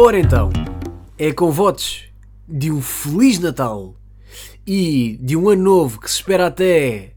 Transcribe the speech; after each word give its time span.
Ora 0.00 0.16
então, 0.16 0.52
é 1.18 1.32
com 1.32 1.50
votos 1.50 2.04
de 2.46 2.70
um 2.70 2.80
Feliz 2.80 3.40
Natal 3.40 3.96
e 4.64 5.18
de 5.20 5.36
um 5.36 5.48
ano 5.48 5.64
novo 5.64 6.00
que 6.00 6.08
se 6.08 6.18
espera 6.18 6.46
até 6.46 7.16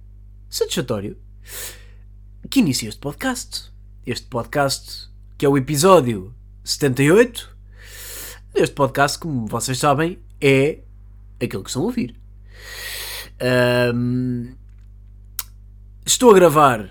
satisfatório 0.50 1.16
que 2.49 2.59
inicia 2.59 2.89
este 2.89 2.99
podcast. 2.99 3.71
Este 4.04 4.25
podcast 4.25 5.12
que 5.38 5.45
é 5.45 5.49
o 5.49 5.59
episódio 5.59 6.34
78. 6.63 7.55
Este 8.55 8.73
podcast, 8.73 9.20
como 9.20 9.45
vocês 9.45 9.77
sabem, 9.77 10.18
é 10.41 10.79
aquilo 11.39 11.63
que 11.63 11.70
estão 11.70 11.84
a 11.84 11.86
ouvir. 11.86 12.20
Ahm, 13.40 14.55
estou 16.04 16.32
a 16.32 16.34
gravar 16.34 16.90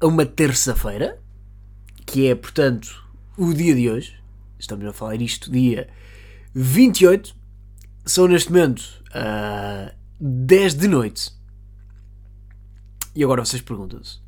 a 0.00 0.06
uma 0.08 0.26
terça-feira, 0.26 1.20
que 2.04 2.26
é, 2.26 2.34
portanto, 2.34 3.06
o 3.38 3.54
dia 3.54 3.76
de 3.76 3.88
hoje. 3.88 4.19
Estamos 4.60 4.86
a 4.86 4.92
falar 4.92 5.20
isto 5.20 5.50
dia 5.50 5.88
28. 6.54 7.34
São 8.04 8.28
neste 8.28 8.52
momento 8.52 8.82
ah, 9.12 9.92
10 10.20 10.74
de 10.74 10.86
noite. 10.86 11.32
E 13.14 13.24
agora 13.24 13.44
vocês 13.44 13.62
perguntam-se: 13.62 14.18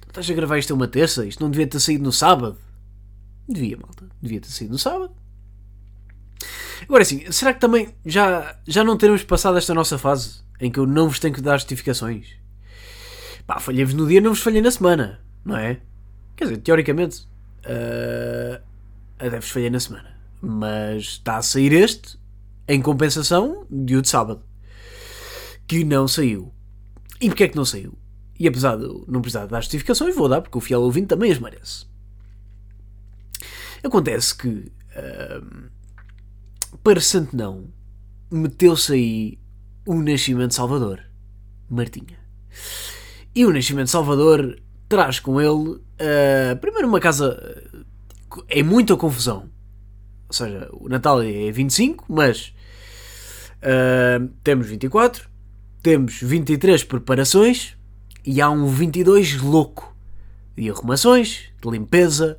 "Tu 0.00 0.08
estás 0.08 0.30
a 0.30 0.34
gravar 0.34 0.58
isto 0.58 0.72
uma 0.72 0.88
terça? 0.88 1.26
Isto 1.26 1.42
não 1.42 1.50
devia 1.50 1.66
ter 1.66 1.80
saído 1.80 2.04
no 2.04 2.12
sábado? 2.12 2.56
Devia, 3.48 3.76
malta. 3.76 4.06
Devia 4.22 4.40
ter 4.40 4.48
saído 4.48 4.72
no 4.72 4.78
sábado. 4.78 5.14
Agora 6.82 7.04
sim, 7.04 7.30
será 7.30 7.52
que 7.52 7.60
também 7.60 7.94
já, 8.04 8.58
já 8.66 8.82
não 8.82 8.96
teremos 8.96 9.22
passado 9.22 9.56
esta 9.56 9.74
nossa 9.74 9.98
fase 9.98 10.42
em 10.60 10.70
que 10.70 10.78
eu 10.78 10.86
não 10.86 11.08
vos 11.08 11.18
tenho 11.18 11.34
que 11.34 11.40
dar 11.40 11.56
justificações? 11.58 12.36
Pá, 13.46 13.60
falhei-vos 13.60 13.94
no 13.94 14.06
dia, 14.06 14.20
não 14.20 14.30
vos 14.30 14.42
falhei 14.42 14.60
na 14.60 14.70
semana, 14.70 15.20
não 15.44 15.56
é? 15.56 15.80
Quer 16.36 16.44
dizer, 16.44 16.56
teoricamente, 16.58 17.26
uh, 17.64 18.62
até 19.26 19.38
vos 19.38 19.50
falhei 19.50 19.70
na 19.70 19.80
semana. 19.80 20.16
Mas 20.40 21.02
está 21.02 21.36
a 21.36 21.42
sair 21.42 21.72
este, 21.72 22.18
em 22.66 22.82
compensação 22.82 23.66
de 23.70 23.96
o 23.96 24.02
de 24.02 24.08
sábado, 24.08 24.42
que 25.66 25.84
não 25.84 26.08
saiu. 26.08 26.52
E 27.20 27.28
porquê 27.28 27.44
é 27.44 27.48
que 27.48 27.56
não 27.56 27.64
saiu? 27.64 27.96
E 28.38 28.48
apesar 28.48 28.76
de 28.76 28.86
não 29.06 29.20
precisar 29.22 29.46
dar 29.46 29.60
justificações, 29.60 30.16
vou 30.16 30.28
dar, 30.28 30.42
porque 30.42 30.58
o 30.58 30.60
fiel 30.60 30.82
ouvinte 30.82 31.06
também 31.06 31.30
as 31.30 31.38
merece. 31.38 31.86
Acontece 33.84 34.36
que, 34.36 34.72
ahm, 34.96 35.68
para 36.82 37.00
Santenão, 37.00 37.68
meteu-se 38.30 38.92
aí 38.92 39.38
o 39.86 39.94
Nascimento 40.02 40.54
Salvador, 40.54 41.00
Martinha. 41.70 42.18
E 43.34 43.44
o 43.44 43.52
Nascimento 43.52 43.90
Salvador 43.90 44.60
traz 44.88 45.20
com 45.20 45.40
ele, 45.40 45.80
ah, 46.00 46.56
primeiro, 46.56 46.88
uma 46.88 47.00
casa 47.00 47.61
em 48.48 48.62
muita 48.62 48.96
confusão. 48.96 49.50
Ou 50.28 50.34
seja, 50.34 50.68
o 50.72 50.88
Natal 50.88 51.22
é 51.22 51.50
25, 51.50 52.06
mas 52.08 52.54
ah, 53.62 54.20
temos 54.42 54.66
24, 54.66 55.28
temos 55.82 56.20
23 56.20 56.82
preparações 56.84 57.76
e 58.24 58.40
há 58.40 58.50
um 58.50 58.66
22 58.66 59.40
louco 59.40 59.96
de 60.56 60.68
arrumações, 60.68 61.50
de 61.62 61.70
limpeza 61.70 62.38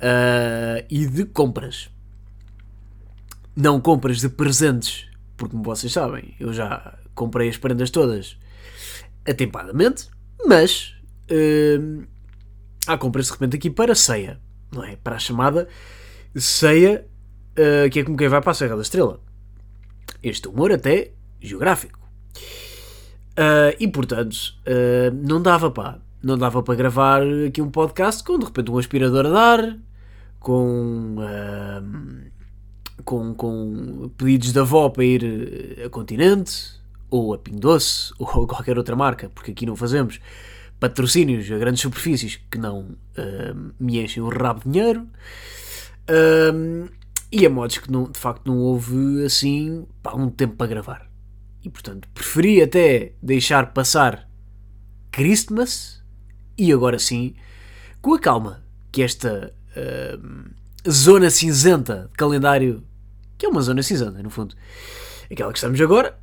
ah, 0.00 0.84
e 0.90 1.06
de 1.06 1.24
compras. 1.24 1.88
Não 3.56 3.80
compras 3.80 4.20
de 4.20 4.28
presentes, 4.28 5.06
porque 5.36 5.52
como 5.52 5.62
vocês 5.62 5.92
sabem, 5.92 6.34
eu 6.40 6.52
já 6.52 6.98
comprei 7.14 7.48
as 7.48 7.56
prendas 7.56 7.90
todas 7.90 8.36
atempadamente, 9.24 10.08
mas 10.44 10.94
hum, 11.30 12.04
há 12.86 12.98
compras 12.98 13.26
de 13.26 13.32
repente 13.32 13.56
aqui 13.56 13.70
para 13.70 13.94
ceia, 13.94 14.40
não 14.74 14.84
é? 14.84 14.96
Para 14.96 15.16
a 15.16 15.18
chamada 15.18 15.68
ceia, 16.34 17.06
ah, 17.56 17.88
que 17.88 18.00
é 18.00 18.04
como 18.04 18.16
quem 18.16 18.28
vai 18.28 18.40
para 18.40 18.50
a 18.50 18.54
Serra 18.54 18.76
da 18.76 18.82
Estrela. 18.82 19.20
Este 20.22 20.48
humor 20.48 20.72
até 20.72 21.12
geográfico. 21.40 21.98
Ah, 23.36 23.74
e 23.78 23.88
portanto, 23.88 24.36
ah, 24.66 25.10
não 25.12 25.40
dava 25.40 25.70
pá. 25.70 25.98
Não 26.22 26.38
dava 26.38 26.62
para 26.62 26.74
gravar 26.74 27.22
aqui 27.46 27.60
um 27.60 27.70
podcast 27.70 28.24
com 28.24 28.38
de 28.38 28.46
repente 28.46 28.70
um 28.70 28.78
aspirador 28.78 29.26
a 29.26 29.28
dar, 29.28 29.78
com, 30.40 31.16
com, 33.04 33.34
com 33.34 34.10
pedidos 34.16 34.50
da 34.52 34.62
avó 34.62 34.88
para 34.88 35.04
ir 35.04 35.82
a 35.84 35.90
Continente, 35.90 36.80
ou 37.10 37.34
a 37.34 37.38
Pingo 37.38 37.60
Doce, 37.60 38.10
ou 38.18 38.26
a 38.26 38.46
qualquer 38.48 38.78
outra 38.78 38.96
marca, 38.96 39.30
porque 39.34 39.50
aqui 39.50 39.66
não 39.66 39.76
fazemos 39.76 40.18
patrocínios 40.84 41.50
a 41.50 41.56
grandes 41.56 41.80
superfícies 41.80 42.38
que 42.50 42.58
não 42.58 42.94
ah, 43.16 43.54
me 43.80 44.02
enchem 44.02 44.22
o 44.22 44.28
rabo 44.28 44.60
de 44.60 44.70
dinheiro. 44.70 45.08
Ah, 46.06 46.90
e 47.32 47.46
a 47.46 47.50
modos 47.50 47.78
que 47.78 47.90
não, 47.90 48.10
de 48.10 48.18
facto 48.18 48.46
não 48.46 48.58
houve 48.58 49.24
assim 49.24 49.86
pá, 50.02 50.14
um 50.14 50.28
tempo 50.28 50.56
para 50.56 50.66
gravar. 50.66 51.10
E 51.62 51.70
portanto 51.70 52.06
preferi 52.12 52.62
até 52.62 53.12
deixar 53.22 53.72
passar 53.72 54.28
Christmas 55.10 56.02
e 56.56 56.70
agora 56.70 56.98
sim, 56.98 57.34
com 58.02 58.14
a 58.14 58.20
calma 58.20 58.62
que 58.92 59.02
esta 59.02 59.52
ahm, 59.74 60.50
zona 60.88 61.30
cinzenta 61.30 62.08
de 62.10 62.16
calendário, 62.16 62.84
que 63.38 63.46
é 63.46 63.48
uma 63.48 63.62
zona 63.62 63.82
cinzenta 63.82 64.22
no 64.22 64.30
fundo, 64.30 64.54
aquela 65.32 65.50
que 65.50 65.58
estamos 65.58 65.80
agora, 65.80 66.16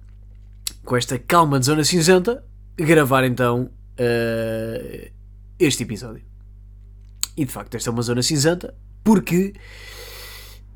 com 0.85 0.95
esta 0.95 1.17
calma 1.19 1.59
de 1.59 1.65
zona 1.65 1.83
cinzenta, 1.83 2.45
gravar 2.77 3.25
então 3.25 3.69
ah, 3.99 5.11
este 5.59 5.83
episódio. 5.83 6.23
E 7.37 7.45
de 7.45 7.51
facto 7.51 7.75
esta 7.75 7.89
é 7.89 7.93
uma 7.93 8.01
zona 8.01 8.21
cinzenta 8.21 8.73
porque 9.03 9.53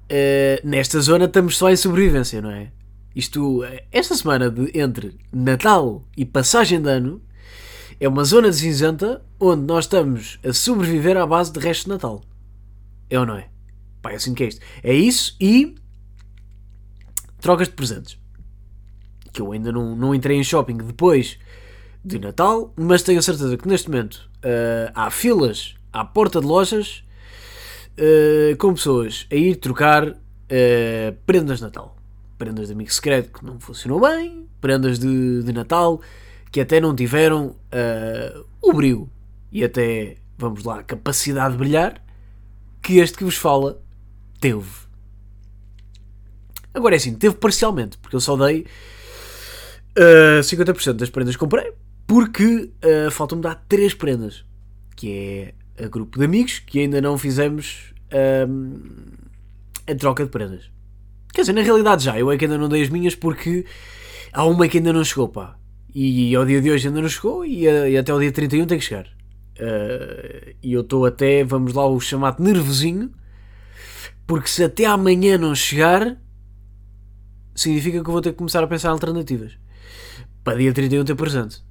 Uh, 0.05 0.61
nesta 0.63 0.99
zona 1.01 1.25
estamos 1.25 1.57
só 1.57 1.71
em 1.71 1.75
sobrevivência, 1.75 2.39
não 2.39 2.51
é? 2.51 2.71
Isto, 3.15 3.63
eh, 3.63 3.85
esta 3.91 4.13
semana 4.13 4.51
de, 4.51 4.77
entre 4.77 5.17
Natal 5.33 6.03
e 6.15 6.23
passagem 6.25 6.79
de 6.79 6.89
ano 6.89 7.21
é 7.99 8.07
uma 8.07 8.23
zona 8.23 8.53
cinzenta 8.53 9.25
onde 9.39 9.63
nós 9.63 9.85
estamos 9.85 10.37
a 10.45 10.53
sobreviver 10.53 11.17
à 11.17 11.25
base 11.25 11.51
de 11.51 11.59
resto 11.59 11.85
de 11.85 11.89
Natal. 11.89 12.21
É 13.09 13.17
ou 13.17 13.25
não 13.25 13.35
é? 13.35 13.49
Pá, 14.01 14.11
é 14.11 14.15
assim 14.15 14.35
que 14.35 14.43
é 14.43 14.47
isto. 14.47 14.61
É 14.83 14.93
isso 14.93 15.35
e 15.39 15.73
trocas 17.39 17.67
de 17.67 17.73
presentes. 17.73 18.19
Que 19.33 19.41
eu 19.41 19.53
ainda 19.53 19.71
não, 19.71 19.95
não 19.95 20.13
entrei 20.13 20.37
em 20.37 20.43
shopping 20.43 20.77
depois 20.77 21.39
de 22.05 22.19
Natal, 22.19 22.71
mas 22.77 23.01
tenho 23.01 23.19
a 23.19 23.21
certeza 23.21 23.57
que 23.57 23.67
neste 23.67 23.89
momento 23.89 24.29
eh, 24.43 24.91
há 24.93 25.09
filas 25.09 25.75
à 25.91 26.05
porta 26.05 26.39
de 26.39 26.45
lojas 26.45 27.03
Uh, 27.97 28.57
com 28.57 28.73
pessoas 28.73 29.25
a 29.31 29.35
ir 29.35 29.55
trocar 29.55 30.09
uh, 30.09 30.15
prendas 31.25 31.59
de 31.59 31.63
Natal. 31.63 31.95
Prendas 32.37 32.67
de 32.67 32.73
amigo 32.73 32.91
secreto 32.91 33.39
que 33.39 33.45
não 33.45 33.57
funcionou 33.57 34.01
bem, 34.01 34.49
prendas 34.59 34.99
de, 34.99 35.41
de 35.41 35.53
Natal 35.53 36.01
que 36.51 36.59
até 36.59 36.81
não 36.81 36.93
tiveram 36.93 37.47
uh, 37.47 38.45
o 38.61 38.73
brilho 38.73 39.09
e 39.49 39.63
até, 39.63 40.17
vamos 40.37 40.65
lá, 40.65 40.79
a 40.79 40.83
capacidade 40.83 41.53
de 41.53 41.57
brilhar 41.57 42.01
que 42.81 42.97
este 42.97 43.17
que 43.17 43.23
vos 43.23 43.35
fala 43.35 43.81
teve. 44.41 44.69
Agora 46.73 46.95
é 46.95 46.97
assim, 46.97 47.15
teve 47.15 47.35
parcialmente, 47.35 47.97
porque 47.97 48.15
eu 48.15 48.21
só 48.21 48.35
dei 48.35 48.65
uh, 49.97 50.41
50% 50.41 50.93
das 50.93 51.09
prendas 51.09 51.35
que 51.35 51.39
comprei, 51.39 51.73
porque 52.07 52.71
uh, 52.83 53.11
faltam-me 53.11 53.41
dar 53.43 53.55
3 53.67 53.93
prendas, 53.93 54.45
que 54.95 55.53
é 55.77 55.85
a 55.85 55.87
grupo 55.87 56.17
de 56.19 56.25
amigos 56.25 56.59
que 56.59 56.79
ainda 56.79 57.01
não 57.01 57.17
fizemos 57.17 57.93
hum, 58.47 58.79
a 59.87 59.95
troca 59.95 60.23
de 60.23 60.29
prendas. 60.29 60.69
Quer 61.33 61.41
dizer, 61.41 61.53
na 61.53 61.61
realidade 61.61 62.03
já, 62.05 62.17
eu 62.17 62.31
é 62.31 62.37
que 62.37 62.45
ainda 62.45 62.57
não 62.57 62.69
dei 62.69 62.81
as 62.81 62.89
minhas 62.89 63.15
porque 63.15 63.65
há 64.31 64.45
uma 64.45 64.67
que 64.67 64.77
ainda 64.77 64.93
não 64.93 65.03
chegou, 65.03 65.27
pá. 65.27 65.57
E 65.93 66.33
ao 66.35 66.45
dia 66.45 66.61
de 66.61 66.69
hoje 66.71 66.87
ainda 66.87 67.01
não 67.01 67.09
chegou 67.09 67.45
e, 67.45 67.67
a- 67.67 67.89
e 67.89 67.97
até 67.97 68.11
ao 68.11 68.19
dia 68.19 68.31
31 68.31 68.65
tem 68.67 68.77
que 68.77 68.85
chegar. 68.85 69.05
Uh, 69.57 70.53
e 70.61 70.73
eu 70.73 70.81
estou 70.81 71.05
até, 71.05 71.43
vamos 71.43 71.73
lá, 71.73 71.85
o 71.87 71.99
chamado 71.99 72.41
nervosinho, 72.43 73.11
porque 74.27 74.47
se 74.49 74.63
até 74.63 74.85
amanhã 74.85 75.37
não 75.37 75.53
chegar, 75.55 76.17
significa 77.55 78.01
que 78.01 78.07
eu 78.09 78.13
vou 78.13 78.21
ter 78.21 78.31
que 78.31 78.37
começar 78.37 78.63
a 78.63 78.67
pensar 78.67 78.89
em 78.89 78.91
alternativas. 78.91 79.57
Para 80.43 80.57
dia 80.57 80.73
31 80.73 81.03
ter 81.03 81.15
presente. 81.15 81.63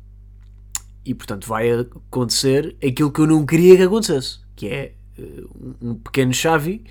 E 1.04 1.14
portanto 1.14 1.46
vai 1.46 1.70
acontecer 1.70 2.76
aquilo 2.84 3.10
que 3.12 3.20
eu 3.20 3.26
não 3.26 3.44
queria 3.44 3.76
que 3.76 3.82
acontecesse, 3.82 4.38
que 4.56 4.68
é 4.68 4.94
eh, 5.18 5.44
um- 5.82 5.94
pequeno 5.96 6.32
chave 6.32 6.84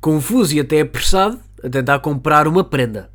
confuso 0.00 0.54
e 0.54 0.60
até 0.60 0.80
apressado 0.82 1.40
a 1.62 1.68
tentar 1.70 1.98
comprar 2.00 2.46
uma 2.46 2.62
prenda. 2.62 3.10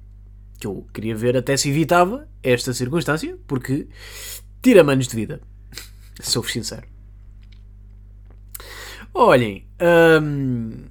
Que 0.60 0.66
eu 0.68 0.86
queria 0.94 1.16
ver 1.16 1.38
até 1.38 1.56
se 1.56 1.70
evitava 1.70 2.28
esta 2.42 2.74
circunstância, 2.74 3.38
porque 3.48 3.88
tira 4.62 4.82
anos 4.82 5.08
de 5.08 5.16
vida. 5.16 5.42
Sou-vos 6.20 6.52
sincero. 6.52 6.88
Olhem, 9.14 9.66
hum, 10.22 10.86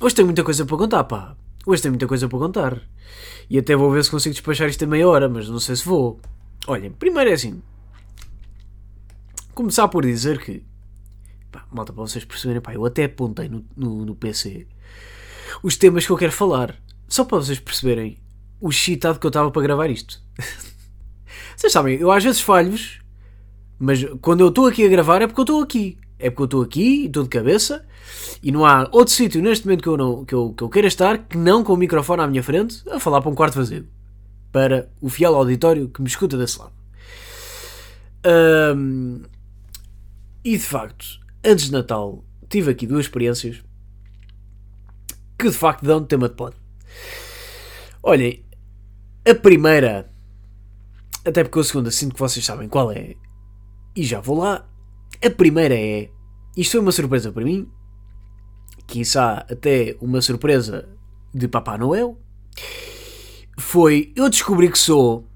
hoje 0.00 0.14
tem 0.14 0.24
muita 0.24 0.42
coisa 0.44 0.64
para 0.64 0.76
contar, 0.76 1.04
pá. 1.04 1.36
Hoje 1.66 1.82
tem 1.82 1.90
muita 1.90 2.06
coisa 2.06 2.28
para 2.28 2.38
contar. 2.38 2.82
E 3.50 3.58
até 3.58 3.74
vou 3.76 3.90
ver 3.90 4.04
se 4.04 4.10
consigo 4.10 4.32
despachar 4.34 4.68
isto 4.68 4.82
em 4.84 4.86
meia 4.88 5.08
hora, 5.08 5.28
mas 5.28 5.48
não 5.48 5.58
sei 5.60 5.76
se 5.76 5.84
vou. 5.84 6.20
Olhem, 6.66 6.90
primeiro 6.90 7.30
é 7.30 7.34
assim. 7.34 7.62
Começar 9.58 9.88
por 9.88 10.06
dizer 10.06 10.38
que. 10.38 10.62
Pá, 11.50 11.66
malta, 11.72 11.92
para 11.92 12.02
vocês 12.02 12.24
perceberem, 12.24 12.62
pá, 12.62 12.72
eu 12.72 12.86
até 12.86 13.06
apontei 13.06 13.48
no, 13.48 13.64
no, 13.76 14.04
no 14.06 14.14
PC 14.14 14.68
os 15.64 15.76
temas 15.76 16.06
que 16.06 16.12
eu 16.12 16.16
quero 16.16 16.30
falar. 16.30 16.76
Só 17.08 17.24
para 17.24 17.38
vocês 17.38 17.58
perceberem 17.58 18.22
o 18.60 18.70
excitado 18.70 19.18
que 19.18 19.26
eu 19.26 19.30
estava 19.30 19.50
para 19.50 19.60
gravar 19.60 19.90
isto. 19.90 20.22
vocês 21.56 21.72
sabem, 21.72 21.98
eu 21.98 22.12
às 22.12 22.22
vezes 22.22 22.40
falho-vos, 22.40 23.00
mas 23.80 24.04
quando 24.20 24.42
eu 24.42 24.48
estou 24.50 24.68
aqui 24.68 24.86
a 24.86 24.88
gravar 24.88 25.22
é 25.22 25.26
porque 25.26 25.40
eu 25.40 25.42
estou 25.42 25.60
aqui. 25.60 25.98
É 26.20 26.30
porque 26.30 26.42
eu 26.42 26.44
estou 26.44 26.62
aqui, 26.62 27.06
estou 27.06 27.24
de 27.24 27.28
cabeça, 27.28 27.84
e 28.40 28.52
não 28.52 28.64
há 28.64 28.88
outro 28.92 29.12
sítio 29.12 29.42
neste 29.42 29.66
momento 29.66 29.82
que 29.82 29.88
eu, 29.88 29.96
não, 29.96 30.24
que, 30.24 30.36
eu, 30.36 30.54
que 30.56 30.62
eu 30.62 30.68
queira 30.68 30.86
estar 30.86 31.18
que 31.18 31.36
não 31.36 31.64
com 31.64 31.72
o 31.72 31.76
microfone 31.76 32.22
à 32.22 32.28
minha 32.28 32.44
frente 32.44 32.88
a 32.88 33.00
falar 33.00 33.20
para 33.20 33.30
um 33.32 33.34
quarto 33.34 33.56
vazio. 33.56 33.88
Para 34.52 34.88
o 35.00 35.08
fiel 35.08 35.34
auditório 35.34 35.88
que 35.88 36.00
me 36.00 36.06
escuta 36.06 36.38
desse 36.38 36.60
lado. 36.60 36.72
Um, 38.24 39.22
e 40.44 40.56
de 40.56 40.64
facto, 40.64 41.20
antes 41.44 41.66
de 41.66 41.72
Natal, 41.72 42.24
tive 42.48 42.70
aqui 42.70 42.86
duas 42.86 43.06
experiências 43.06 43.62
que 45.38 45.48
de 45.48 45.56
facto 45.56 45.84
dão 45.84 46.04
tema 46.04 46.28
de 46.28 46.34
pod. 46.34 46.56
Olhem, 48.02 48.44
a 49.28 49.34
primeira, 49.34 50.10
até 51.24 51.44
porque 51.44 51.58
a 51.58 51.64
segunda 51.64 51.90
sinto 51.90 52.14
que 52.14 52.20
vocês 52.20 52.44
sabem 52.44 52.68
qual 52.68 52.90
é, 52.90 53.14
e 53.94 54.04
já 54.04 54.20
vou 54.20 54.38
lá. 54.38 54.66
A 55.24 55.30
primeira 55.30 55.74
é, 55.74 56.10
isto 56.56 56.72
foi 56.72 56.80
uma 56.80 56.92
surpresa 56.92 57.30
para 57.32 57.44
mim, 57.44 57.68
quiçá 58.86 59.46
até 59.50 59.96
uma 60.00 60.20
surpresa 60.22 60.88
de 61.34 61.46
Papá 61.46 61.76
Noel, 61.76 62.18
foi 63.58 64.12
eu 64.16 64.30
descobri 64.30 64.70
que 64.70 64.78
sou, 64.78 65.26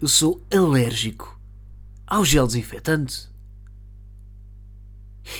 eu 0.00 0.08
sou 0.08 0.42
alérgico 0.52 1.38
ao 2.06 2.24
gel 2.24 2.46
desinfetante. 2.46 3.28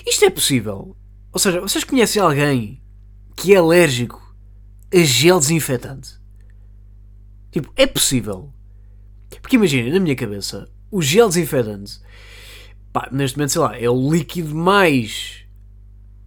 Isto 0.07 0.25
é 0.25 0.31
possível? 0.31 0.97
Ou 1.33 1.39
seja, 1.39 1.61
vocês 1.61 1.85
conhecem 1.85 2.21
alguém 2.21 2.83
que 3.37 3.55
é 3.55 3.57
alérgico 3.57 4.35
a 4.93 4.99
gel 4.99 5.39
desinfetante? 5.39 6.19
Tipo, 7.51 7.73
é 7.77 7.87
possível. 7.87 8.53
Porque 9.41 9.57
imaginem, 9.57 9.93
na 9.93 10.01
minha 10.01 10.17
cabeça, 10.17 10.69
o 10.91 11.01
gel 11.01 11.29
desinfetante, 11.29 12.01
pá, 12.93 13.09
neste 13.13 13.37
momento, 13.37 13.53
sei 13.53 13.61
lá, 13.61 13.79
é 13.79 13.89
o 13.89 14.11
líquido 14.11 14.55
mais 14.55 15.45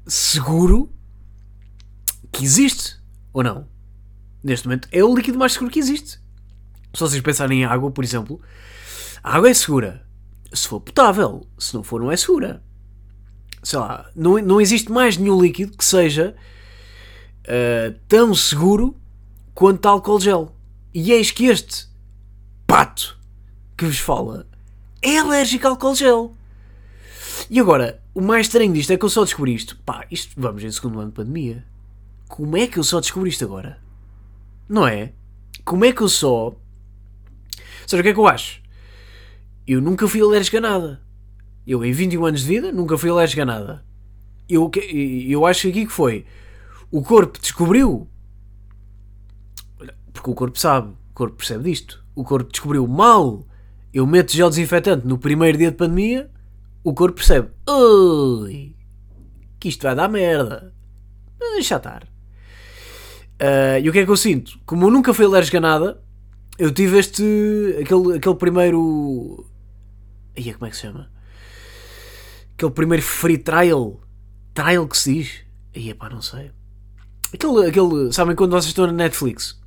seguro 0.07 0.91
que 2.31 2.43
existe, 2.43 2.97
ou 3.33 3.43
não? 3.43 3.67
Neste 4.43 4.67
momento, 4.67 4.87
é 4.91 5.03
o 5.03 5.13
líquido 5.13 5.37
mais 5.37 5.53
seguro 5.53 5.71
que 5.71 5.79
existe. 5.79 6.19
Se 6.93 6.99
vocês 6.99 7.21
pensarem 7.21 7.61
em 7.61 7.65
água, 7.65 7.91
por 7.91 8.03
exemplo, 8.03 8.41
a 9.23 9.35
água 9.35 9.49
é 9.49 9.53
segura. 9.53 10.07
Se 10.53 10.67
for 10.67 10.79
potável, 10.79 11.47
se 11.57 11.73
não 11.73 11.83
for, 11.83 11.99
não 11.99 12.11
é 12.11 12.17
segura 12.17 12.63
sei 13.63 13.79
lá, 13.79 14.09
não, 14.15 14.37
não 14.39 14.61
existe 14.61 14.91
mais 14.91 15.17
nenhum 15.17 15.41
líquido 15.41 15.77
que 15.77 15.85
seja 15.85 16.35
uh, 17.45 17.99
tão 18.07 18.33
seguro 18.33 18.95
quanto 19.53 19.85
álcool 19.85 20.19
gel. 20.19 20.55
E 20.93 21.11
eis 21.11 21.31
que 21.31 21.45
este 21.45 21.87
pato 22.65 23.17
que 23.77 23.85
vos 23.85 23.99
fala 23.99 24.47
é 25.01 25.17
alérgico 25.17 25.67
a 25.67 25.71
álcool 25.71 25.95
gel. 25.95 26.35
E 27.49 27.59
agora, 27.59 28.01
o 28.13 28.21
mais 28.21 28.47
estranho 28.47 28.73
disto 28.73 28.91
é 28.91 28.97
que 28.97 29.05
eu 29.05 29.09
só 29.09 29.23
descobri 29.23 29.53
isto. 29.53 29.77
Pá, 29.85 30.05
isto 30.11 30.33
vamos 30.37 30.63
em 30.63 30.71
segundo 30.71 30.99
ano 30.99 31.09
de 31.09 31.15
pandemia. 31.15 31.65
Como 32.27 32.57
é 32.57 32.67
que 32.67 32.77
eu 32.77 32.83
só 32.83 32.99
descobri 32.99 33.29
isto 33.29 33.43
agora? 33.43 33.81
Não 34.67 34.87
é? 34.87 35.13
Como 35.65 35.85
é 35.85 35.91
que 35.91 36.01
eu 36.01 36.09
só. 36.09 36.55
Sabe 37.87 38.01
o 38.01 38.03
que 38.03 38.09
é 38.09 38.13
que 38.13 38.19
eu 38.19 38.27
acho? 38.27 38.61
Eu 39.65 39.81
nunca 39.81 40.07
fui 40.07 40.21
alérgico 40.21 40.57
a 40.57 40.61
nada. 40.61 41.01
Eu, 41.69 41.85
em 41.85 41.91
21 41.91 42.25
anos 42.25 42.41
de 42.41 42.47
vida, 42.47 42.71
nunca 42.71 42.97
fui 42.97 43.11
alérgico 43.11 43.43
a 43.43 43.45
nada. 43.45 43.85
Eu, 44.49 44.71
eu 44.91 45.45
acho 45.45 45.67
aqui 45.67 45.85
que 45.85 45.91
foi. 45.91 46.25
O 46.89 47.03
corpo 47.03 47.39
descobriu. 47.39 48.09
Porque 50.11 50.31
o 50.31 50.33
corpo 50.33 50.57
sabe, 50.57 50.87
o 51.11 51.13
corpo 51.13 51.35
percebe 51.35 51.65
disto. 51.65 52.03
O 52.15 52.23
corpo 52.23 52.51
descobriu 52.51 52.87
mal. 52.87 53.45
Eu 53.93 54.07
meto 54.07 54.31
gel 54.31 54.49
desinfetante 54.49 55.05
no 55.05 55.19
primeiro 55.19 55.59
dia 55.59 55.69
de 55.69 55.77
pandemia. 55.77 56.31
O 56.83 56.91
corpo 56.91 57.17
percebe. 57.17 57.49
Ui, 57.69 58.75
que 59.59 59.69
isto 59.69 59.83
vai 59.83 59.93
dar 59.93 60.09
merda. 60.09 60.73
Mas 61.39 61.51
deixa 61.51 61.75
estar. 61.75 62.03
Uh, 62.03 63.77
e 63.79 63.87
o 63.87 63.93
que 63.93 63.99
é 63.99 64.05
que 64.05 64.11
eu 64.11 64.17
sinto? 64.17 64.59
Como 64.65 64.87
eu 64.87 64.89
nunca 64.89 65.13
fui 65.13 65.25
alérgico 65.25 65.57
a 65.57 65.61
nada, 65.61 66.01
eu 66.57 66.73
tive 66.73 66.97
este. 66.97 67.23
aquele, 67.79 68.17
aquele 68.17 68.35
primeiro. 68.35 69.45
Aí 70.35 70.51
como 70.51 70.65
é 70.65 70.71
que 70.71 70.75
se 70.75 70.81
chama? 70.81 71.18
Aquele 72.59 72.71
primeiro 72.71 73.01
free 73.01 73.37
trial, 73.37 74.01
trial 74.53 74.85
que 74.85 74.97
se 74.97 75.13
diz, 75.13 75.41
é 75.73 75.93
pá, 75.93 76.09
não 76.09 76.21
sei. 76.21 76.51
Aquele, 77.33 77.67
aquele, 77.67 78.11
sabem 78.11 78.35
quando 78.35 78.51
vocês 78.51 78.65
estão 78.65 78.85
na 78.85 78.91
Netflix 78.91 79.57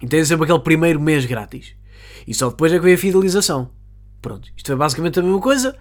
e 0.00 0.06
têm 0.06 0.24
sempre 0.24 0.44
aquele 0.44 0.60
primeiro 0.60 1.00
mês 1.00 1.26
grátis 1.26 1.74
e 2.26 2.32
só 2.32 2.50
depois 2.50 2.72
é 2.72 2.78
que 2.78 2.84
vem 2.84 2.94
a 2.94 2.98
fidelização. 2.98 3.70
Pronto, 4.22 4.48
isto 4.56 4.70
é 4.70 4.76
basicamente 4.76 5.18
a 5.18 5.22
mesma 5.22 5.40
coisa, 5.40 5.74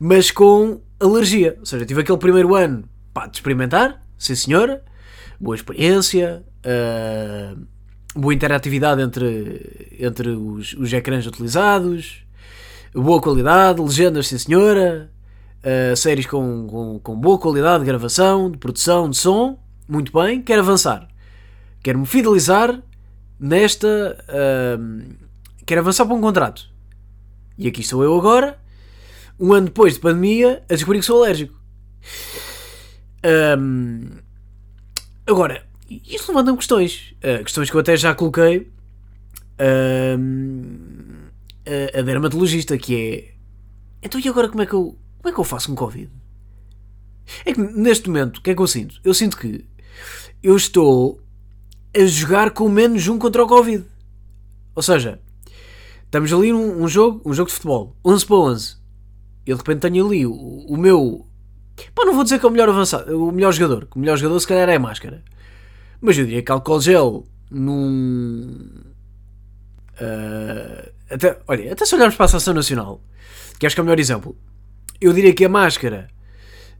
mas 0.00 0.30
com 0.30 0.80
alergia. 0.98 1.56
Ou 1.60 1.66
seja, 1.66 1.86
tive 1.86 2.00
aquele 2.00 2.18
primeiro 2.18 2.54
ano 2.54 2.88
pá, 3.12 3.26
de 3.26 3.36
experimentar, 3.36 4.02
sim 4.18 4.34
senhora, 4.34 4.82
boa 5.38 5.54
experiência, 5.54 6.42
uh, 6.66 7.66
boa 8.18 8.34
interatividade 8.34 9.00
entre, 9.00 9.96
entre 10.00 10.30
os, 10.30 10.72
os 10.72 10.92
ecrãs 10.92 11.26
utilizados, 11.26 12.24
boa 12.92 13.20
qualidade, 13.20 13.80
legendas, 13.80 14.26
sim 14.26 14.38
senhora, 14.38 15.13
uh, 15.64 15.96
séries 15.96 16.26
com, 16.26 16.66
com, 16.68 16.98
com, 17.00 17.16
boa 17.16 17.38
qualidade 17.38 17.80
de 17.80 17.86
gravação, 17.86 18.50
de 18.50 18.58
produção, 18.58 19.08
de 19.08 19.16
som, 19.16 19.58
muito 19.88 20.12
bem, 20.12 20.42
quero 20.42 20.60
avançar. 20.60 21.08
Quero-me 21.82 22.06
fidelizar 22.06 22.80
nesta. 23.38 24.16
Uh, 24.28 25.14
quero 25.66 25.80
avançar 25.80 26.06
para 26.06 26.14
um 26.14 26.20
contrato. 26.20 26.68
E 27.56 27.68
aqui 27.68 27.80
estou 27.80 28.02
eu 28.02 28.18
agora, 28.18 28.58
um 29.38 29.52
ano 29.52 29.66
depois 29.66 29.94
de 29.94 30.00
pandemia, 30.00 30.62
a 30.68 30.74
descobrir 30.74 31.00
que 31.00 31.06
sou 31.06 31.22
alérgico. 31.22 31.54
Um, 33.58 34.18
agora, 35.26 35.64
isto 35.88 36.28
levanta-me 36.28 36.58
questões. 36.58 37.14
Uh, 37.18 37.42
questões 37.44 37.70
que 37.70 37.76
eu 37.76 37.80
até 37.80 37.96
já 37.96 38.14
coloquei 38.14 38.72
uh, 39.60 40.18
a, 41.96 41.98
a 41.98 42.02
dermatologista, 42.02 42.76
que 42.76 42.96
é. 42.96 43.34
Então 44.02 44.20
e 44.20 44.28
agora 44.28 44.48
como 44.48 44.62
é 44.62 44.66
que 44.66 44.74
eu 44.74 44.98
como 45.24 45.32
é 45.32 45.34
que 45.34 45.40
eu 45.40 45.44
faço 45.44 45.68
com 45.68 45.74
Covid? 45.74 46.10
É 47.46 47.54
que 47.54 47.58
neste 47.58 48.08
momento, 48.08 48.36
o 48.36 48.42
que 48.42 48.50
é 48.50 48.54
que 48.54 48.60
eu 48.60 48.66
sinto? 48.66 49.00
Eu 49.02 49.14
sinto 49.14 49.38
que 49.38 49.64
eu 50.42 50.54
estou 50.54 51.18
a 51.96 52.04
jogar 52.04 52.50
com 52.50 52.68
menos 52.68 53.08
um 53.08 53.18
contra 53.18 53.42
o 53.42 53.46
Covid. 53.46 53.86
Ou 54.74 54.82
seja, 54.82 55.18
estamos 56.04 56.30
ali 56.30 56.52
num 56.52 56.82
um 56.82 56.86
jogo, 56.86 57.22
um 57.24 57.32
jogo 57.32 57.48
de 57.48 57.54
futebol, 57.54 57.96
11 58.04 58.26
para 58.26 58.36
11. 58.36 58.76
Eu 59.46 59.56
de 59.56 59.62
repente 59.62 59.80
tenho 59.80 60.06
ali 60.06 60.26
o, 60.26 60.34
o 60.34 60.76
meu. 60.76 61.26
Pá, 61.94 62.04
não 62.04 62.12
vou 62.12 62.24
dizer 62.24 62.38
que 62.38 62.44
é 62.44 62.48
o 62.50 62.52
melhor 62.52 62.68
avançado, 62.68 63.18
o 63.18 63.32
melhor 63.32 63.52
jogador. 63.52 63.88
o 63.96 63.98
melhor 63.98 64.18
jogador 64.18 64.38
se 64.40 64.46
calhar 64.46 64.68
é 64.68 64.76
a 64.76 64.78
máscara. 64.78 65.24
Mas 66.02 66.18
eu 66.18 66.26
diria 66.26 66.42
que 66.42 66.52
álcool 66.52 66.82
gel 66.82 67.24
num. 67.50 68.68
Uh, 69.94 70.90
até, 71.08 71.40
olha, 71.48 71.72
até 71.72 71.86
se 71.86 71.94
olharmos 71.94 72.14
para 72.14 72.26
a 72.26 72.28
Seleção 72.28 72.52
Nacional, 72.52 73.00
que 73.58 73.64
acho 73.64 73.74
que 73.74 73.80
é 73.80 73.82
o 73.82 73.86
melhor 73.86 73.98
exemplo 73.98 74.36
eu 75.04 75.12
diria 75.12 75.34
que 75.34 75.44
a 75.44 75.48
máscara 75.48 76.08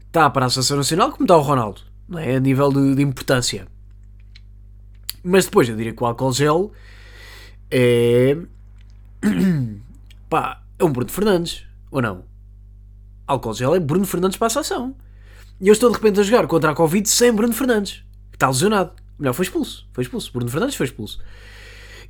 está 0.07 0.29
para 0.29 0.45
a 0.45 0.49
Seleção 0.49 0.77
Nacional 0.77 1.11
como 1.11 1.23
está 1.23 1.37
o 1.37 1.41
Ronaldo, 1.41 1.81
não 2.07 2.19
é? 2.19 2.35
A 2.35 2.39
nível 2.39 2.71
de, 2.71 2.95
de 2.95 3.01
importância. 3.01 3.67
Mas 5.23 5.45
depois 5.45 5.67
eu 5.67 5.75
diria 5.75 5.93
que 5.93 6.03
o 6.03 6.05
álcool 6.05 6.31
gel 6.33 6.71
é. 7.69 8.37
pá, 10.29 10.61
é 10.77 10.83
um 10.83 10.91
Bruno 10.91 11.09
Fernandes, 11.09 11.65
ou 11.91 12.01
não? 12.01 12.23
Álcool 13.27 13.53
gel 13.53 13.75
é 13.75 13.79
Bruno 13.79 14.05
Fernandes 14.05 14.37
para 14.37 14.47
a 14.47 14.49
seleção. 14.49 14.95
E 15.59 15.67
eu 15.67 15.73
estou 15.73 15.89
de 15.89 15.95
repente 15.95 16.19
a 16.19 16.23
jogar 16.23 16.47
contra 16.47 16.71
a 16.71 16.75
Covid 16.75 17.07
sem 17.07 17.33
Bruno 17.33 17.53
Fernandes, 17.53 18.03
que 18.31 18.35
está 18.35 18.47
lesionado. 18.47 18.91
Melhor, 19.17 19.33
foi 19.33 19.45
expulso. 19.45 19.87
Foi 19.93 20.03
expulso. 20.03 20.31
Bruno 20.31 20.49
Fernandes 20.49 20.75
foi 20.75 20.85
expulso. 20.85 21.19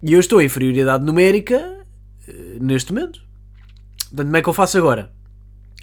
E 0.01 0.13
eu 0.13 0.19
estou 0.19 0.41
em 0.41 0.45
inferioridade 0.45 1.03
numérica 1.03 1.85
eh, 2.27 2.57
neste 2.59 2.93
momento. 2.93 3.21
Portanto, 4.09 4.25
como 4.25 4.37
é 4.37 4.41
que 4.41 4.49
eu 4.49 4.53
faço 4.53 4.77
agora? 4.77 5.11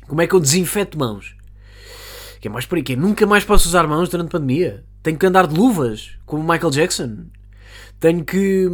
Como 0.07 0.21
é 0.21 0.27
que 0.27 0.35
eu 0.35 0.41
desinfeto 0.41 0.99
mãos? 0.99 1.35
Que 2.41 2.49
é 2.49 2.51
mais 2.51 2.67
por 2.67 2.77
aí, 2.77 2.83
que 2.83 2.95
é, 2.95 2.97
nunca 2.97 3.27
mais 3.27 3.45
posso 3.45 3.69
usar 3.69 3.87
mãos 3.87 4.09
durante 4.09 4.29
a 4.29 4.31
pandemia. 4.31 4.85
Tenho 5.03 5.19
que 5.19 5.27
andar 5.27 5.47
de 5.47 5.55
luvas, 5.55 6.11
como 6.27 6.43
Michael 6.43 6.71
Jackson. 6.71 7.27
Tenho 8.01 8.25
que. 8.25 8.69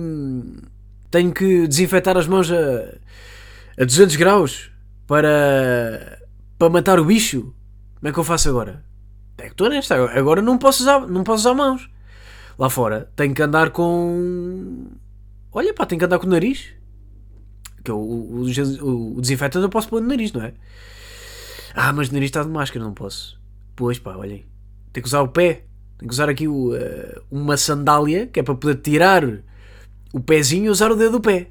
Tenho 1.11 1.32
que 1.32 1.66
desinfetar 1.66 2.16
as 2.16 2.26
mãos 2.26 2.50
a, 2.50 2.94
a 3.80 3.85
200 3.85 4.16
graus 4.16 4.70
para. 5.06 6.18
para 6.58 6.70
matar 6.70 6.99
o 6.99 7.04
bicho. 7.04 7.54
Como 7.97 8.08
é 8.08 8.12
que 8.12 8.18
eu 8.18 8.25
faço 8.25 8.49
agora? 8.49 8.85
É 9.37 9.44
que 9.44 9.50
estou 9.50 9.66
honesto, 9.66 9.92
agora 9.92 10.42
não 10.42 10.58
posso 10.58 10.82
usar, 10.82 11.06
não 11.06 11.23
posso 11.23 11.42
usar 11.42 11.54
mãos. 11.54 11.88
Lá 12.58 12.68
fora 12.68 13.08
tenho 13.14 13.35
que 13.35 13.42
andar 13.42 13.70
com. 13.70 14.87
Olha 15.52 15.73
pá, 15.73 15.87
tenho 15.87 15.99
que 15.99 16.04
andar 16.04 16.18
com 16.18 16.26
o 16.26 16.30
nariz. 16.30 16.70
Que 17.85 17.92
o, 17.92 17.97
o, 17.97 18.44
o, 18.44 19.16
o 19.16 19.20
desinfetante 19.20 19.62
eu 19.62 19.68
posso 19.68 19.88
pôr 19.88 20.00
no 20.00 20.08
nariz, 20.08 20.32
não 20.32 20.42
é? 20.42 20.52
Ah, 21.75 21.92
mas 21.92 22.08
o 22.08 22.12
nariz 22.12 22.28
está 22.28 22.42
de 22.42 22.48
máscara, 22.48 22.84
não 22.84 22.94
posso. 22.94 23.38
Pois 23.76 23.98
pá, 23.98 24.16
olhem. 24.16 24.46
Tem 24.92 25.02
que 25.02 25.08
usar 25.08 25.22
o 25.22 25.28
pé. 25.28 25.64
Tenho 25.98 26.08
que 26.08 26.14
usar 26.14 26.28
aqui 26.28 26.48
o, 26.48 26.75
uh, 26.75 27.22
uma 27.30 27.56
sandália 27.56 28.26
que 28.26 28.40
é 28.40 28.42
para 28.42 28.54
poder 28.54 28.76
tirar 28.76 29.25
o 30.12 30.20
pezinho 30.20 30.66
e 30.66 30.70
usar 30.70 30.90
o 30.90 30.96
dedo 30.96 31.12
do 31.12 31.20
pé. 31.20 31.50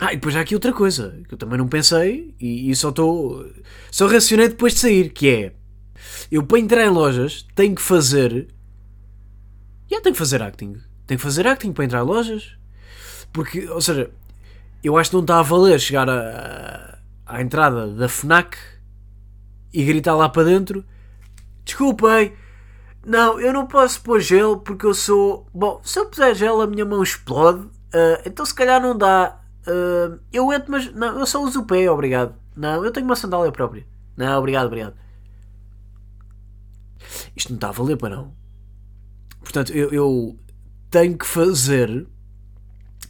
Ah, 0.00 0.12
e 0.12 0.16
depois 0.16 0.36
há 0.36 0.40
aqui 0.40 0.54
outra 0.54 0.72
coisa 0.72 1.20
que 1.26 1.34
eu 1.34 1.38
também 1.38 1.58
não 1.58 1.66
pensei 1.66 2.34
e, 2.40 2.70
e 2.70 2.76
só 2.76 2.90
estou. 2.90 3.44
Só 3.90 4.06
racionei 4.06 4.48
depois 4.48 4.74
de 4.74 4.80
sair, 4.80 5.10
que 5.10 5.28
é. 5.28 5.52
Eu 6.30 6.44
para 6.44 6.58
entrar 6.58 6.84
em 6.84 6.90
lojas 6.90 7.46
tenho 7.54 7.74
que 7.74 7.82
fazer. 7.82 8.48
Já 9.90 10.00
tenho 10.00 10.14
que 10.14 10.18
fazer 10.18 10.42
acting. 10.42 10.76
Tenho 11.06 11.18
que 11.18 11.24
fazer 11.24 11.46
acting 11.46 11.72
para 11.72 11.84
entrar 11.84 12.02
em 12.02 12.06
lojas. 12.06 12.56
Porque, 13.32 13.68
ou 13.68 13.80
seja, 13.80 14.10
eu 14.82 14.96
acho 14.96 15.10
que 15.10 15.16
não 15.16 15.22
está 15.22 15.38
a 15.38 15.42
valer 15.42 15.80
chegar 15.80 16.08
a, 16.08 16.98
a, 17.26 17.36
à 17.36 17.42
entrada 17.42 17.88
da 17.88 18.08
FNAC 18.08 18.56
e 19.72 19.84
gritar 19.84 20.14
lá 20.14 20.28
para 20.28 20.44
dentro: 20.44 20.84
Desculpem, 21.64 22.32
não, 23.04 23.40
eu 23.40 23.52
não 23.52 23.66
posso 23.66 24.02
pôr 24.02 24.20
gel 24.20 24.58
porque 24.58 24.86
eu 24.86 24.94
sou. 24.94 25.46
Bom, 25.52 25.80
se 25.84 25.98
eu 25.98 26.06
puser 26.06 26.34
gel 26.34 26.60
a 26.60 26.66
minha 26.66 26.84
mão 26.84 27.02
explode, 27.02 27.60
uh, 27.66 28.22
então 28.24 28.44
se 28.44 28.54
calhar 28.54 28.80
não 28.80 28.96
dá. 28.96 29.40
Uh, 29.66 30.18
eu 30.32 30.52
entro, 30.52 30.70
mas 30.70 30.92
não, 30.94 31.18
eu 31.18 31.26
só 31.26 31.42
uso 31.42 31.60
o 31.60 31.66
pé, 31.66 31.90
obrigado. 31.90 32.34
Não, 32.56 32.84
eu 32.84 32.90
tenho 32.90 33.06
uma 33.06 33.16
sandália 33.16 33.52
própria. 33.52 33.86
Não, 34.16 34.38
obrigado, 34.38 34.66
obrigado. 34.66 34.94
Isto 37.36 37.50
não 37.50 37.56
está 37.56 37.68
a 37.68 37.72
valer 37.72 37.96
para 37.96 38.16
não. 38.16 38.34
Portanto, 39.40 39.72
eu, 39.72 39.90
eu 39.90 40.36
tenho 40.90 41.16
que 41.16 41.26
fazer 41.26 42.06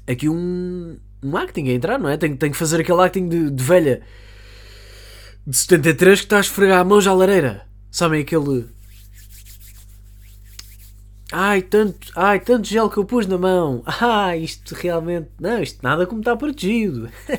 aqui 0.07 0.29
um, 0.29 0.99
um 1.23 1.37
acting 1.37 1.69
a 1.69 1.73
entrar, 1.73 1.99
não 1.99 2.09
é? 2.09 2.17
Tenho, 2.17 2.37
tenho 2.37 2.53
que 2.53 2.59
fazer 2.59 2.81
aquele 2.81 3.01
acting 3.01 3.29
de, 3.29 3.51
de 3.51 3.65
velha 3.65 4.03
de 5.49 5.57
73 5.57 6.21
que 6.21 6.27
está 6.27 6.37
a 6.37 6.41
esfregar 6.41 6.79
a 6.79 6.85
mão 6.85 7.01
já 7.01 7.11
à 7.11 7.15
lareira. 7.15 7.67
Sabem 7.91 8.21
aquele. 8.21 8.67
Ai 11.33 11.63
tanto, 11.63 12.13
ai, 12.15 12.39
tanto 12.39 12.69
gel 12.69 12.91
que 12.91 12.99
eu 12.99 13.07
pus 13.07 13.27
na 13.27 13.39
mão. 13.39 13.83
Ah, 14.01 14.37
isto 14.37 14.75
realmente. 14.75 15.31
Não, 15.41 15.63
isto 15.63 15.79
nada 15.83 16.07
como 16.07 16.21
está 16.21 16.37
protegido. 16.37 17.09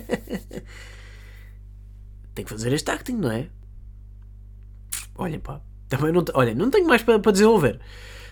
Tem 2.33 2.43
que 2.43 2.49
fazer 2.49 2.73
este 2.73 2.89
acting, 2.89 3.17
não 3.17 3.31
é? 3.31 3.47
Olhem, 5.15 5.39
pá. 5.39 5.61
Também 5.87 6.11
não, 6.11 6.25
olha, 6.33 6.55
não 6.55 6.71
tenho 6.71 6.87
mais 6.87 7.03
para, 7.03 7.19
para 7.19 7.31
desenvolver. 7.31 7.79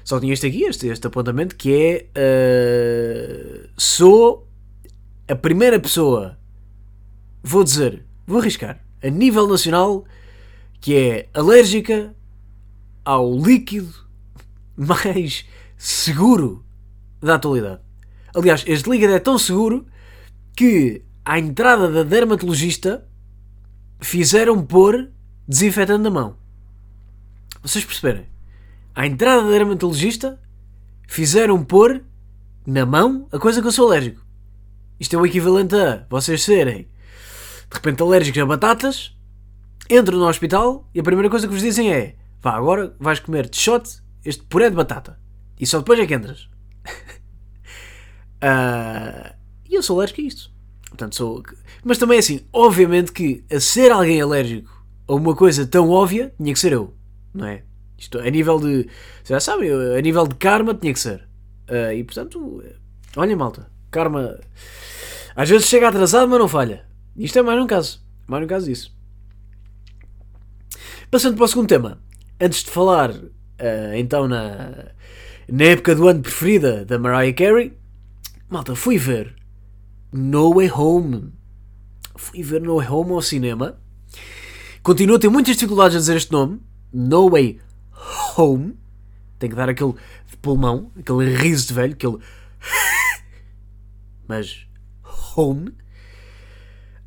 Só 0.04 0.20
tinha 0.20 0.34
este 0.34 0.48
aqui, 0.48 0.64
este, 0.64 0.88
este 0.88 1.06
apontamento, 1.06 1.56
que 1.56 1.72
é. 1.72 2.08
Uh, 2.18 3.70
sou 3.78 4.48
a 5.28 5.36
primeira 5.36 5.80
pessoa. 5.80 6.36
Vou 7.44 7.64
dizer, 7.64 8.06
vou 8.26 8.40
arriscar, 8.40 8.87
a 9.04 9.10
nível 9.10 9.48
nacional, 9.48 10.06
que 10.80 10.96
é 10.96 11.30
alérgica 11.34 12.16
ao 13.04 13.38
líquido 13.38 13.94
mais 14.76 15.46
seguro 15.78 16.66
da 17.22 17.36
atualidade. 17.36 17.82
Aliás, 18.36 18.64
este 18.68 18.90
líquido 18.90 19.14
é 19.14 19.20
tão 19.20 19.38
seguro 19.38 19.86
que 20.56 21.04
à 21.24 21.40
entrada 21.40 21.90
da 21.92 22.04
dermatologista 22.04 23.08
fizeram 24.00 24.64
pôr 24.64 25.10
desinfetante 25.48 26.04
na 26.04 26.10
mão. 26.10 26.38
Vocês 27.62 27.84
perceberem? 27.84 28.28
À 28.94 29.06
entrada 29.06 29.44
da 29.44 29.52
dermatologista 29.52 30.40
fizeram 31.08 31.64
pôr 31.64 32.04
na 32.66 32.86
mão 32.86 33.28
a 33.32 33.40
coisa 33.40 33.62
que 33.62 33.68
eu 33.68 33.72
sou 33.72 33.88
alérgico. 33.88 34.26
Isto 35.00 35.16
é 35.16 35.20
o 35.20 35.26
equivalente 35.26 35.76
a 35.76 36.06
vocês 36.10 36.44
serem 36.44 36.88
de 37.70 37.76
repente 37.76 38.02
alérgicos 38.02 38.42
a 38.42 38.46
batatas, 38.46 39.16
entram 39.90 40.20
no 40.20 40.28
hospital 40.28 40.88
e 40.94 41.00
a 41.00 41.04
primeira 41.04 41.30
coisa 41.30 41.48
que 41.48 41.54
vos 41.54 41.62
dizem 41.62 41.92
é 41.92 42.16
vá, 42.42 42.56
agora 42.56 42.96
vais 43.00 43.20
comer 43.20 43.50
de 43.50 43.58
shot 43.58 44.02
este 44.24 44.44
puré 44.44 44.70
de 44.70 44.76
batata. 44.76 45.20
E 45.60 45.66
só 45.66 45.80
depois 45.80 46.00
é 46.00 46.06
que 46.06 46.14
entras. 46.14 46.50
uh, 48.44 49.34
e 49.68 49.76
eu 49.76 49.82
sou 49.82 49.98
alérgico 49.98 50.22
a 50.22 50.24
isto. 50.26 50.52
Portanto, 50.90 51.16
sou... 51.16 51.44
Mas 51.84 51.98
também 51.98 52.18
é 52.18 52.20
assim, 52.20 52.42
obviamente 52.52 53.12
que 53.12 53.44
a 53.52 53.60
ser 53.60 53.92
alguém 53.92 54.22
alérgico 54.22 54.70
a 55.08 55.16
uma 55.16 55.36
coisa 55.36 55.66
tão 55.66 55.90
óbvia, 55.90 56.34
tinha 56.38 56.54
que 56.54 56.60
ser 56.60 56.74
eu. 56.74 56.94
Não 57.34 57.48
é? 57.48 57.64
Isto 57.98 58.20
a 58.20 58.30
nível 58.30 58.60
de. 58.60 58.88
Já 59.24 59.40
sabem, 59.40 59.72
a 59.72 60.02
nível 60.02 60.28
de 60.28 60.36
karma 60.36 60.74
tinha 60.74 60.94
que 60.94 61.00
ser. 61.00 61.28
Uh, 61.70 61.94
e 61.94 62.04
portanto, 62.04 62.64
olha 63.16 63.36
malta, 63.36 63.72
karma. 63.90 64.40
Às 65.36 65.50
vezes 65.50 65.68
chega 65.68 65.88
atrasado, 65.88 66.28
mas 66.30 66.40
não 66.40 66.48
falha. 66.48 66.86
Isto 67.18 67.40
é 67.40 67.42
mais 67.42 67.60
um 67.60 67.66
caso. 67.66 68.00
Mais 68.28 68.44
um 68.44 68.48
caso 68.48 68.68
disso. 68.68 68.96
Passando 71.10 71.36
para 71.36 71.46
o 71.46 71.48
segundo 71.48 71.68
tema. 71.68 72.00
Antes 72.40 72.64
de 72.64 72.70
falar 72.70 73.10
uh, 73.10 73.94
então 73.96 74.28
na, 74.28 74.92
na 75.50 75.64
época 75.64 75.96
do 75.96 76.08
ano 76.08 76.22
preferida 76.22 76.86
da 76.86 77.00
Mariah 77.00 77.34
Carey, 77.34 77.76
malta, 78.48 78.76
fui 78.76 79.00
ver 79.00 79.36
No 80.12 80.54
Way 80.54 80.72
Home. 80.72 81.34
Fui 82.16 82.44
ver 82.44 82.62
No 82.62 82.76
Way 82.76 82.88
Home 82.88 83.12
ao 83.14 83.22
cinema. 83.24 83.80
Continuo 84.84 85.16
a 85.16 85.20
ter 85.20 85.30
muitas 85.30 85.56
dificuldades 85.56 85.96
a 85.96 86.00
dizer 86.00 86.18
este 86.18 86.32
nome. 86.32 86.62
No 86.94 87.32
Way 87.32 87.60
Home. 88.38 88.78
Tem 89.40 89.50
que 89.50 89.56
dar 89.56 89.70
aquele 89.70 89.94
de 90.28 90.38
pulmão, 90.38 90.92
aquele 91.00 91.36
riso 91.36 91.68
de 91.68 91.74
velho, 91.74 91.94
aquele. 91.94 92.18
Mas. 94.28 94.68
Home. 95.36 95.74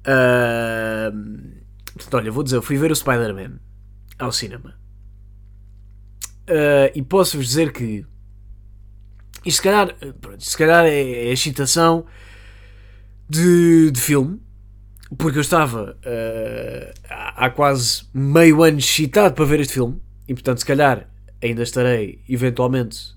Uh... 0.06 1.60
Portanto, 1.94 2.14
olha, 2.14 2.32
vou 2.32 2.42
dizer, 2.42 2.56
eu 2.56 2.62
fui 2.62 2.76
ver 2.78 2.90
o 2.90 2.96
Spider-Man 2.96 3.58
ao 4.18 4.32
cinema. 4.32 4.78
Uh, 6.48 6.90
e 6.94 7.02
posso-vos 7.02 7.46
dizer 7.46 7.72
que 7.72 8.06
isto 9.44 9.56
se 9.56 9.62
calhar, 9.62 9.94
pronto, 10.20 10.42
se 10.42 10.56
calhar 10.56 10.84
é, 10.84 11.00
é 11.00 11.32
excitação 11.32 12.04
de, 13.28 13.90
de 13.90 14.00
filme, 14.00 14.40
porque 15.16 15.38
eu 15.38 15.42
estava 15.42 15.96
uh, 15.96 16.94
há 17.08 17.50
quase 17.50 18.04
meio 18.12 18.62
ano 18.62 18.78
excitado 18.78 19.34
para 19.34 19.44
ver 19.44 19.60
este 19.60 19.74
filme, 19.74 20.00
e 20.28 20.34
portanto, 20.34 20.58
se 20.58 20.66
calhar 20.66 21.08
ainda 21.42 21.62
estarei 21.62 22.22
eventualmente 22.28 23.16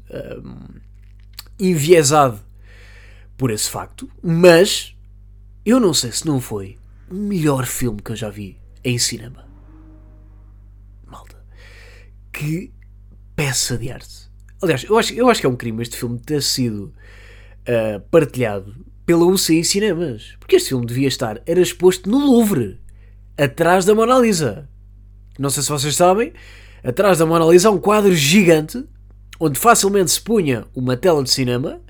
enviesado 1.60 2.40
por 3.38 3.52
esse 3.52 3.70
facto, 3.70 4.10
mas 4.22 4.96
eu 5.66 5.80
não 5.80 5.94
sei 5.94 6.12
se 6.12 6.26
não 6.26 6.42
foi 6.42 6.78
o 7.10 7.16
melhor 7.16 7.66
filme 7.66 8.02
que 8.02 8.12
eu 8.12 8.16
já 8.16 8.30
vi 8.30 8.58
em 8.84 8.98
cinema. 8.98 9.48
Malta, 11.06 11.38
que 12.32 12.72
peça 13.36 13.78
de 13.78 13.92
arte. 13.92 14.30
Aliás, 14.62 14.84
eu 14.84 14.98
acho, 14.98 15.14
eu 15.14 15.30
acho 15.30 15.40
que 15.40 15.46
é 15.46 15.50
um 15.50 15.56
crime 15.56 15.82
este 15.82 15.98
filme 15.98 16.20
ter 16.20 16.42
sido 16.42 16.94
uh, 17.68 18.00
partilhado 18.12 18.76
pela 19.06 19.26
UCI 19.26 19.64
Cinemas. 19.64 20.36
Porque 20.40 20.56
este 20.56 20.70
filme 20.70 20.86
devia 20.86 21.08
estar, 21.08 21.42
era 21.46 21.62
exposto 21.62 22.10
no 22.10 22.20
Louvre, 22.20 22.80
atrás 23.38 23.86
da 23.86 23.96
Mona 23.96 24.20
Lisa. 24.20 24.70
Não 25.38 25.50
sei 25.50 25.64
se 25.64 25.70
vocês 25.70 25.96
sabem, 25.96 26.34
atrás 26.84 27.18
da 27.18 27.26
Mona 27.26 27.46
Lisa 27.46 27.70
há 27.70 27.72
um 27.72 27.80
quadro 27.80 28.14
gigante 28.14 28.86
onde 29.40 29.60
facilmente 29.60 30.12
se 30.12 30.22
punha 30.22 30.66
uma 30.76 30.96
tela 30.96 31.24
de 31.24 31.30
cinema 31.30 31.82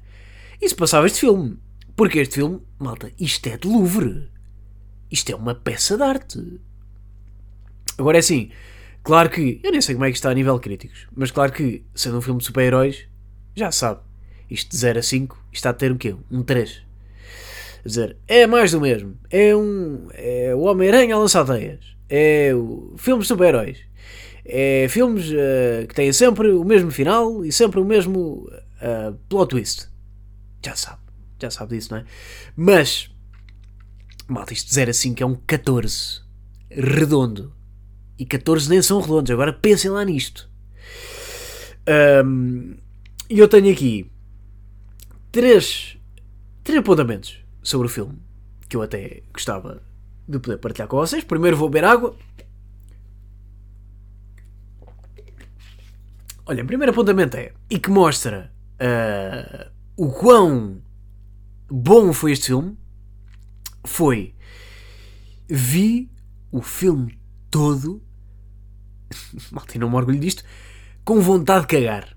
e 0.62 0.68
se 0.68 0.76
passava 0.76 1.06
este 1.06 1.20
filme. 1.20 1.58
Porque 1.96 2.20
este 2.20 2.36
filme, 2.36 2.62
malta, 2.80 3.12
isto 3.20 3.48
é 3.48 3.58
de 3.58 3.68
Louvre. 3.68 4.30
Isto 5.12 5.32
é 5.32 5.36
uma 5.36 5.54
peça 5.54 5.96
de 5.96 6.04
arte. 6.04 6.60
Agora 7.98 8.18
é 8.18 8.20
assim, 8.20 8.50
Claro 9.04 9.30
que, 9.30 9.60
eu 9.62 9.72
nem 9.72 9.82
sei 9.82 9.96
como 9.96 10.06
é 10.06 10.12
que 10.12 10.16
está 10.16 10.30
a 10.30 10.34
nível 10.34 10.58
críticos, 10.60 11.08
mas 11.14 11.30
claro 11.30 11.52
que, 11.52 11.84
sendo 11.94 12.18
um 12.18 12.22
filme 12.22 12.40
de 12.40 12.46
super-heróis, 12.46 13.06
já 13.54 13.70
sabe. 13.70 14.00
Isto 14.50 14.72
de 14.72 14.78
0 14.78 15.00
a 15.00 15.04
5 15.04 15.46
está 15.52 15.72
a 15.72 15.74
ter 15.74 15.92
um 15.92 15.98
quê? 15.98 16.16
Um 16.32 16.42
3. 16.42 16.82
A 17.84 17.88
dizer, 17.88 18.18
é 18.30 18.48
mais 18.48 18.72
do 18.72 18.80
mesmo. 18.80 19.18
É 19.30 19.54
um. 19.54 20.08
É 20.14 20.56
o 20.56 20.62
Homem-Aranha 20.62 21.16
a 21.16 21.20
lançar 21.20 21.46
teias. 21.46 21.82
É 22.10 22.54
o 22.56 22.94
filmes 22.98 23.26
de 23.26 23.28
super-heróis. 23.28 23.80
É 24.46 24.88
filmes 24.90 25.30
uh, 25.30 25.86
que 25.88 25.96
têm 25.96 26.14
sempre 26.14 26.52
o 26.52 26.64
mesmo 26.64 26.90
final 26.90 27.44
e 27.44 27.52
sempre 27.52 27.82
o 27.82 27.86
mesmo 27.86 28.48
uh, 28.82 29.14
plot 29.28 29.50
twist. 29.50 29.90
Já 30.64 30.76
sabe. 30.78 31.03
Já 31.44 31.52
sabe 31.52 31.76
disso, 31.76 31.92
não 31.92 32.00
é? 32.00 32.06
Mas. 32.56 33.10
Malta, 34.28 34.54
isto 34.54 34.68
de 34.68 34.74
0 34.76 34.92
a 34.92 34.94
5 34.94 35.24
é 35.24 35.26
um 35.26 35.36
14. 35.36 36.22
Redondo 36.70 37.54
e 38.18 38.26
14 38.26 38.70
nem 38.70 38.82
são 38.82 39.02
redondos. 39.02 39.30
Agora 39.30 39.52
pensem 39.52 39.92
lá 39.92 40.06
nisto. 40.06 40.50
Um, 42.26 42.78
e 43.30 43.38
eu 43.40 43.48
tenho 43.50 43.72
aqui 43.72 44.10
três, 45.32 45.98
três 46.64 46.80
apontamentos 46.80 47.44
sobre 47.62 47.88
o 47.88 47.90
filme 47.90 48.18
que 48.70 48.78
eu 48.78 48.82
até 48.82 49.22
gostava 49.34 49.84
de 50.26 50.40
poder 50.40 50.58
partilhar 50.58 50.88
com 50.88 50.96
vocês. 50.96 51.26
Primeiro 51.26 51.58
vou 51.58 51.68
beber 51.68 51.86
água. 51.86 52.16
Olha, 56.46 56.64
o 56.64 56.68
primeiro 56.68 56.92
apontamento 56.92 57.36
é 57.36 57.52
e 57.70 57.78
que 57.78 57.90
mostra 57.90 58.52
uh, 58.76 59.72
o 59.98 60.10
quão 60.12 60.82
bom 61.74 62.14
foi 62.14 62.34
este 62.34 62.48
filme. 62.48 62.78
Foi 63.84 64.36
vi 65.50 66.10
o 66.52 66.62
filme 66.62 67.20
todo, 67.50 68.02
malta, 69.52 69.78
não 69.80 69.90
me 69.90 69.96
orgulho 69.96 70.20
disto, 70.20 70.44
com 71.04 71.20
vontade 71.20 71.62
de 71.62 71.68
cagar. 71.68 72.16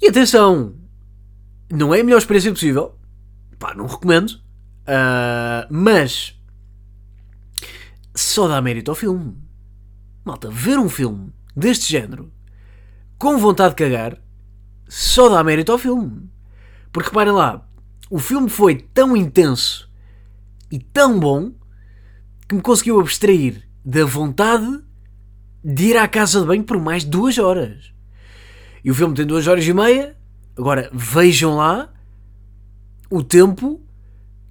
E 0.00 0.08
atenção, 0.08 0.74
não 1.70 1.94
é 1.94 2.00
a 2.00 2.04
melhor 2.04 2.18
experiência 2.18 2.52
possível. 2.52 2.98
Pá, 3.58 3.74
não 3.74 3.86
recomendo. 3.86 4.30
Uh, 4.82 5.66
mas 5.70 6.38
só 8.14 8.46
dá 8.46 8.60
mérito 8.60 8.90
ao 8.90 8.94
filme. 8.94 9.36
Malta, 10.24 10.50
ver 10.50 10.78
um 10.78 10.88
filme 10.88 11.32
deste 11.56 11.90
género 11.90 12.32
com 13.18 13.38
vontade 13.38 13.74
de 13.74 13.84
cagar 13.84 14.18
só 14.88 15.28
dá 15.28 15.42
mérito 15.42 15.72
ao 15.72 15.78
filme. 15.78 16.30
Porque 16.92 17.08
reparem 17.08 17.32
lá, 17.32 17.66
o 18.10 18.18
filme 18.18 18.50
foi 18.50 18.74
tão 18.74 19.16
intenso 19.16 19.88
e 20.70 20.80
tão 20.80 21.18
bom 21.18 21.52
que 22.48 22.56
me 22.56 22.60
conseguiu 22.60 22.98
abstrair 22.98 23.62
da 23.84 24.04
vontade 24.04 24.82
de 25.64 25.84
ir 25.84 25.96
à 25.96 26.08
casa 26.08 26.40
de 26.40 26.46
banho 26.46 26.64
por 26.64 26.80
mais 26.80 27.04
duas 27.04 27.38
horas. 27.38 27.92
E 28.84 28.90
o 28.90 28.94
filme 28.94 29.14
tem 29.14 29.24
duas 29.24 29.46
horas 29.46 29.64
e 29.64 29.72
meia. 29.72 30.16
Agora 30.58 30.90
vejam 30.92 31.56
lá 31.56 31.92
o 33.08 33.22
tempo 33.22 33.80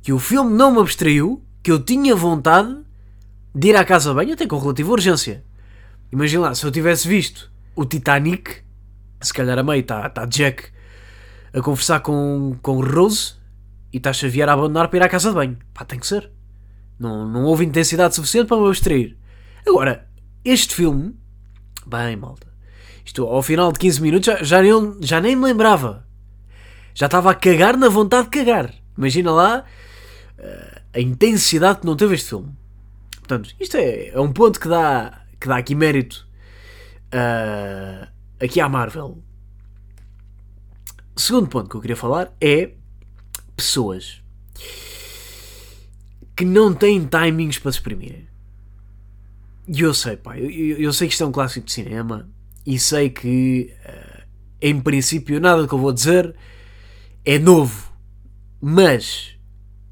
que 0.01 0.13
o 0.13 0.19
filme 0.19 0.53
não 0.53 0.71
me 0.71 0.79
abstraiu, 0.79 1.43
que 1.61 1.71
eu 1.71 1.83
tinha 1.83 2.15
vontade 2.15 2.77
de 3.53 3.67
ir 3.67 3.75
à 3.75 3.83
casa 3.83 4.11
de 4.11 4.15
banho, 4.15 4.33
até 4.33 4.47
com 4.47 4.57
relativa 4.57 4.91
urgência. 4.91 5.43
Imagina 6.11 6.43
lá, 6.43 6.55
se 6.55 6.65
eu 6.65 6.71
tivesse 6.71 7.07
visto 7.07 7.51
o 7.75 7.83
Titanic, 7.83 8.61
se 9.19 9.33
calhar 9.33 9.59
a 9.59 9.63
meio 9.63 9.81
está 9.81 10.09
tá 10.09 10.25
Jack 10.25 10.71
a 11.53 11.61
conversar 11.61 11.99
com, 11.99 12.55
com 12.61 12.79
Rose 12.79 13.38
e 13.91 13.97
está 13.97 14.13
Xavier 14.13 14.47
a 14.49 14.53
abandonar 14.53 14.87
para 14.87 14.97
ir 14.97 15.03
à 15.03 15.09
casa 15.09 15.29
de 15.29 15.35
banho. 15.35 15.57
Pá, 15.73 15.83
tem 15.85 15.99
que 15.99 16.07
ser. 16.07 16.31
Não, 16.99 17.27
não 17.27 17.45
houve 17.45 17.65
intensidade 17.65 18.15
suficiente 18.15 18.47
para 18.47 18.57
me 18.57 18.67
abstrair. 18.67 19.17
Agora, 19.65 20.07
este 20.43 20.75
filme, 20.75 21.15
bem, 21.85 22.15
malta, 22.15 22.47
isto 23.05 23.25
ao 23.25 23.41
final 23.41 23.71
de 23.71 23.79
15 23.79 24.01
minutos 24.01 24.25
já, 24.25 24.43
já, 24.43 24.61
nem, 24.61 24.97
já 25.01 25.21
nem 25.21 25.35
me 25.35 25.45
lembrava. 25.45 26.05
Já 26.93 27.05
estava 27.05 27.31
a 27.31 27.35
cagar 27.35 27.77
na 27.77 27.89
vontade 27.89 28.25
de 28.25 28.37
cagar. 28.37 28.73
Imagina 28.97 29.31
lá 29.31 29.63
uh, 30.37 30.81
a 30.93 30.99
intensidade 30.99 31.79
que 31.79 31.85
não 31.85 31.95
teve 31.95 32.15
este 32.15 32.29
filme. 32.29 32.53
Portanto, 33.17 33.55
isto 33.59 33.77
é, 33.77 34.09
é 34.09 34.19
um 34.19 34.33
ponto 34.33 34.59
que 34.59 34.67
dá, 34.67 35.21
que 35.39 35.47
dá 35.47 35.57
aqui 35.57 35.75
mérito 35.75 36.27
uh, 37.13 38.07
aqui 38.43 38.59
à 38.59 38.67
Marvel. 38.67 39.23
Segundo 41.15 41.47
ponto 41.47 41.69
que 41.69 41.75
eu 41.75 41.81
queria 41.81 41.95
falar 41.95 42.33
é 42.41 42.71
pessoas 43.63 44.21
que 46.35 46.45
não 46.45 46.73
têm 46.73 47.05
timings 47.05 47.59
para 47.59 47.71
se 47.71 47.79
exprimirem. 47.79 48.27
E 49.67 49.81
eu 49.81 49.93
sei, 49.93 50.17
pá, 50.17 50.37
eu, 50.37 50.49
eu, 50.49 50.93
sei 50.93 51.07
que 51.07 51.13
isto 51.13 51.23
é 51.23 51.27
um 51.27 51.31
clássico 51.31 51.65
de 51.65 51.73
cinema 51.73 52.29
e 52.65 52.79
sei 52.79 53.09
que, 53.09 53.73
uh, 53.85 54.23
em 54.61 54.79
princípio, 54.79 55.39
nada 55.39 55.67
que 55.67 55.73
eu 55.73 55.77
vou 55.77 55.91
dizer 55.91 56.35
é 57.25 57.37
novo. 57.37 57.91
Mas, 58.61 59.35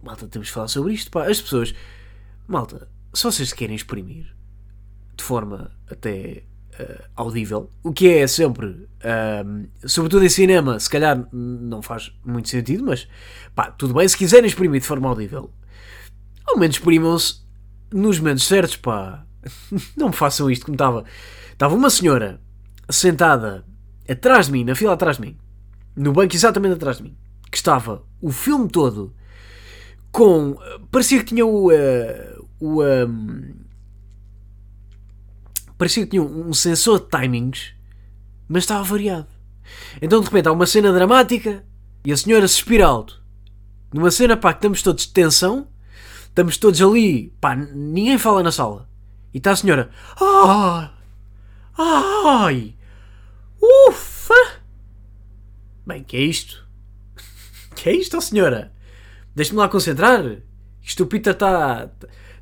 malta, 0.02 0.28
temos 0.28 0.48
de 0.48 0.54
falar 0.54 0.68
sobre 0.68 0.94
isto, 0.94 1.12
pá. 1.12 1.28
As 1.28 1.42
pessoas, 1.42 1.76
malta, 2.48 2.90
se 3.14 3.24
vocês 3.24 3.54
querem 3.54 3.76
exprimir 3.76 4.36
de 5.16 5.24
forma 5.24 5.72
até 5.90 6.44
uh, 6.80 7.04
audível, 7.16 7.70
o 7.84 7.92
que 7.92 8.08
é 8.08 8.28
sempre, 8.28 8.68
uh, 8.68 9.68
sobretudo 9.86 10.26
em 10.26 10.30
cinema, 10.30 10.80
se 10.80 10.90
calhar 10.90 11.28
não 11.32 11.82
faz 11.82 12.12
muito 12.26 12.50
sentido, 12.50 12.86
mas 12.86 13.08
pá, 13.56 13.72
tudo 13.72 13.94
bem, 13.94 14.08
se 14.08 14.18
quiserem 14.18 14.48
exprimir 14.48 14.82
de 14.82 14.88
forma 14.88 15.10
audível, 15.10 15.52
ao 16.46 16.58
menos 16.58 16.78
exprimam-se 16.78 17.42
nos 17.92 18.20
momentos 18.20 18.46
certos, 18.46 18.78
pá. 18.78 19.26
não 19.96 20.08
me 20.08 20.14
façam 20.14 20.50
isto 20.50 20.66
como 20.66 20.76
estava. 20.76 21.06
Estava 21.52 21.76
uma 21.76 21.90
senhora 21.90 22.40
sentada 22.90 23.66
atrás 24.10 24.48
de 24.48 24.52
mim, 24.52 24.64
na 24.64 24.76
fila 24.76 24.94
atrás 24.94 25.18
de 25.18 25.24
mim, 25.24 25.38
no 25.96 26.14
banco 26.14 26.36
exatamente 26.36 26.76
atrás 26.76 26.98
de 26.98 27.04
mim, 27.04 27.18
que 27.52 27.58
estava 27.58 28.04
o 28.22 28.32
filme 28.32 28.68
todo 28.70 29.14
com. 30.12 30.58
parecia 30.92 31.20
que 31.20 31.26
tinha 31.26 31.46
o. 31.46 31.70
Uh, 31.70 32.48
o 32.60 32.84
um, 32.84 33.67
parecia 35.78 36.04
que 36.04 36.12
tinha 36.12 36.24
um 36.24 36.54
sensor 36.54 37.00
de 37.00 37.08
timings, 37.10 37.74
mas 38.48 38.64
estava 38.64 38.84
variado. 38.84 39.28
Então 40.02 40.20
de 40.20 40.26
repente 40.26 40.48
há 40.48 40.52
uma 40.52 40.66
cena 40.66 40.94
dramática 40.94 41.64
e 42.06 42.12
a 42.12 42.18
senhora 42.18 42.48
suspira 42.48 42.86
alto. 42.86 43.22
Numa 43.94 44.12
cena 44.12 44.36
pá, 44.36 44.54
que 44.54 44.60
estamos 44.60 44.82
todos 44.82 45.06
de 45.06 45.14
tensão, 45.14 45.68
estamos 46.28 46.58
todos 46.58 46.82
ali, 46.82 47.34
pá, 47.42 47.56
ninguém 47.56 48.18
fala 48.18 48.44
na 48.44 48.52
sala. 48.52 48.90
E 49.34 49.38
está 49.38 49.52
a 49.52 49.56
senhora, 49.56 49.90
ai, 50.20 50.92
ai, 51.78 52.76
ufa. 53.90 54.62
Bem, 55.86 56.04
que 56.04 56.18
é 56.18 56.22
isto? 56.22 56.66
Que 57.76 57.90
é 57.90 57.96
isto, 57.96 58.20
senhora? 58.20 58.74
Deixa-me 59.36 59.60
lá 59.60 59.70
concentrar. 59.70 60.24
Isto 60.82 61.04
o 61.04 61.06
Peter 61.08 61.34
está 61.34 61.92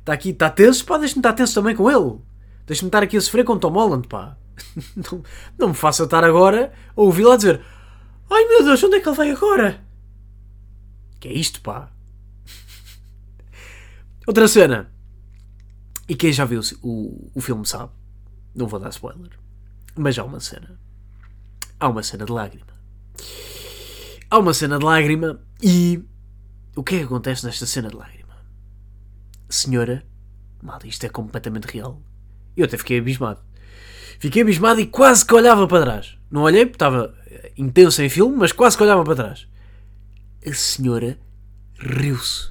Está 0.06 0.12
aqui, 0.12 0.30
está 0.30 0.48
tenso, 0.48 0.84
pá, 0.84 0.98
deixa-me 0.98 1.18
estar 1.18 1.32
tenso 1.32 1.52
também 1.52 1.74
com 1.74 1.90
ele. 1.90 2.20
Deixa-me 2.66 2.88
estar 2.88 3.02
aqui 3.02 3.16
a 3.16 3.20
sofrer 3.20 3.44
com 3.44 3.58
Tom 3.58 3.72
Holland, 3.72 4.08
pá. 4.08 4.36
Não, 4.96 5.22
não 5.58 5.68
me 5.68 5.74
faça 5.74 6.04
estar 6.04 6.24
agora 6.24 6.72
a 6.96 7.00
ouvir 7.02 7.24
lá 7.24 7.36
dizer 7.36 7.62
Ai 8.30 8.44
meu 8.46 8.64
Deus, 8.64 8.82
onde 8.82 8.96
é 8.96 9.00
que 9.00 9.08
ele 9.08 9.16
vai 9.16 9.30
agora? 9.30 9.84
Que 11.20 11.28
é 11.28 11.32
isto, 11.32 11.60
pá? 11.60 11.90
Outra 14.26 14.48
cena. 14.48 14.90
E 16.08 16.16
quem 16.16 16.32
já 16.32 16.44
viu 16.44 16.60
o, 16.82 17.30
o 17.34 17.40
filme 17.40 17.66
sabe. 17.66 17.92
Não 18.54 18.66
vou 18.66 18.80
dar 18.80 18.88
spoiler. 18.88 19.38
Mas 19.94 20.18
há 20.18 20.24
uma 20.24 20.40
cena. 20.40 20.80
Há 21.78 21.88
uma 21.88 22.02
cena 22.02 22.24
de 22.24 22.32
lágrima. 22.32 22.74
Há 24.30 24.38
uma 24.38 24.54
cena 24.54 24.78
de 24.78 24.84
lágrima 24.84 25.40
e. 25.62 26.02
O 26.74 26.82
que 26.82 26.96
é 26.96 26.98
que 26.98 27.04
acontece 27.04 27.44
nesta 27.44 27.66
cena 27.66 27.88
de 27.88 27.96
lágrima? 27.96 28.16
senhora, 29.48 30.04
mal, 30.62 30.78
isto 30.84 31.04
é 31.04 31.08
completamente 31.08 31.66
real. 31.66 32.00
Eu 32.56 32.64
até 32.64 32.76
fiquei 32.76 32.98
abismado. 32.98 33.40
Fiquei 34.18 34.42
abismado 34.42 34.80
e 34.80 34.86
quase 34.86 35.24
que 35.24 35.34
olhava 35.34 35.66
para 35.68 35.84
trás. 35.84 36.16
Não 36.30 36.42
olhei 36.42 36.64
porque 36.64 36.76
estava 36.76 37.14
intenso 37.56 38.02
em 38.02 38.08
filme, 38.08 38.36
mas 38.36 38.52
quase 38.52 38.76
que 38.76 38.82
olhava 38.82 39.04
para 39.04 39.14
trás. 39.14 39.46
A 40.46 40.52
senhora 40.54 41.18
riu-se. 41.78 42.50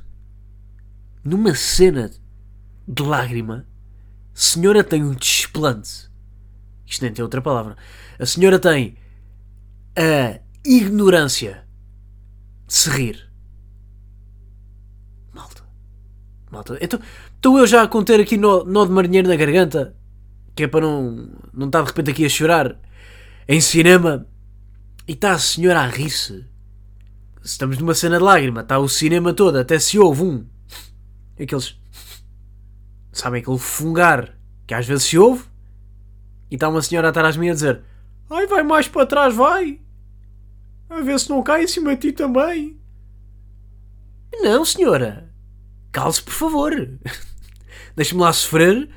Numa 1.23 1.55
cena 1.55 2.11
de 2.87 3.03
lágrima, 3.03 3.65
a 4.33 4.37
senhora 4.37 4.83
tem 4.83 5.03
um 5.03 5.13
desplante. 5.13 6.09
Isto 6.85 7.01
nem 7.01 7.13
tem 7.13 7.23
outra 7.23 7.41
palavra. 7.41 7.75
A 8.19 8.25
senhora 8.25 8.59
tem 8.59 8.95
a 9.97 10.39
ignorância 10.63 11.65
de 12.67 12.73
se 12.73 12.89
rir. 12.89 13.25
malta. 16.55 16.77
Então, 16.81 16.99
estou 17.45 17.59
eu 17.59 17.67
já 17.67 17.83
a 17.83 17.87
conter 17.87 18.19
aqui 18.19 18.37
nó, 18.37 18.63
nó 18.63 18.85
de 18.85 18.91
marinheiro 18.91 19.27
na 19.27 19.35
garganta, 19.35 19.95
que 20.55 20.63
é 20.63 20.67
para 20.67 20.81
não, 20.81 21.29
não 21.53 21.67
estar 21.67 21.81
de 21.83 21.87
repente 21.89 22.09
aqui 22.09 22.25
a 22.25 22.29
chorar 22.29 22.75
em 23.47 23.61
cinema, 23.61 24.25
e 25.07 25.11
está 25.11 25.33
a 25.33 25.37
senhora 25.37 25.81
a 25.81 25.87
rir-se. 25.87 26.43
Estamos 27.43 27.77
numa 27.77 27.93
cena 27.93 28.17
de 28.17 28.23
lágrima, 28.23 28.61
está 28.61 28.79
o 28.79 28.89
cinema 28.89 29.31
todo, 29.31 29.59
até 29.59 29.77
se 29.77 29.99
ouve 29.99 30.23
um. 30.23 30.47
Aqueles. 31.39 31.79
Sabem 33.11 33.43
aquele 33.43 33.59
fungar 33.59 34.35
que 34.65 34.73
às 34.73 34.87
vezes 34.87 35.03
se 35.03 35.19
ouve, 35.19 35.43
e 36.49 36.55
está 36.55 36.67
uma 36.67 36.81
senhora 36.81 37.09
atrás 37.09 37.35
de 37.35 37.41
mim 37.41 37.49
a 37.51 37.53
dizer: 37.53 37.83
Ai, 38.27 38.47
vai 38.47 38.63
mais 38.63 38.87
para 38.87 39.05
trás, 39.05 39.35
vai! 39.35 39.79
A 40.89 40.99
ver 41.01 41.19
se 41.19 41.29
não 41.29 41.43
cai 41.43 41.65
em 41.65 41.67
cima 41.67 41.95
de 41.95 42.07
ti 42.07 42.11
também. 42.11 42.75
Não, 44.33 44.65
senhora 44.65 45.35
cale-se, 45.95 46.21
por 46.21 46.33
favor. 46.33 46.89
Deixe-me 47.95 48.21
lá 48.21 48.33
sofrer 48.33 48.89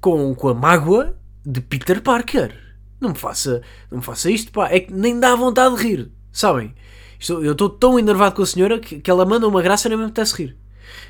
com, 0.00 0.34
com 0.34 0.48
a 0.48 0.54
mágoa 0.54 1.16
de 1.44 1.60
Peter 1.60 2.00
Parker. 2.02 2.54
Não 3.00 3.10
me 3.10 3.14
faça, 3.18 3.62
não 3.90 3.98
me 3.98 4.04
faça 4.04 4.30
isto, 4.30 4.52
pá. 4.52 4.68
É 4.70 4.80
que 4.80 4.92
nem 4.92 5.18
dá 5.18 5.34
vontade 5.34 5.76
de 5.76 5.82
rir, 5.82 6.12
sabem? 6.32 6.74
Estou, 7.18 7.44
eu 7.44 7.52
estou 7.52 7.68
tão 7.68 7.98
enervado 7.98 8.34
com 8.34 8.42
a 8.42 8.46
senhora 8.46 8.78
que, 8.78 9.00
que 9.00 9.10
ela 9.10 9.24
manda 9.24 9.46
uma 9.46 9.62
graça 9.62 9.88
e 9.88 9.90
nem 9.90 9.98
me 9.98 10.04
apetece 10.04 10.34
rir. 10.36 10.56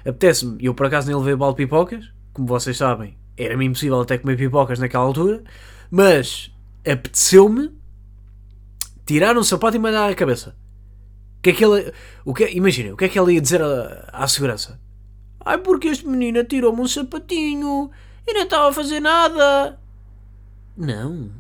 Apetece-me, 0.01 0.65
eu 0.65 0.75
por 0.75 0.87
acaso 0.87 1.07
nem 1.07 1.17
levei 1.17 1.37
balde 1.37 1.57
de 1.57 1.65
pipocas, 1.65 2.05
como 2.33 2.47
vocês 2.47 2.77
sabem, 2.77 3.17
era-me 3.37 3.65
impossível 3.67 4.01
até 4.01 4.19
comer 4.19 4.37
pipocas 4.37 4.79
naquela 4.79 5.05
altura, 5.05 5.43
mas 5.91 6.51
apeteceu-me 6.87 7.71
tirar 9.07 9.37
um 9.37 9.43
sapato 9.43 9.77
e 9.77 9.79
mandar 9.79 10.11
a 10.11 10.15
cabeça. 10.15 10.57
Que 11.43 11.51
é 11.51 11.53
que 11.53 11.65
ela. 11.65 11.93
O 12.25 12.35
que, 12.35 12.49
imagina, 12.51 12.93
o 12.93 12.97
que 12.97 13.05
é 13.05 13.09
que 13.09 13.19
ela 13.19 13.33
ia 13.33 13.41
dizer 13.41 13.63
à, 13.63 14.11
à 14.13 14.29
segurança? 14.29 14.81
Ai, 15.45 15.59
porque 15.59 15.89
este 15.89 16.07
menino 16.07 16.43
tirou-me 16.45 16.81
um 16.81 16.89
sapatinho 16.89 17.91
e 18.27 18.33
não 18.33 18.43
estava 18.43 18.69
a 18.69 18.73
fazer 18.73 19.01
nada. 19.01 19.79
Não. 20.77 21.31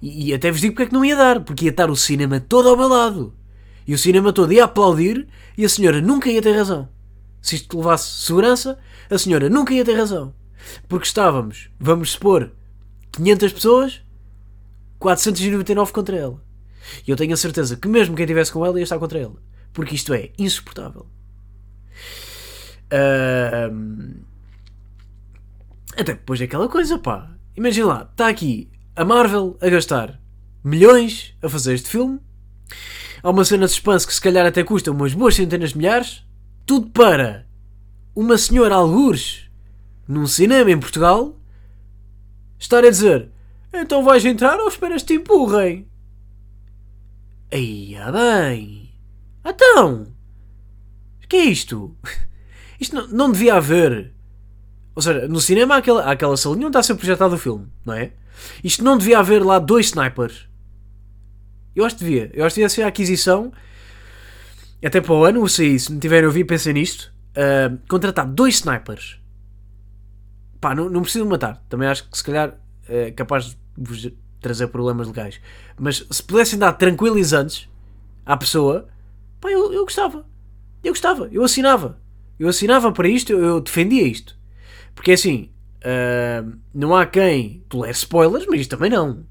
E, 0.00 0.28
e, 0.28 0.34
até 0.34 0.50
vos 0.50 0.60
digo 0.60 0.74
porque 0.74 0.84
é 0.84 0.86
que 0.86 0.94
não 0.94 1.04
ia 1.04 1.16
dar, 1.16 1.40
porque 1.40 1.64
ia 1.66 1.70
estar 1.70 1.90
o 1.90 1.96
cinema 1.96 2.40
todo 2.40 2.68
ao 2.68 2.76
meu 2.76 2.88
lado. 2.88 3.34
E 3.86 3.94
o 3.94 3.98
cinema 3.98 4.32
todo 4.32 4.52
ia 4.52 4.64
aplaudir 4.64 5.26
e 5.56 5.64
a 5.64 5.68
senhora 5.68 6.00
nunca 6.00 6.30
ia 6.30 6.40
ter 6.40 6.52
razão. 6.52 6.88
Se 7.42 7.56
isto 7.56 7.76
levasse 7.76 8.24
segurança, 8.24 8.78
a 9.10 9.18
senhora 9.18 9.48
nunca 9.48 9.74
ia 9.74 9.84
ter 9.84 9.94
razão. 9.94 10.34
Porque 10.88 11.06
estávamos, 11.06 11.70
vamos 11.78 12.12
supor, 12.12 12.52
500 13.12 13.52
pessoas, 13.52 14.02
499 14.98 15.92
contra 15.92 16.16
ela. 16.16 16.42
E 17.06 17.10
eu 17.10 17.16
tenho 17.16 17.34
a 17.34 17.36
certeza 17.36 17.76
que 17.76 17.88
mesmo 17.88 18.14
quem 18.14 18.24
estivesse 18.24 18.52
com 18.52 18.64
ela 18.64 18.78
ia 18.78 18.84
estar 18.84 18.98
contra 18.98 19.18
ela. 19.18 19.36
Porque 19.72 19.94
isto 19.94 20.12
é 20.12 20.30
insuportável. 20.38 21.06
Ahm, 22.92 24.22
até 25.92 26.14
depois 26.14 26.40
daquela 26.40 26.68
coisa, 26.68 26.98
pá. 26.98 27.30
Imagina 27.56 27.86
lá, 27.86 28.08
está 28.10 28.28
aqui 28.28 28.70
a 28.96 29.04
Marvel 29.04 29.56
a 29.60 29.68
gastar 29.68 30.20
milhões 30.62 31.34
a 31.42 31.48
fazer 31.48 31.74
este 31.74 31.88
filme. 31.88 32.20
Há 33.22 33.30
uma 33.30 33.44
cena 33.44 33.66
de 33.66 33.72
suspense 33.72 34.06
que 34.06 34.14
se 34.14 34.20
calhar 34.20 34.46
até 34.46 34.64
custa 34.64 34.90
umas 34.90 35.14
boas 35.14 35.34
centenas 35.34 35.70
de 35.70 35.78
milhares. 35.78 36.24
Tudo 36.64 36.88
para 36.90 37.46
uma 38.14 38.38
senhora 38.38 38.74
algures 38.74 39.50
num 40.06 40.26
cinema 40.26 40.70
em 40.70 40.78
Portugal 40.78 41.36
estar 42.58 42.84
a 42.84 42.90
dizer 42.90 43.30
então 43.72 44.02
vais 44.02 44.24
entrar 44.24 44.58
ou 44.58 44.68
esperas 44.68 45.02
que 45.02 45.08
te 45.08 45.14
empurrem? 45.14 45.88
Aí, 47.52 47.96
ah 47.96 48.12
bem. 48.12 48.90
Então, 49.44 50.12
o 51.22 51.28
que 51.28 51.36
é 51.36 51.44
isto? 51.44 51.96
Isto 52.80 52.96
não, 52.96 53.08
não 53.08 53.32
devia 53.32 53.54
haver. 53.54 54.12
Ou 54.94 55.02
seja, 55.02 55.28
no 55.28 55.40
cinema 55.40 55.74
há 55.74 55.78
aquela, 55.78 56.02
há 56.04 56.10
aquela 56.12 56.36
salinha 56.36 56.66
onde 56.66 56.70
está 56.70 56.80
a 56.80 56.82
ser 56.82 56.94
projetado 56.94 57.34
o 57.34 57.38
filme, 57.38 57.68
não 57.84 57.94
é? 57.94 58.12
Isto 58.64 58.82
não 58.82 58.96
devia 58.96 59.18
haver 59.18 59.44
lá 59.44 59.58
dois 59.58 59.86
snipers. 59.86 60.48
Eu 61.74 61.84
acho 61.84 61.96
que 61.96 62.04
devia. 62.04 62.30
Eu 62.32 62.44
acho 62.44 62.54
que 62.54 62.60
devia 62.60 62.68
ser 62.68 62.82
a 62.82 62.88
aquisição. 62.88 63.52
Até 64.84 65.00
para 65.00 65.12
o 65.12 65.24
ano, 65.24 65.46
se, 65.48 65.78
se 65.78 65.92
me 65.92 66.00
tiverem 66.00 66.24
a 66.24 66.28
ouvir, 66.28 66.44
pensem 66.44 66.72
nisto. 66.72 67.12
Uh, 67.30 67.78
contratar 67.88 68.26
dois 68.26 68.56
snipers. 68.56 69.20
Pá, 70.60 70.74
não, 70.74 70.88
não 70.88 71.02
preciso 71.02 71.26
matar. 71.26 71.62
Também 71.68 71.86
acho 71.86 72.08
que 72.08 72.16
se 72.16 72.24
calhar 72.24 72.58
é 72.88 73.10
capaz 73.10 73.46
de 73.46 73.56
vos 73.76 74.10
trazer 74.40 74.66
problemas 74.68 75.06
legais. 75.06 75.40
Mas 75.78 76.04
se 76.10 76.22
pudessem 76.22 76.58
dar 76.58 76.72
tranquilizantes 76.72 77.68
à 78.24 78.36
pessoa, 78.36 78.88
pá, 79.40 79.50
eu, 79.50 79.72
eu 79.72 79.84
gostava. 79.84 80.26
Eu 80.82 80.92
gostava. 80.92 81.28
Eu 81.30 81.44
assinava. 81.44 81.98
Eu 82.40 82.48
assinava 82.48 82.90
para 82.90 83.06
isto, 83.06 83.34
eu, 83.34 83.60
defendia 83.60 84.02
isto. 84.02 84.34
Porque 84.94 85.12
assim, 85.12 85.50
uh, 85.84 86.58
não 86.72 86.96
há 86.96 87.04
quem 87.04 87.62
tolere 87.68 87.92
spoilers, 87.92 88.46
mas 88.48 88.62
isto 88.62 88.70
também 88.78 88.88
não. 88.88 89.26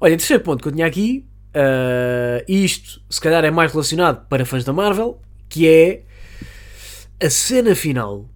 Olha, 0.00 0.16
terceiro 0.16 0.42
ponto 0.42 0.60
que 0.60 0.68
eu 0.68 0.72
tinha 0.72 0.84
aqui, 0.84 1.24
uh, 1.54 2.44
isto 2.48 3.00
se 3.08 3.20
calhar 3.20 3.44
é 3.44 3.50
mais 3.52 3.70
relacionado 3.70 4.26
para 4.26 4.44
fãs 4.44 4.64
da 4.64 4.72
Marvel, 4.72 5.22
que 5.48 5.68
é 5.68 6.02
a 7.24 7.30
cena 7.30 7.76
final, 7.76 8.28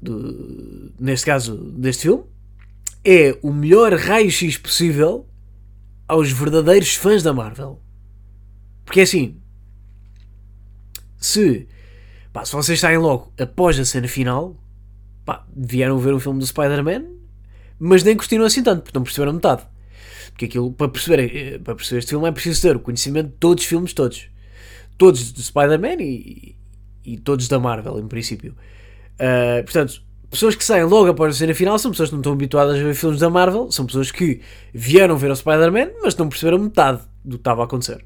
do, 0.00 0.94
neste 0.98 1.26
caso 1.26 1.54
deste 1.72 2.04
filme, 2.04 2.24
é 3.04 3.38
o 3.42 3.52
melhor 3.52 3.92
raio-x 3.92 4.56
possível 4.56 5.28
aos 6.08 6.32
verdadeiros 6.32 6.94
fãs 6.94 7.22
da 7.22 7.34
Marvel. 7.34 7.82
Porque 8.86 9.00
é 9.00 9.02
assim, 9.02 9.38
se, 11.18 11.66
pá, 12.32 12.44
se 12.44 12.52
vocês 12.52 12.78
saem 12.78 12.98
logo 12.98 13.32
após 13.38 13.78
a 13.78 13.84
cena 13.84 14.08
final, 14.08 14.56
pá, 15.24 15.46
vieram 15.54 15.98
ver 15.98 16.14
o 16.14 16.20
filme 16.20 16.38
do 16.38 16.46
Spider-Man, 16.46 17.04
mas 17.78 18.02
nem 18.02 18.16
curtiram 18.16 18.44
assim 18.44 18.62
tanto, 18.62 18.82
porque 18.82 18.98
não 18.98 19.04
perceberam 19.04 19.32
metade. 19.32 19.62
Porque 20.30 20.46
aquilo, 20.46 20.72
para 20.72 20.88
perceber, 20.88 21.36
eh, 21.36 21.58
para 21.58 21.74
perceber 21.74 21.98
este 21.98 22.10
filme, 22.10 22.28
é 22.28 22.32
preciso 22.32 22.62
ter 22.62 22.76
o 22.76 22.80
conhecimento 22.80 23.28
de 23.28 23.34
todos 23.34 23.64
os 23.64 23.68
filmes, 23.68 23.92
todos. 23.92 24.28
Todos 24.96 25.32
do 25.32 25.42
Spider-Man 25.42 26.00
e, 26.00 26.56
e 27.04 27.18
todos 27.18 27.48
da 27.48 27.58
Marvel, 27.58 27.98
em 27.98 28.06
princípio. 28.06 28.54
Uh, 29.14 29.62
portanto, 29.64 30.02
pessoas 30.30 30.54
que 30.54 30.64
saem 30.64 30.84
logo 30.84 31.08
após 31.08 31.34
a 31.34 31.38
cena 31.38 31.54
final 31.54 31.78
são 31.78 31.90
pessoas 31.90 32.08
que 32.08 32.14
não 32.14 32.20
estão 32.20 32.32
habituadas 32.32 32.76
a 32.76 32.82
ver 32.82 32.94
filmes 32.94 33.20
da 33.20 33.30
Marvel, 33.30 33.70
são 33.70 33.86
pessoas 33.86 34.10
que 34.10 34.40
vieram 34.72 35.16
ver 35.16 35.30
o 35.30 35.36
Spider-Man, 35.36 35.90
mas 36.02 36.16
não 36.16 36.28
perceberam 36.28 36.58
metade 36.58 37.02
do 37.24 37.36
que 37.36 37.40
estava 37.40 37.62
a 37.62 37.64
acontecer. 37.64 38.04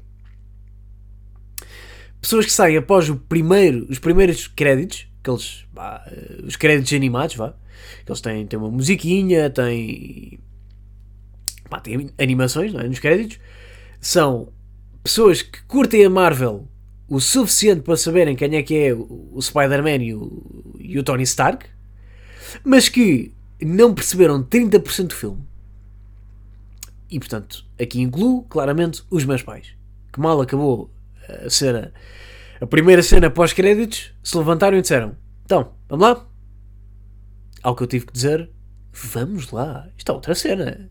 Pessoas 2.23 2.45
que 2.45 2.53
saem 2.53 2.77
após 2.77 3.09
o 3.09 3.17
primeiro, 3.17 3.85
os 3.89 3.99
primeiros 3.99 4.47
créditos, 4.47 5.09
aqueles, 5.19 5.65
bah, 5.73 6.05
eh, 6.07 6.39
os 6.45 6.55
créditos 6.55 6.93
animados, 6.93 7.35
vá, 7.35 7.53
que 8.05 8.09
eles 8.09 8.21
têm, 8.21 8.47
têm 8.47 8.57
uma 8.57 8.71
musiquinha, 8.71 9.49
têm 9.49 10.39
pá, 11.69 11.81
tem 11.81 12.11
animações 12.17 12.73
é? 12.75 12.87
nos 12.87 12.99
créditos, 12.99 13.39
são 13.99 14.53
pessoas 15.03 15.41
que 15.41 15.61
curtem 15.63 16.05
a 16.05 16.09
Marvel 16.09 16.65
o 17.09 17.19
suficiente 17.19 17.81
para 17.81 17.97
saberem 17.97 18.37
quem 18.37 18.55
é 18.55 18.63
que 18.63 18.73
é 18.73 18.93
o 18.93 19.37
Spider-Man 19.41 20.01
e 20.01 20.15
o, 20.15 20.75
e 20.79 20.97
o 20.97 21.03
Tony 21.03 21.23
Stark, 21.23 21.65
mas 22.63 22.87
que 22.87 23.33
não 23.61 23.93
perceberam 23.93 24.41
30% 24.41 25.07
do 25.07 25.13
filme. 25.13 25.43
E 27.11 27.19
portanto, 27.19 27.65
aqui 27.77 27.99
incluo 27.99 28.43
claramente 28.43 29.03
os 29.09 29.25
meus 29.25 29.43
pais, 29.43 29.75
que 30.13 30.21
mal 30.21 30.39
acabou 30.39 30.89
a 31.45 31.49
cena, 31.49 31.93
a 32.59 32.67
primeira 32.67 33.01
cena 33.01 33.29
pós-créditos, 33.29 34.13
se 34.23 34.37
levantaram 34.37 34.77
e 34.77 34.81
disseram: 34.81 35.15
Então, 35.45 35.73
vamos 35.89 36.07
lá? 36.07 36.27
Ao 37.61 37.75
que 37.75 37.83
eu 37.83 37.87
tive 37.87 38.05
que 38.05 38.13
dizer: 38.13 38.49
Vamos 38.91 39.51
lá, 39.51 39.87
isto 39.97 40.11
é 40.11 40.15
outra 40.15 40.35
cena. 40.35 40.89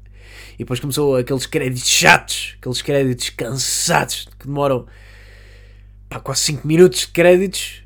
E 0.55 0.59
depois 0.59 0.81
começou 0.81 1.17
aqueles 1.17 1.47
créditos 1.47 1.89
chatos, 1.89 2.57
aqueles 2.59 2.83
créditos 2.83 3.31
cansados 3.31 4.29
que 4.39 4.47
demoram 4.47 4.87
pá, 6.09 6.21
quase 6.21 6.43
5 6.43 6.67
minutos 6.67 7.01
de 7.01 7.09
créditos. 7.09 7.83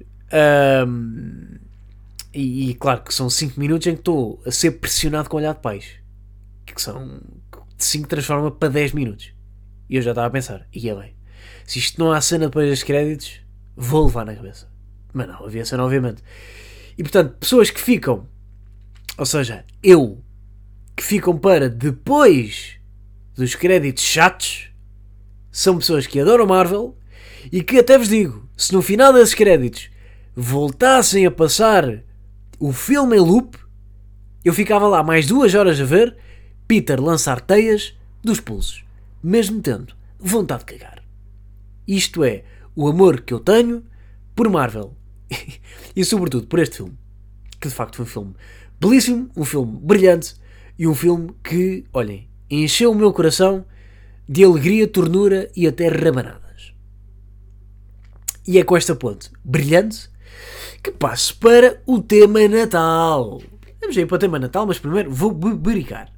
Um, 0.87 1.59
e, 2.33 2.71
e, 2.71 2.75
claro 2.75 3.03
que 3.03 3.15
são 3.15 3.31
5 3.31 3.59
minutos 3.59 3.87
em 3.87 3.95
que 3.95 4.01
estou 4.01 4.43
a 4.45 4.51
ser 4.51 4.73
pressionado 4.73 5.29
com 5.29 5.37
o 5.37 5.41
olhar 5.41 5.55
de 5.55 5.61
pais. 5.61 5.87
Que 6.65 6.81
são 6.81 7.21
de 7.77 7.85
5 7.85 8.09
transforma 8.09 8.51
para 8.51 8.69
10 8.69 8.93
minutos. 8.93 9.33
E 9.89 9.97
eu 9.97 10.03
já 10.03 10.11
estava 10.11 10.27
a 10.27 10.31
pensar, 10.31 10.67
e 10.73 10.89
é 10.89 10.95
bem, 10.95 11.16
se 11.67 11.79
isto 11.79 11.99
não 11.99 12.13
há 12.13 12.21
cena 12.21 12.47
depois 12.47 12.69
dos 12.69 12.83
créditos, 12.83 13.41
vou 13.77 14.07
levar 14.07 14.25
na 14.25 14.35
cabeça. 14.35 14.69
Mas 15.13 15.29
não, 15.29 15.45
havia 15.45 15.65
cena, 15.65 15.85
obviamente. 15.85 16.23
E 16.97 17.03
portanto, 17.03 17.37
pessoas 17.39 17.71
que 17.71 17.81
ficam, 17.81 18.27
ou 19.17 19.27
seja, 19.27 19.65
eu 19.83 20.23
que 20.97 21.05
ficam 21.05 21.37
para 21.37 21.69
depois 21.69 22.77
dos 23.35 23.55
créditos 23.55 24.03
chatos 24.03 24.71
são 25.53 25.79
pessoas 25.79 26.07
que 26.07 26.19
adoram 26.19 26.47
Marvel 26.47 26.97
e 27.53 27.63
que 27.63 27.79
até 27.79 27.99
vos 27.99 28.09
digo, 28.09 28.49
se 28.57 28.73
no 28.73 28.81
final 28.81 29.13
desses 29.13 29.35
créditos 29.35 29.91
voltassem 30.35 31.27
a 31.27 31.31
passar 31.31 32.03
o 32.59 32.73
filme 32.73 33.17
em 33.17 33.21
loop, 33.21 33.59
eu 34.45 34.55
ficava 34.55 34.89
lá 34.89 35.03
mais 35.03 35.27
duas 35.27 35.55
horas 35.55 35.81
a 35.81 35.85
ver 35.85 36.17
Peter 36.67 37.01
lançar 37.01 37.41
teias 37.41 37.95
dos 38.23 38.41
pulsos, 38.41 38.85
mesmo 39.23 39.61
tendo 39.61 39.95
vontade 40.19 40.65
de 40.65 40.77
cagar. 40.77 40.96
Isto 41.87 42.25
é 42.25 42.45
o 42.75 42.89
amor 42.89 43.21
que 43.21 43.33
eu 43.33 43.41
tenho 43.41 43.85
por 44.35 44.49
Marvel 44.49 44.95
e 45.95 46.05
sobretudo 46.05 46.47
por 46.47 46.59
este 46.59 46.79
filme, 46.79 46.97
que 47.61 47.69
de 47.69 47.75
facto 47.75 47.97
foi 47.97 48.05
um 48.05 48.09
filme 48.09 48.35
belíssimo, 48.81 49.31
um 49.37 49.45
filme 49.45 49.79
brilhante, 49.81 50.35
e 50.79 50.87
um 50.87 50.95
filme 50.95 51.31
que, 51.43 51.85
olhem, 51.93 52.29
encheu 52.51 52.91
o 52.91 52.95
meu 52.95 53.13
coração 53.13 53.65
de 54.29 54.45
alegria, 54.45 54.87
ternura 54.87 55.51
e 55.57 55.67
até 55.67 55.89
rabanadas. 55.89 56.75
E 58.47 58.59
é 58.59 58.65
com 58.65 58.77
esta 58.77 58.95
ponte 58.95 59.31
brilhante 59.45 60.11
que 60.83 60.91
passo 60.91 61.37
para 61.39 61.83
o 61.87 62.01
tema 62.01 62.47
Natal. 62.47 63.41
Vamos 63.81 63.97
ir 63.97 64.07
para 64.07 64.17
o 64.17 64.19
tema 64.19 64.39
Natal, 64.39 64.67
mas 64.67 64.79
primeiro 64.79 65.11
vou 65.11 65.33
bebericar. 65.33 66.13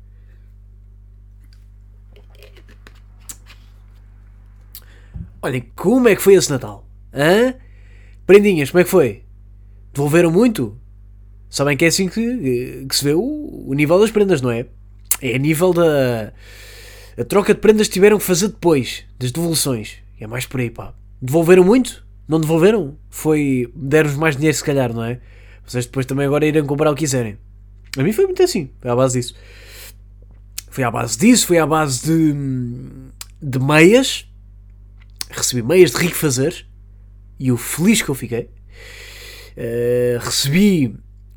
Olhem, 5.41 5.71
como 5.77 6.09
é 6.09 6.17
que 6.17 6.23
foi 6.23 6.35
esse 6.35 6.51
Natal? 6.51 6.85
Hã? 7.15 7.55
Prendinhas, 8.27 8.71
como 8.71 8.81
é 8.81 8.85
que 8.85 8.91
foi? 8.91 9.23
Devolveram 9.93 10.31
muito? 10.31 10.77
Sabem 11.49 11.77
que 11.77 11.85
é 11.85 11.89
assim 11.89 12.09
que, 12.09 12.85
que 12.87 12.97
se 12.97 13.05
vê 13.05 13.15
o, 13.15 13.65
o, 13.67 13.73
nível 13.75 13.99
das 13.99 14.11
prendas, 14.11 14.43
não 14.43 14.51
é? 14.51 14.67
É 15.23 15.35
a 15.35 15.39
nível 15.39 15.73
da. 15.73 16.33
A 17.17 17.25
troca 17.25 17.55
de 17.55 17.61
prendas 17.61 17.87
que 17.87 17.95
tiveram 17.95 18.19
que 18.19 18.25
fazer 18.25 18.49
depois 18.49 19.05
das 19.19 19.33
devoluções. 19.33 19.97
É 20.21 20.27
mais 20.27 20.45
por 20.45 20.61
aí, 20.61 20.71
pá. 20.71 20.93
Devolveram 21.23 21.65
muito? 21.65 22.07
Não 22.29 22.41
devolveram? 22.41 22.97
Foi. 23.09 23.73
Deram-vos 23.75 24.19
mais 24.19 24.37
dinheiro, 24.37 24.57
se 24.57 24.63
calhar, 24.63 24.93
não 24.93 25.05
é? 25.05 25.21
Vocês 25.65 25.87
depois 25.87 26.05
também 26.05 26.27
agora 26.27 26.47
irem 26.47 26.65
comprar 26.65 26.91
o 26.91 26.95
que 26.95 27.01
quiserem. 27.01 27.39
A 27.97 28.03
mim 28.03 28.13
foi 28.13 28.27
muito 28.27 28.43
assim. 28.43 28.71
Foi 28.81 28.91
à 28.91 28.97
base 28.97 29.19
disso. 29.19 29.35
Foi 30.71 30.85
à 30.85 30.91
base 30.91 31.19
disso, 31.19 31.47
foi 31.47 31.59
à 31.59 31.67
base 31.67 32.05
de. 32.05 32.35
de 33.41 33.59
meias. 33.59 34.29
Recebi 35.31 35.63
meias 35.63 35.91
de 35.91 35.99
rico 35.99 36.17
fazer. 36.17 36.67
E 37.39 37.53
o 37.53 37.57
feliz 37.57 38.03
que 38.03 38.09
eu 38.09 38.15
fiquei. 38.15 38.51
Uh, 39.57 40.19
recebi 40.21 40.95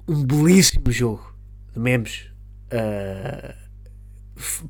um 0.08 0.24
belíssimo 0.24 0.92
jogo 0.92 1.34
de 1.74 1.80
memes 1.80 2.28
uh, 2.72 3.54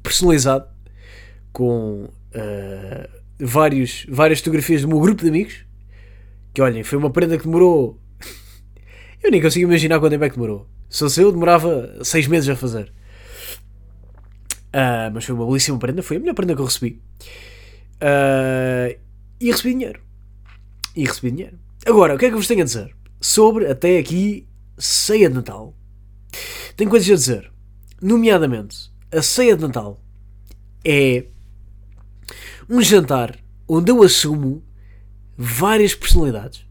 personalizado 0.04 0.68
com 1.52 2.06
uh, 2.06 3.10
vários, 3.40 4.06
várias 4.10 4.40
fotografias 4.40 4.82
do 4.82 4.88
meu 4.88 5.00
grupo 5.00 5.22
de 5.24 5.30
amigos. 5.30 5.66
Que 6.54 6.62
olhem, 6.62 6.84
foi 6.84 6.98
uma 6.98 7.10
prenda 7.10 7.38
que 7.38 7.46
demorou. 7.46 8.00
eu 9.24 9.32
nem 9.32 9.42
consigo 9.42 9.68
imaginar 9.68 10.00
quanto 10.00 10.12
tempo 10.12 10.26
é 10.26 10.30
que 10.30 10.36
demorou. 10.36 10.68
Se 10.90 11.00
fosse 11.00 11.22
eu, 11.22 11.32
demorava 11.32 12.04
seis 12.04 12.28
meses 12.28 12.50
a 12.50 12.56
fazer. 12.56 12.92
Uh, 14.74 15.12
mas 15.14 15.26
foi 15.26 15.36
uma 15.36 15.46
belíssima 15.46 15.78
prenda, 15.78 16.02
foi 16.02 16.18
a 16.18 16.20
melhor 16.20 16.34
prenda 16.34 16.56
que 16.56 16.62
eu 16.62 16.66
recebi. 16.66 17.02
Uh, 18.02 18.98
e 19.42 19.52
recebi 19.52 19.74
dinheiro. 19.74 20.02
E 20.96 21.06
recebi 21.06 21.32
dinheiro. 21.32 21.60
Agora, 21.86 22.16
o 22.16 22.18
que 22.18 22.26
é 22.26 22.28
que 22.30 22.36
eu 22.36 22.38
vos 22.38 22.48
tenho 22.48 22.62
a 22.62 22.66
dizer? 22.66 22.96
Sobre, 23.20 23.66
até 23.66 23.98
aqui, 23.98 24.48
ceia 24.78 25.28
de 25.28 25.36
Natal. 25.36 25.74
Tenho 26.78 26.90
coisas 26.90 27.10
a 27.10 27.16
dizer. 27.16 27.52
Nomeadamente, 28.02 28.92
a 29.12 29.22
ceia 29.22 29.56
de 29.56 29.64
Natal 29.64 30.00
é 30.86 31.26
um 32.70 32.82
jantar 32.82 33.38
onde 33.68 33.92
eu 33.92 34.04
assumo 34.04 34.64
várias 35.38 35.96
personalidades. 35.96 36.66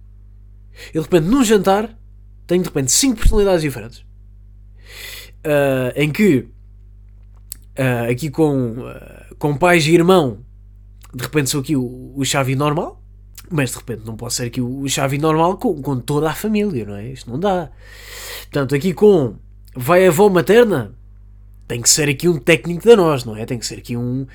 Eu, 0.94 1.02
de 1.02 1.08
repente, 1.08 1.28
num 1.28 1.44
jantar, 1.44 1.98
tenho 2.46 2.62
de 2.62 2.68
repente 2.68 2.92
cinco 2.92 3.16
personalidades 3.16 3.62
diferentes. 3.62 3.98
Uh, 5.44 5.92
em 5.96 6.10
que, 6.10 6.48
uh, 7.78 8.10
aqui 8.10 8.30
com, 8.30 8.80
uh, 8.80 9.34
com 9.38 9.56
pais 9.56 9.86
e 9.86 9.94
irmão, 9.94 10.44
de 11.14 11.22
repente 11.22 11.50
sou 11.50 11.60
aqui 11.60 11.76
o, 11.76 12.12
o 12.16 12.24
Xavi 12.24 12.54
normal, 12.54 13.02
mas 13.50 13.70
de 13.70 13.76
repente 13.76 14.02
não 14.06 14.16
posso 14.16 14.36
ser 14.36 14.46
aqui 14.46 14.60
o, 14.60 14.80
o 14.80 14.88
Xavi 14.88 15.18
normal 15.18 15.56
com, 15.56 15.80
com 15.82 15.98
toda 15.98 16.30
a 16.30 16.34
família, 16.34 16.84
não 16.84 16.96
é? 16.96 17.08
Isto 17.08 17.30
não 17.30 17.38
dá. 17.38 17.70
Portanto, 18.42 18.74
aqui 18.74 18.94
com 18.94 19.34
vai 19.74 20.06
a 20.06 20.08
avó 20.08 20.28
materna, 20.28 20.94
tem 21.66 21.80
que 21.80 21.88
ser 21.88 22.08
aqui 22.08 22.28
um 22.28 22.38
técnico 22.38 22.84
da 22.84 22.96
nós, 22.96 23.24
não 23.24 23.36
é? 23.36 23.44
Tem 23.44 23.58
que 23.58 23.66
ser 23.66 23.78
aqui 23.78 23.96
um, 23.96 24.26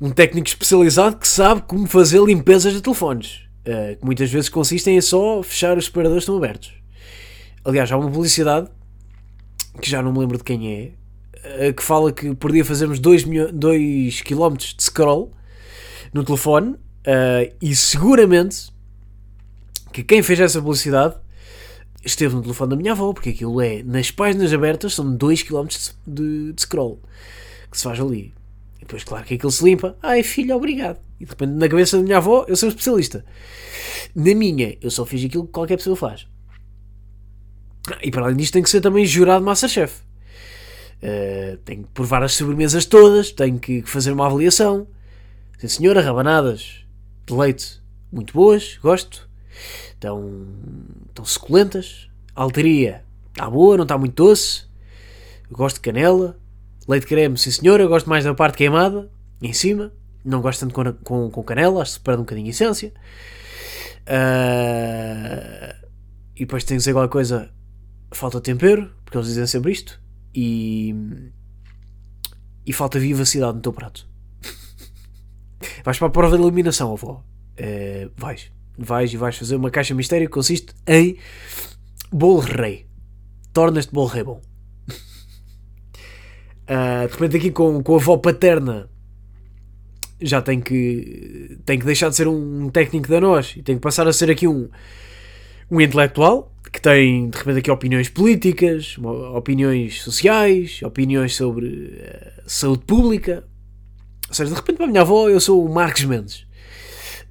um 0.00 0.10
técnico 0.10 0.48
especializado 0.48 1.16
que 1.16 1.28
sabe 1.28 1.62
como 1.62 1.86
fazer 1.86 2.22
limpezas 2.22 2.72
de 2.72 2.80
telefones. 2.80 3.46
Uh, 3.66 3.96
que 3.96 4.04
muitas 4.04 4.30
vezes 4.30 4.48
consistem 4.48 4.96
em 4.96 5.00
só 5.00 5.42
fechar 5.42 5.76
os 5.76 5.86
separadores 5.86 6.24
que 6.24 6.30
estão 6.30 6.36
abertos. 6.36 6.72
Aliás, 7.64 7.90
há 7.90 7.96
uma 7.96 8.10
publicidade 8.10 8.68
que 9.82 9.90
já 9.90 10.00
não 10.00 10.12
me 10.12 10.20
lembro 10.20 10.38
de 10.38 10.44
quem 10.44 10.72
é, 10.72 11.68
uh, 11.68 11.74
que 11.74 11.82
fala 11.82 12.12
que 12.12 12.32
por 12.34 12.52
dia 12.52 12.64
fazemos 12.64 13.00
2 13.00 13.24
km 13.24 14.54
de 14.56 14.82
scroll 14.84 15.35
no 16.16 16.24
telefone 16.24 16.70
uh, 16.70 17.54
e 17.60 17.76
seguramente 17.76 18.72
que 19.92 20.02
quem 20.02 20.22
fez 20.22 20.40
essa 20.40 20.60
publicidade 20.60 21.14
esteve 22.04 22.34
no 22.34 22.42
telefone 22.42 22.70
da 22.70 22.76
minha 22.76 22.92
avó, 22.92 23.12
porque 23.12 23.30
aquilo 23.30 23.60
é 23.60 23.82
nas 23.82 24.10
páginas 24.10 24.52
abertas, 24.52 24.94
são 24.94 25.14
2 25.14 25.42
km 25.42 25.66
de, 26.06 26.52
de 26.52 26.62
scroll 26.62 27.00
que 27.70 27.76
se 27.76 27.84
faz 27.84 28.00
ali. 28.00 28.32
E 28.76 28.80
depois, 28.80 29.04
claro 29.04 29.24
que 29.24 29.34
aquilo 29.34 29.50
se 29.50 29.64
limpa. 29.64 29.96
Ai, 30.02 30.22
filho, 30.22 30.56
obrigado. 30.56 30.98
E 31.20 31.24
de 31.24 31.30
repente, 31.30 31.52
na 31.52 31.68
cabeça 31.68 31.96
da 31.96 32.02
minha 32.02 32.18
avó, 32.18 32.44
eu 32.46 32.56
sou 32.56 32.68
um 32.68 32.70
especialista. 32.70 33.24
Na 34.14 34.34
minha, 34.34 34.76
eu 34.80 34.90
só 34.90 35.04
fiz 35.04 35.24
aquilo 35.24 35.46
que 35.46 35.52
qualquer 35.52 35.76
pessoa 35.76 35.96
faz. 35.96 36.26
E 38.02 38.10
para 38.10 38.24
além 38.24 38.36
disto, 38.36 38.52
tem 38.52 38.62
que 38.62 38.70
ser 38.70 38.80
também 38.80 39.04
jurado 39.04 39.44
Masterchef. 39.44 40.00
Uh, 41.02 41.56
tenho 41.58 41.82
que 41.82 41.90
provar 41.90 42.22
as 42.22 42.32
sobremesas 42.32 42.86
todas, 42.86 43.30
tenho 43.30 43.58
que 43.58 43.82
fazer 43.82 44.12
uma 44.12 44.26
avaliação. 44.26 44.86
Sim, 45.58 45.68
senhora, 45.68 46.02
rabanadas 46.02 46.84
de 47.26 47.34
leite 47.34 47.82
muito 48.12 48.34
boas, 48.34 48.78
gosto. 48.82 49.28
Estão, 49.94 50.46
estão 51.08 51.24
suculentas. 51.24 52.08
Alteria 52.34 53.02
está 53.30 53.48
boa, 53.48 53.76
não 53.76 53.84
está 53.84 53.96
muito 53.96 54.14
doce. 54.14 54.64
gosto 55.50 55.76
de 55.76 55.80
canela. 55.80 56.38
Leite 56.86 57.06
creme, 57.06 57.36
sim 57.38 57.50
senhora, 57.50 57.86
gosto 57.86 58.08
mais 58.08 58.24
da 58.24 58.34
parte 58.34 58.58
queimada, 58.58 59.10
em 59.42 59.52
cima. 59.52 59.92
Não 60.24 60.40
gosto 60.40 60.60
tanto 60.60 60.74
com, 60.74 60.92
com, 60.92 61.30
com 61.30 61.42
canela, 61.42 61.82
acho 61.82 61.94
que 61.94 62.04
perde 62.04 62.20
um 62.20 62.24
bocadinho 62.24 62.46
a 62.46 62.50
essência. 62.50 62.92
Uh, 64.02 65.74
e 66.36 66.40
depois 66.40 66.64
tem 66.64 66.76
que 66.76 66.82
ser 66.82 66.90
alguma 66.90 67.08
coisa, 67.08 67.50
falta 68.12 68.40
tempero, 68.40 68.92
porque 69.04 69.16
eles 69.16 69.28
dizem 69.28 69.46
sempre 69.46 69.72
isto. 69.72 70.00
E, 70.34 70.94
e 72.64 72.72
falta 72.72 72.98
vivacidade 72.98 73.54
no 73.54 73.62
teu 73.62 73.72
prato. 73.72 74.06
Vais 75.84 75.98
para 75.98 76.08
a 76.08 76.10
prova 76.10 76.36
de 76.36 76.42
eliminação, 76.42 76.92
avó. 76.92 77.22
Uh, 77.58 78.10
vais. 78.16 78.50
Vais 78.78 79.12
e 79.12 79.16
vais 79.16 79.36
fazer 79.36 79.56
uma 79.56 79.70
caixa 79.70 79.94
mistério 79.94 80.26
que 80.26 80.32
consiste 80.32 80.74
em 80.86 81.16
bolo 82.12 82.40
rei. 82.40 82.86
Tornas-te 83.52 83.92
bolo 83.92 84.08
rei 84.08 84.24
bom. 84.24 84.40
Uh, 86.68 87.06
de 87.08 87.12
repente 87.12 87.36
aqui 87.36 87.50
com, 87.50 87.82
com 87.82 87.94
a 87.94 87.96
avó 87.96 88.16
paterna 88.18 88.90
já 90.20 90.40
tem 90.40 90.60
que, 90.60 91.58
tem 91.64 91.78
que 91.78 91.84
deixar 91.84 92.08
de 92.08 92.16
ser 92.16 92.26
um 92.26 92.70
técnico 92.70 93.08
da 93.08 93.20
nós 93.20 93.54
e 93.56 93.62
tem 93.62 93.76
que 93.76 93.82
passar 93.82 94.08
a 94.08 94.12
ser 94.12 94.30
aqui 94.30 94.48
um, 94.48 94.68
um 95.70 95.80
intelectual 95.80 96.52
que 96.72 96.80
tem 96.80 97.30
de 97.30 97.38
repente 97.38 97.58
aqui 97.58 97.70
opiniões 97.70 98.08
políticas, 98.08 98.96
opiniões 99.34 100.02
sociais, 100.02 100.80
opiniões 100.82 101.34
sobre 101.34 101.66
uh, 101.66 102.42
saúde 102.46 102.84
pública. 102.84 103.44
Ou 104.28 104.34
seja, 104.34 104.50
de 104.50 104.56
repente 104.56 104.76
para 104.76 104.86
a 104.86 104.88
minha 104.88 105.02
avó 105.02 105.28
eu 105.28 105.40
sou 105.40 105.64
o 105.64 105.72
Marcos 105.72 106.04
Mendes. 106.04 106.46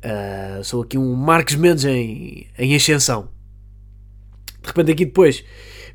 Uh, 0.05 0.63
sou 0.63 0.83
aqui 0.83 0.97
um 0.97 1.13
Marcos 1.15 1.55
Mendes 1.55 1.83
em, 1.85 2.47
em 2.57 2.75
ascensão. 2.75 3.29
De 4.61 4.67
repente 4.67 4.91
aqui 4.91 5.05
depois 5.05 5.43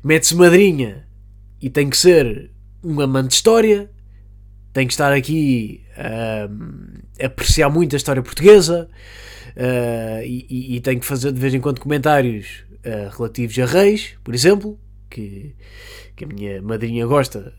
mete-se 0.03 0.35
madrinha 0.35 1.07
e 1.61 1.69
tem 1.69 1.89
que 1.89 1.97
ser 1.97 2.51
um 2.83 2.99
amante 2.99 3.29
de 3.29 3.33
história, 3.35 3.89
tem 4.73 4.85
que 4.85 4.93
estar 4.93 5.11
aqui 5.13 5.83
uh, 5.97 7.01
a 7.21 7.25
apreciar 7.25 7.69
muito 7.69 7.95
a 7.95 7.97
história 7.97 8.21
portuguesa 8.21 8.89
uh, 9.55 10.23
e, 10.23 10.75
e, 10.75 10.81
tem 10.81 10.99
que 10.99 11.05
fazer 11.05 11.31
de 11.31 11.39
vez 11.39 11.53
em 11.53 11.61
quando 11.61 11.79
comentários 11.79 12.63
relativos 13.15 13.57
a 13.59 13.65
reis, 13.65 14.15
por 14.23 14.33
exemplo, 14.33 14.79
que, 15.07 15.55
que 16.15 16.23
a 16.23 16.27
minha 16.27 16.61
madrinha 16.63 17.05
gosta, 17.05 17.53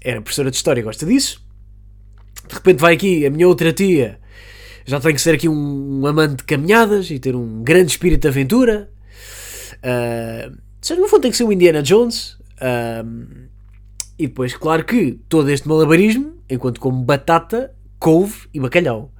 era 0.00 0.20
professora 0.22 0.48
de 0.48 0.56
história 0.56 0.80
e 0.80 0.84
gosta 0.84 1.04
disso. 1.04 1.44
De 2.48 2.54
repente 2.54 2.78
vai 2.78 2.94
aqui 2.94 3.26
a 3.26 3.30
minha 3.30 3.48
outra 3.48 3.72
tia, 3.72 4.18
já 4.84 5.00
tem 5.00 5.14
que 5.14 5.20
ser 5.20 5.34
aqui 5.34 5.48
um, 5.48 6.00
um 6.00 6.06
amante 6.06 6.36
de 6.36 6.44
caminhadas 6.44 7.10
e 7.10 7.18
ter 7.18 7.34
um 7.34 7.62
grande 7.62 7.92
espírito 7.92 8.22
de 8.22 8.28
aventura. 8.28 8.90
Uh, 9.76 10.56
seja, 10.80 11.00
no 11.00 11.08
fundo 11.08 11.22
tem 11.22 11.30
que 11.30 11.36
ser 11.36 11.44
o 11.44 11.52
Indiana 11.52 11.82
Jones. 11.82 12.34
Uh, 12.60 13.48
e 14.18 14.26
depois, 14.26 14.54
claro 14.54 14.84
que 14.84 15.18
todo 15.28 15.50
este 15.50 15.66
malabarismo, 15.66 16.34
enquanto 16.48 16.80
como 16.80 17.02
batata, 17.02 17.74
couve 17.98 18.46
e 18.52 18.60
bacalhau. 18.60 19.12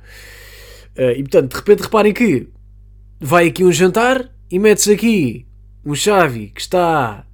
Uh, 0.96 1.12
e 1.16 1.22
portanto, 1.22 1.50
de 1.50 1.56
repente 1.56 1.82
reparem 1.82 2.12
que 2.12 2.48
vai 3.18 3.48
aqui 3.48 3.64
um 3.64 3.72
jantar 3.72 4.30
e 4.50 4.58
mete-se 4.58 4.92
aqui 4.92 5.46
um 5.84 5.94
chave 5.94 6.48
que 6.48 6.60
está 6.60 7.26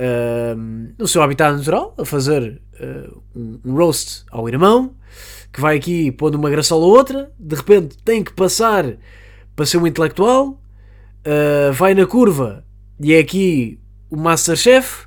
uh, 0.00 0.94
no 0.98 1.06
seu 1.06 1.22
habitat 1.22 1.56
natural 1.56 1.94
a 1.98 2.04
fazer 2.04 2.60
uh, 2.80 3.22
um, 3.36 3.74
roast 3.74 4.24
ao 4.30 4.48
irmão, 4.48 4.94
que 5.52 5.60
vai 5.60 5.76
aqui 5.76 6.10
pondo 6.10 6.36
uma 6.36 6.50
graçola 6.50 6.84
ou 6.84 6.96
outra, 6.96 7.30
de 7.38 7.54
repente 7.54 7.98
tem 8.04 8.24
que 8.24 8.32
passar 8.32 8.96
para 9.54 9.66
ser 9.66 9.76
um 9.76 9.86
intelectual, 9.86 10.58
vai 11.74 11.92
na 11.92 12.06
curva 12.06 12.64
e 12.98 13.12
é 13.12 13.18
aqui 13.18 13.78
o 14.08 14.16
Masterchef 14.16 15.06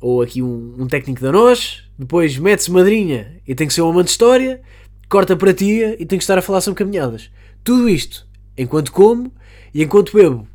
ou 0.00 0.22
aqui 0.22 0.42
um, 0.42 0.76
um 0.78 0.86
técnico 0.86 1.20
da 1.20 1.30
nós, 1.30 1.84
depois 1.98 2.36
mete-se 2.38 2.70
madrinha 2.70 3.40
e 3.46 3.54
tem 3.54 3.68
que 3.68 3.74
ser 3.74 3.82
um 3.82 3.90
amante 3.90 4.06
de 4.06 4.12
história, 4.12 4.62
corta 5.08 5.36
para 5.36 5.52
tia 5.52 5.94
e 6.02 6.06
tem 6.06 6.18
que 6.18 6.24
estar 6.24 6.38
a 6.38 6.42
falar 6.42 6.62
sobre 6.62 6.78
caminhadas. 6.78 7.30
Tudo 7.62 7.88
isto 7.88 8.26
enquanto 8.56 8.90
como 8.92 9.30
e 9.74 9.82
enquanto 9.82 10.12
bebo 10.12 10.48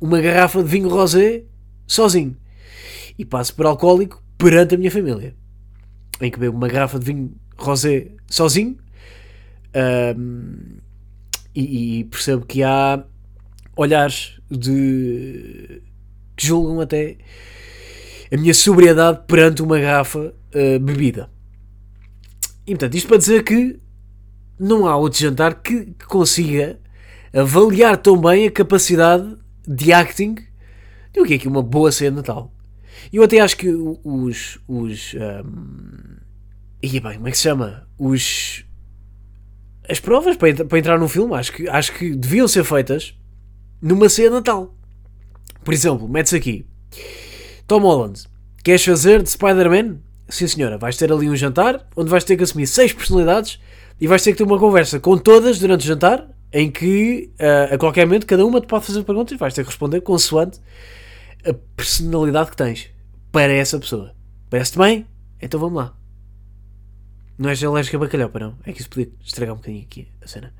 uma 0.00 0.20
garrafa 0.20 0.62
de 0.62 0.68
vinho 0.68 0.88
rosé 0.88 1.42
sozinho. 1.86 2.36
E 3.18 3.24
passo 3.24 3.54
por 3.54 3.66
alcoólico 3.66 4.22
perante 4.36 4.74
a 4.74 4.78
minha 4.78 4.90
família. 4.90 5.34
Em 6.20 6.30
que 6.30 6.38
bebo 6.38 6.56
uma 6.56 6.68
garrafa 6.68 6.98
de 6.98 7.06
vinho 7.06 7.34
rosé 7.56 8.12
sozinho 8.28 8.76
um, 10.16 10.76
e, 11.54 12.00
e, 12.00 12.04
percebo 12.04 12.44
que 12.46 12.62
há 12.62 13.04
olhares 13.76 14.40
de 14.50 15.82
que 16.36 16.46
julgam 16.46 16.80
até 16.80 17.16
a 18.32 18.36
minha 18.36 18.54
sobriedade 18.54 19.20
perante 19.26 19.62
uma 19.62 19.78
garrafa 19.78 20.18
uh, 20.54 20.78
bebida. 20.80 21.30
E 22.66 22.72
portanto, 22.72 22.94
isto 22.94 23.08
para 23.08 23.18
dizer 23.18 23.42
que 23.44 23.78
não 24.58 24.86
há 24.86 24.96
outro 24.96 25.20
jantar 25.20 25.60
que, 25.62 25.86
que 25.86 26.06
consiga 26.06 26.78
avaliar 27.32 27.96
tão 27.96 28.16
bem 28.16 28.46
a 28.46 28.50
capacidade 28.50 29.36
de 29.66 29.92
acting 29.92 30.36
do 31.12 31.24
que 31.24 31.34
é 31.34 31.38
que 31.38 31.48
uma 31.48 31.62
boa 31.62 31.90
ceia 31.90 32.10
de 32.10 32.16
Natal. 32.16 32.53
Eu 33.12 33.22
até 33.22 33.40
acho 33.40 33.56
que 33.56 33.68
os. 33.68 34.58
os 34.66 35.14
um, 35.14 36.16
e 36.82 37.00
bem, 37.00 37.14
como 37.14 37.28
é 37.28 37.30
que 37.30 37.36
se 37.36 37.44
chama? 37.44 37.88
Os. 37.98 38.64
As 39.88 40.00
provas 40.00 40.36
para, 40.36 40.64
para 40.64 40.78
entrar 40.78 40.98
num 40.98 41.08
filme 41.08 41.34
acho 41.34 41.52
que, 41.52 41.68
acho 41.68 41.92
que 41.92 42.14
deviam 42.14 42.48
ser 42.48 42.64
feitas 42.64 43.14
numa 43.80 44.08
ceia 44.08 44.28
de 44.28 44.34
Natal. 44.36 44.74
Por 45.62 45.74
exemplo, 45.74 46.08
metes 46.08 46.32
aqui 46.32 46.66
Tom 47.66 47.80
Holland, 47.80 48.24
queres 48.62 48.84
fazer 48.84 49.22
de 49.22 49.30
Spider-Man? 49.30 49.98
Sim 50.28 50.46
senhora, 50.46 50.78
vais 50.78 50.96
ter 50.96 51.12
ali 51.12 51.28
um 51.28 51.36
jantar 51.36 51.86
onde 51.96 52.10
vais 52.10 52.24
ter 52.24 52.36
que 52.36 52.42
assumir 52.42 52.66
seis 52.66 52.92
personalidades 52.92 53.60
e 54.00 54.06
vais 54.06 54.22
ter 54.22 54.32
que 54.32 54.38
ter 54.38 54.44
uma 54.44 54.58
conversa 54.58 54.98
com 54.98 55.16
todas 55.16 55.58
durante 55.58 55.82
o 55.82 55.86
jantar 55.86 56.28
em 56.52 56.70
que 56.70 57.30
uh, 57.40 57.74
a 57.74 57.78
qualquer 57.78 58.06
momento 58.06 58.26
cada 58.26 58.44
uma 58.44 58.60
te 58.60 58.66
pode 58.66 58.86
fazer 58.86 59.02
perguntas 59.02 59.34
e 59.34 59.36
vais 59.36 59.52
ter 59.52 59.62
que 59.62 59.68
responder 59.68 60.00
consoante 60.00 60.60
a 61.46 61.52
personalidade 61.76 62.50
que 62.50 62.56
tens 62.56 62.90
para 63.34 63.52
essa 63.52 63.80
pessoa. 63.80 64.14
Parece-te 64.48 64.78
bem? 64.78 65.08
Então 65.42 65.58
vamos 65.58 65.76
lá. 65.76 65.92
Não 67.36 67.50
és 67.50 67.64
alérgico 67.64 67.96
a 67.96 67.98
bacalhau, 67.98 68.30
para 68.30 68.46
não? 68.46 68.58
É 68.64 68.72
que 68.72 68.80
isso 68.80 68.88
podia 68.88 69.10
estragar 69.24 69.54
um 69.54 69.56
bocadinho 69.56 69.82
aqui 69.82 70.06
a 70.22 70.28
cena. 70.28 70.54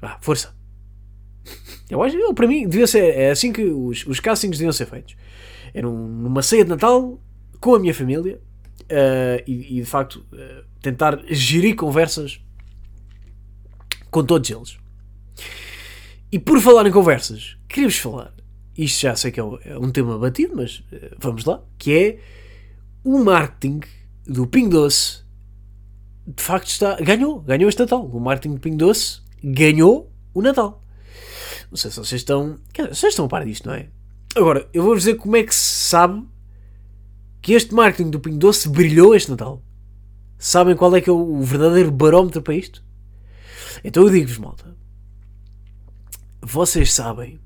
Vá, 0.00 0.16
força. 0.20 0.54
Eu 1.90 2.00
acho 2.00 2.16
que 2.16 2.34
para 2.34 2.46
mim 2.46 2.68
devia 2.68 2.86
ser. 2.86 3.16
É 3.16 3.32
assim 3.32 3.52
que 3.52 3.64
os, 3.64 4.06
os 4.06 4.20
castings 4.20 4.58
deviam 4.58 4.72
ser 4.72 4.86
feitos. 4.86 5.16
Era 5.74 5.88
um, 5.88 6.06
numa 6.06 6.40
ceia 6.40 6.62
de 6.62 6.70
Natal 6.70 7.20
com 7.58 7.74
a 7.74 7.80
minha 7.80 7.92
família 7.92 8.40
uh, 8.82 9.42
e, 9.44 9.78
e, 9.78 9.80
de 9.80 9.84
facto 9.84 10.24
uh, 10.32 10.64
tentar 10.80 11.20
gerir 11.26 11.74
conversas 11.74 12.40
com 14.08 14.24
todos 14.24 14.48
eles. 14.48 14.78
E 16.30 16.38
por 16.38 16.60
falar 16.60 16.86
em 16.86 16.92
conversas, 16.92 17.56
queria-vos 17.68 17.98
falar. 17.98 18.37
Isto 18.78 19.00
já 19.00 19.16
sei 19.16 19.32
que 19.32 19.40
é 19.40 19.44
um, 19.44 19.56
é 19.56 19.92
tema 19.92 20.16
batido, 20.16 20.54
mas 20.54 20.78
uh, 20.78 21.16
vamos 21.18 21.44
lá. 21.44 21.60
Que 21.76 21.92
é 21.92 22.18
o 23.02 23.18
marketing 23.18 23.80
do 24.24 24.46
Ping 24.46 24.68
Doce. 24.68 25.24
De 26.24 26.40
facto 26.40 26.68
está, 26.68 26.94
ganhou, 26.96 27.40
ganhou 27.40 27.68
este 27.68 27.80
Natal. 27.80 28.06
O 28.06 28.20
marketing 28.20 28.54
do 28.54 28.60
Ping 28.60 28.76
Doce 28.76 29.20
ganhou 29.42 30.12
o 30.32 30.40
Natal. 30.40 30.84
Não 31.68 31.76
sei 31.76 31.90
se 31.90 31.96
vocês 31.96 32.20
estão. 32.20 32.56
Vocês 32.76 33.12
estão 33.12 33.24
a 33.24 33.28
par 33.28 33.44
disto, 33.44 33.66
não 33.66 33.74
é? 33.74 33.88
Agora, 34.36 34.68
eu 34.72 34.84
vou-vos 34.84 35.02
dizer 35.02 35.16
como 35.16 35.36
é 35.36 35.42
que 35.42 35.54
se 35.54 35.88
sabe 35.88 36.24
que 37.42 37.54
este 37.54 37.74
marketing 37.74 38.10
do 38.10 38.20
Pingo 38.20 38.38
Doce 38.38 38.68
brilhou 38.68 39.12
este 39.12 39.30
Natal. 39.30 39.60
Sabem 40.38 40.76
qual 40.76 40.94
é 40.94 41.00
que 41.00 41.10
é 41.10 41.12
o 41.12 41.42
verdadeiro 41.42 41.90
barómetro 41.90 42.42
para 42.42 42.54
isto? 42.54 42.84
Então 43.82 44.04
eu 44.04 44.10
digo-vos, 44.10 44.38
malta. 44.38 44.76
Vocês 46.40 46.92
sabem 46.92 47.40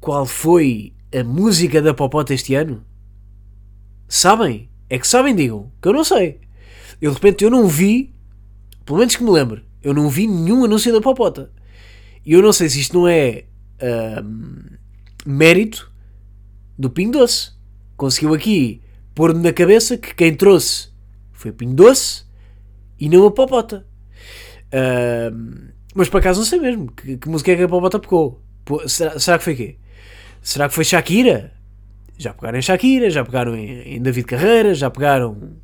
qual 0.00 0.24
foi 0.24 0.94
a 1.14 1.22
música 1.22 1.82
da 1.82 1.92
Popota 1.92 2.32
este 2.32 2.54
ano? 2.54 2.84
Sabem? 4.08 4.68
É 4.88 4.98
que 4.98 5.06
sabem, 5.06 5.34
digam. 5.34 5.70
Que 5.80 5.88
eu 5.88 5.92
não 5.92 6.04
sei. 6.04 6.40
Eu 7.00 7.10
de 7.10 7.16
repente 7.16 7.44
eu 7.44 7.50
não 7.50 7.68
vi, 7.68 8.14
pelo 8.84 8.98
menos 8.98 9.14
que 9.14 9.22
me 9.22 9.30
lembro, 9.30 9.62
eu 9.82 9.94
não 9.94 10.08
vi 10.08 10.26
nenhum 10.26 10.64
anúncio 10.64 10.92
da 10.92 11.00
Popota. 11.00 11.50
E 12.24 12.32
eu 12.32 12.42
não 12.42 12.52
sei 12.52 12.68
se 12.68 12.80
isto 12.80 12.98
não 12.98 13.08
é 13.08 13.44
uh, 13.80 14.78
mérito 15.24 15.90
do 16.78 16.90
Pingo 16.90 17.12
Doce. 17.12 17.52
Conseguiu 17.96 18.34
aqui 18.34 18.82
pôr-me 19.14 19.42
na 19.42 19.52
cabeça 19.52 19.96
que 19.96 20.14
quem 20.14 20.34
trouxe 20.34 20.90
foi 21.32 21.50
o 21.50 21.74
Doce 21.74 22.24
e 22.98 23.08
não 23.08 23.26
a 23.26 23.30
Popota. 23.30 23.86
Uh, 24.66 25.70
mas 25.94 26.08
por 26.08 26.18
acaso 26.18 26.40
não 26.40 26.46
sei 26.46 26.60
mesmo 26.60 26.90
que, 26.92 27.16
que 27.16 27.28
música 27.28 27.52
é 27.52 27.56
que 27.56 27.62
a 27.62 27.68
Popota 27.68 27.98
pegou. 27.98 28.42
Será, 28.86 29.18
será 29.18 29.38
que 29.38 29.44
foi 29.44 29.54
quê? 29.54 29.76
Será 30.42 30.68
que 30.68 30.74
foi 30.74 30.84
Shakira? 30.84 31.52
Já 32.16 32.34
pegaram 32.34 32.58
em 32.58 32.62
Shakira, 32.62 33.10
já 33.10 33.24
pegaram 33.24 33.56
em, 33.56 34.00
David 34.00 34.26
Carreira, 34.26 34.74
já 34.74 34.90
pegaram 34.90 35.56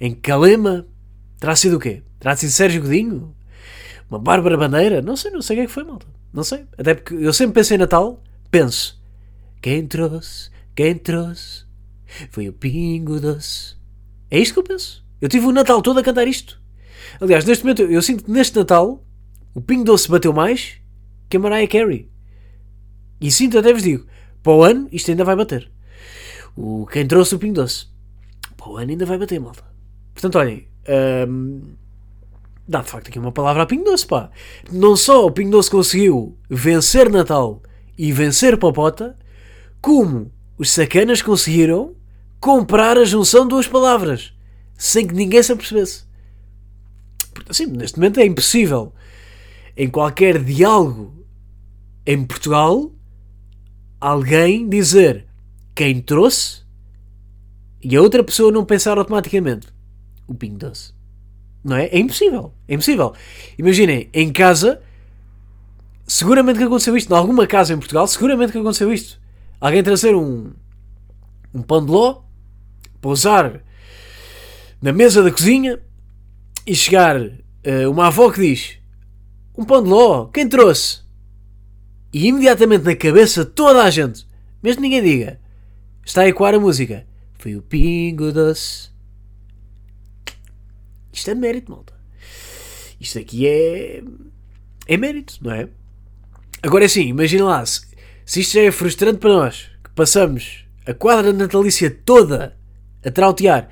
em 0.00 0.14
Calema. 0.14 0.86
Terá 1.38 1.56
sido 1.56 1.76
o 1.76 1.80
quê? 1.80 2.02
Terá 2.18 2.36
sido 2.36 2.50
Sérgio 2.50 2.82
Godinho? 2.82 3.34
Uma 4.08 4.18
Bárbara 4.18 4.56
Bandeira? 4.56 5.02
Não 5.02 5.16
sei, 5.16 5.30
não 5.30 5.42
sei 5.42 5.56
o 5.56 5.58
que 5.58 5.62
é 5.64 5.66
que 5.66 5.72
foi, 5.72 5.84
malta. 5.84 6.06
Não 6.32 6.44
sei. 6.44 6.64
Até 6.78 6.94
porque 6.94 7.14
eu 7.14 7.32
sempre 7.32 7.54
pensei 7.54 7.76
em 7.76 7.80
Natal, 7.80 8.22
penso. 8.50 9.00
Quem 9.60 9.86
trouxe, 9.86 10.50
quem 10.74 10.94
trouxe 10.94 11.64
foi 12.30 12.48
o 12.48 12.52
Pingo 12.52 13.18
Doce. 13.18 13.74
É 14.30 14.38
isto 14.38 14.54
que 14.54 14.60
eu 14.60 14.64
penso. 14.64 15.04
Eu 15.20 15.28
tive 15.28 15.46
o 15.46 15.52
Natal 15.52 15.82
todo 15.82 15.98
a 15.98 16.02
cantar 16.02 16.28
isto. 16.28 16.60
Aliás, 17.20 17.44
neste 17.44 17.64
momento, 17.64 17.82
eu 17.82 18.02
sinto 18.02 18.24
que 18.24 18.30
neste 18.30 18.56
Natal 18.56 19.04
o 19.54 19.60
Pingo 19.60 19.84
Doce 19.84 20.08
bateu 20.08 20.32
mais 20.32 20.76
que 21.28 21.36
a 21.36 21.40
Mariah 21.40 21.66
Carey. 21.66 22.10
E 23.20 23.30
sinto, 23.30 23.58
até 23.58 23.72
vos 23.72 23.82
digo, 23.82 24.06
para 24.46 24.52
o 24.52 24.62
ano 24.62 24.88
isto 24.92 25.10
ainda 25.10 25.24
vai 25.24 25.34
bater. 25.34 25.68
O, 26.56 26.86
quem 26.86 27.04
trouxe 27.04 27.34
o 27.34 27.38
Pingo 27.38 27.54
Doce. 27.54 27.88
Para 28.56 28.70
o 28.70 28.76
ano 28.76 28.92
ainda 28.92 29.04
vai 29.04 29.18
bater, 29.18 29.40
malta. 29.40 29.64
Portanto, 30.14 30.38
olhem. 30.38 30.68
Hum, 31.28 31.62
dá 32.68 32.80
de 32.80 32.88
facto 32.88 33.08
aqui 33.08 33.18
uma 33.18 33.32
palavra 33.32 33.64
a 33.64 33.66
Pingo 33.66 33.82
Doce, 33.82 34.06
pá. 34.06 34.30
Não 34.70 34.94
só 34.94 35.26
o 35.26 35.32
Pingo 35.32 35.50
Doce 35.50 35.68
conseguiu 35.68 36.38
vencer 36.48 37.10
Natal 37.10 37.60
e 37.98 38.12
vencer 38.12 38.56
Popota, 38.56 39.18
como 39.80 40.30
os 40.56 40.70
sacanas 40.70 41.20
conseguiram 41.20 41.96
comprar 42.38 42.96
a 42.96 43.04
junção 43.04 43.42
de 43.42 43.48
duas 43.48 43.66
palavras 43.66 44.32
sem 44.78 45.08
que 45.08 45.14
ninguém 45.14 45.42
se 45.42 45.50
apercebesse. 45.50 46.04
Assim, 47.48 47.66
neste 47.66 47.98
momento 47.98 48.20
é 48.20 48.24
impossível 48.24 48.92
em 49.76 49.90
qualquer 49.90 50.40
diálogo 50.40 51.26
em 52.06 52.24
Portugal 52.24 52.92
alguém 54.00 54.68
dizer 54.68 55.26
quem 55.74 56.00
trouxe 56.00 56.62
e 57.82 57.96
a 57.96 58.02
outra 58.02 58.24
pessoa 58.24 58.50
não 58.50 58.64
pensar 58.64 58.98
automaticamente 58.98 59.68
o 60.26 60.34
Pingo 60.34 60.58
Doce. 60.58 60.92
Não 61.62 61.76
é? 61.76 61.86
É 61.86 61.98
impossível. 61.98 62.52
É 62.68 62.74
impossível. 62.74 63.14
Imaginem, 63.58 64.08
em 64.12 64.32
casa, 64.32 64.80
seguramente 66.06 66.58
que 66.58 66.64
aconteceu 66.64 66.96
isto. 66.96 67.12
Em 67.12 67.16
alguma 67.16 67.46
casa 67.46 67.72
em 67.72 67.78
Portugal, 67.78 68.06
seguramente 68.06 68.52
que 68.52 68.58
aconteceu 68.58 68.92
isto. 68.92 69.20
Alguém 69.60 69.82
trazer 69.82 70.14
um, 70.14 70.52
um 71.52 71.62
pão 71.62 71.84
de 71.84 71.90
ló, 71.90 72.22
pousar 73.00 73.62
na 74.80 74.92
mesa 74.92 75.22
da 75.22 75.30
cozinha 75.30 75.80
e 76.66 76.74
chegar 76.74 77.20
uh, 77.20 77.90
uma 77.90 78.08
avó 78.08 78.30
que 78.30 78.40
diz: 78.40 78.78
Um 79.56 79.64
pão 79.64 79.82
de 79.82 79.88
ló, 79.88 80.26
quem 80.26 80.48
trouxe? 80.48 81.05
E 82.16 82.28
imediatamente 82.28 82.82
na 82.82 82.96
cabeça 82.96 83.44
toda 83.44 83.84
a 83.84 83.90
gente, 83.90 84.26
mesmo 84.62 84.80
ninguém 84.80 85.02
diga, 85.02 85.38
está 86.02 86.22
a 86.22 86.28
ecoar 86.28 86.54
a 86.54 86.58
música. 86.58 87.06
Foi 87.38 87.54
o 87.54 87.60
Pingo 87.60 88.32
Doce. 88.32 88.88
Isto 91.12 91.32
é 91.32 91.34
mérito, 91.34 91.70
malta. 91.70 91.92
Isto 92.98 93.18
aqui 93.18 93.46
é. 93.46 94.02
É 94.88 94.96
mérito, 94.96 95.36
não 95.42 95.52
é? 95.52 95.68
Agora 96.62 96.84
é 96.84 96.86
assim, 96.86 97.02
imagina 97.02 97.44
lá, 97.44 97.66
se, 97.66 97.82
se 98.24 98.40
isto 98.40 98.54
já 98.54 98.62
é 98.62 98.70
frustrante 98.70 99.18
para 99.18 99.34
nós, 99.34 99.70
que 99.84 99.90
passamos 99.90 100.64
a 100.86 100.94
quadra 100.94 101.34
natalícia 101.34 101.90
toda 101.90 102.56
a 103.04 103.10
trautear. 103.10 103.68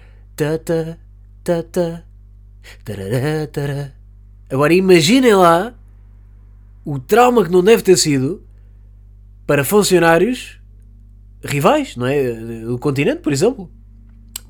Agora 4.51 4.75
imaginem 4.75 5.35
lá 5.35 5.75
o 6.85 6.99
trauma 6.99 7.45
que 7.45 7.51
não 7.51 7.63
deve 7.63 7.83
ter 7.83 7.97
sido 7.97 8.47
para 9.47 9.65
funcionários 9.65 10.61
rivais, 11.43 11.97
não 11.97 12.07
é? 12.07 12.33
Do 12.33 12.79
continente, 12.79 13.21
por 13.21 13.33
exemplo. 13.33 13.71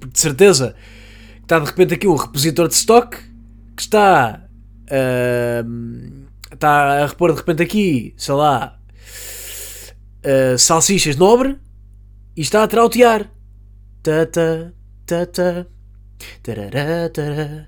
De 0.07 0.18
certeza 0.18 0.75
está 1.42 1.59
de 1.59 1.66
repente 1.66 1.94
aqui 1.94 2.09
um 2.09 2.16
repositor 2.16 2.68
de 2.68 2.75
stock 2.75 3.16
que 3.77 3.83
está, 3.83 4.47
uh, 4.85 6.27
está 6.53 7.03
a 7.03 7.07
repor 7.07 7.33
de 7.33 7.38
repente 7.38 7.62
aqui, 7.62 8.14
sei 8.16 8.35
lá, 8.35 8.79
uh, 10.25 10.59
salsichas 10.59 11.16
nobre 11.16 11.59
e 12.37 12.40
está 12.40 12.62
a 12.62 12.68
trautear. 12.68 13.31
Tata, 14.03 14.75
tata, 15.07 15.66
tarará, 16.42 17.09
tará. 17.09 17.66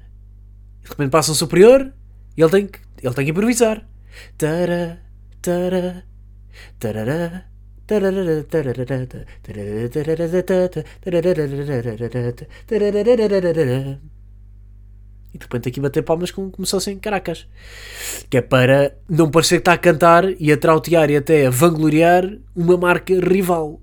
De 0.83 0.91
repente 0.91 1.11
passa 1.11 1.33
um 1.33 1.35
superior 1.35 1.93
e 2.37 2.43
ele 2.43 2.51
tem 2.51 2.67
que, 2.67 2.79
ele 3.03 3.15
tem 3.15 3.25
que 3.25 3.31
improvisar. 3.31 3.87
E 15.35 15.39
de 15.39 15.45
repente 15.45 15.69
aqui 15.69 15.81
bater 15.81 16.03
palmas 16.03 16.31
como 16.31 16.51
começou 16.51 16.81
sem 16.81 16.99
caracas. 16.99 17.47
Que 18.31 18.39
é 18.39 18.43
para 18.43 18.97
não 19.09 19.31
parecer 19.31 19.57
que 19.57 19.61
está 19.61 19.75
a 19.75 19.79
cantar 19.79 20.25
e 20.41 20.51
a 20.51 20.57
trautear 20.57 21.11
e 21.11 21.17
até 21.17 21.47
a 21.47 21.51
vangloriar 21.51 22.25
uma 22.55 22.77
marca 22.77 23.15
rival. 23.21 23.81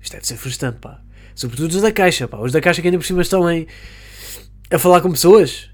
Isto 0.00 0.14
deve 0.14 0.26
ser 0.26 0.36
frustrante, 0.36 0.78
pá. 0.78 1.00
Sobretudo 1.34 1.72
os 1.72 1.82
da 1.82 1.92
Caixa, 1.92 2.26
pá. 2.26 2.38
Os 2.38 2.52
da 2.52 2.60
Caixa 2.60 2.82
que 2.82 2.88
ainda 2.88 2.98
por 2.98 3.06
cima 3.06 3.22
estão 3.22 3.48
em, 3.50 3.66
a 4.70 4.78
falar 4.78 5.00
com 5.00 5.10
pessoas. 5.10 5.70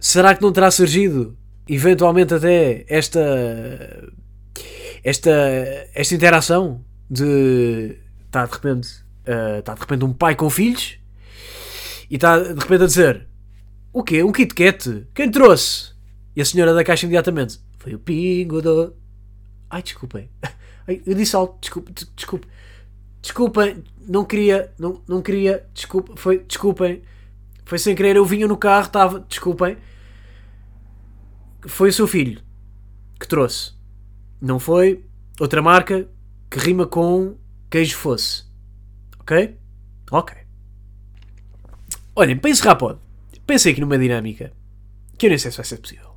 Será 0.00 0.34
que 0.34 0.42
não 0.42 0.52
terá 0.52 0.70
surgido, 0.70 1.36
eventualmente 1.68 2.34
até, 2.34 2.84
esta 2.88 4.12
esta, 5.02 5.30
esta 5.94 6.14
interação 6.14 6.84
de 7.08 7.96
está 8.26 8.44
de 8.44 8.52
repente 8.52 8.88
está 9.58 9.74
de 9.74 9.80
repente 9.80 10.04
um 10.04 10.12
pai 10.12 10.34
com 10.34 10.50
filhos 10.50 10.98
e 12.10 12.16
está 12.16 12.38
de 12.38 12.60
repente 12.60 12.82
a 12.82 12.86
dizer 12.86 13.26
o 13.96 14.02
quê? 14.02 14.22
Um 14.22 14.30
Kit 14.30 14.54
Kat? 14.54 15.06
Quem 15.14 15.30
trouxe? 15.30 15.94
E 16.36 16.42
a 16.42 16.44
senhora 16.44 16.74
da 16.74 16.84
caixa 16.84 17.06
imediatamente 17.06 17.58
foi 17.78 17.94
o 17.94 17.98
pingo 17.98 18.60
do... 18.60 18.94
Ai, 19.70 19.82
desculpem. 19.82 20.28
Eu 20.86 21.14
disse 21.14 21.34
algo, 21.34 21.56
desculpe, 21.58 21.94
desculpe. 22.14 22.46
Desculpem, 23.22 23.82
não 24.06 24.22
queria, 24.22 24.70
não, 24.78 25.00
não 25.08 25.22
queria, 25.22 25.66
desculpe, 25.72 26.12
foi, 26.16 26.40
desculpem. 26.40 27.02
Foi 27.64 27.78
sem 27.78 27.94
querer, 27.94 28.16
eu 28.16 28.24
vinha 28.26 28.46
no 28.46 28.58
carro, 28.58 28.86
estava, 28.86 29.18
desculpem. 29.26 29.78
Foi 31.66 31.90
o 31.90 31.92
seu 31.92 32.06
filho 32.06 32.40
que 33.18 33.26
trouxe. 33.26 33.72
Não 34.40 34.58
foi 34.58 35.04
outra 35.40 35.60
marca 35.62 36.08
que 36.50 36.58
rima 36.58 36.86
com 36.86 37.36
queijo 37.70 37.96
fosse. 37.96 38.44
Ok? 39.18 39.56
Ok. 40.10 40.36
Olhem, 42.14 42.40
encerrar 42.46 42.76
pode. 42.76 42.98
Pensei 43.46 43.72
aqui 43.72 43.80
numa 43.80 43.98
dinâmica 43.98 44.52
que 45.18 45.26
eu 45.26 45.30
nem 45.30 45.38
sei 45.38 45.50
se 45.50 45.56
vai 45.56 45.66
ser 45.66 45.78
possível. 45.78 46.16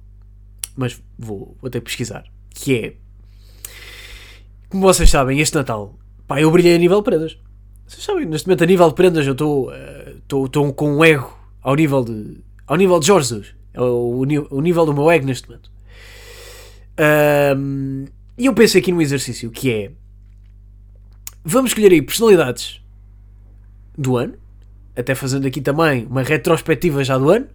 Mas 0.76 1.02
vou, 1.18 1.58
vou 1.62 1.70
ter 1.70 1.80
que 1.80 1.86
pesquisar. 1.86 2.24
Que 2.50 2.76
é. 2.76 2.95
Como 4.70 4.84
vocês 4.84 5.10
sabem, 5.10 5.39
este 5.39 5.56
Natal, 5.56 5.97
pá, 6.28 6.39
eu 6.39 6.52
brilhei 6.52 6.76
a 6.76 6.78
nível 6.78 7.00
de 7.00 7.04
prendas. 7.04 7.38
Vocês 7.88 8.04
sabem, 8.04 8.26
neste 8.26 8.47
momento 8.47 8.64
a 8.64 8.68
nível 8.68 8.88
de 8.89 8.95
prendas 8.95 9.26
eu 9.26 9.34
estou 9.34 9.70
uh, 10.45 10.74
com 10.74 10.97
um 10.97 11.04
ego 11.04 11.38
ao 11.62 11.76
nível 11.76 12.04
de. 12.04 12.38
ao 12.68 12.78
nível 12.78 13.00
de 13.00 13.08
Jorge 13.08 13.30
Jesus. 13.30 13.59
É 13.74 13.82
o, 13.82 14.26
o, 14.50 14.62
nível 14.62 14.86
do 14.86 14.94
meu 14.94 15.10
ego 15.12 15.26
neste 15.26 15.48
momento. 15.48 15.72
E 18.40 18.46
eu 18.46 18.54
pensei 18.54 18.80
aqui 18.80 18.92
num 18.92 19.02
exercício 19.02 19.52
que 19.52 19.70
é. 19.70 19.92
Vamos 21.44 21.72
escolher 21.72 21.92
aí 21.92 22.02
personalidades 22.02 22.82
do 23.98 24.16
ano, 24.16 24.36
até 24.96 25.14
fazendo 25.14 25.46
aqui 25.46 25.60
também 25.60 26.06
uma 26.06 26.24
retrospectiva 26.24 27.04
já 27.04 27.18
do 27.18 27.30
ano. 27.30 27.48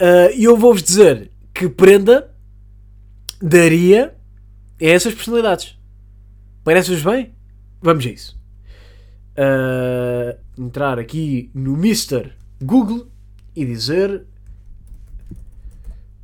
Uh, 0.00 0.32
e 0.34 0.44
eu 0.44 0.56
vou-vos 0.56 0.82
dizer 0.82 1.30
que 1.52 1.68
prenda 1.68 2.34
daria 3.40 4.14
a 4.80 4.84
essas 4.84 5.14
personalidades. 5.14 5.78
Parece-vos 6.64 7.02
bem? 7.02 7.34
Vamos 7.82 8.06
a 8.06 8.08
isso. 8.08 8.40
Uh, 9.36 10.62
entrar 10.62 10.98
aqui 10.98 11.50
no 11.54 11.74
Mr. 11.74 12.32
Google 12.62 13.08
e 13.54 13.64
dizer 13.64 14.24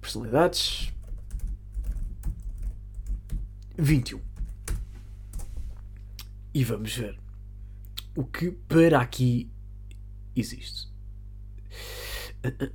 personalidades 0.03 0.93
21. 3.79 4.21
E 6.53 6.65
vamos 6.65 6.95
ver 6.95 7.19
o 8.15 8.25
que 8.25 8.51
para 8.51 9.01
aqui 9.01 9.51
existe. 10.37 10.93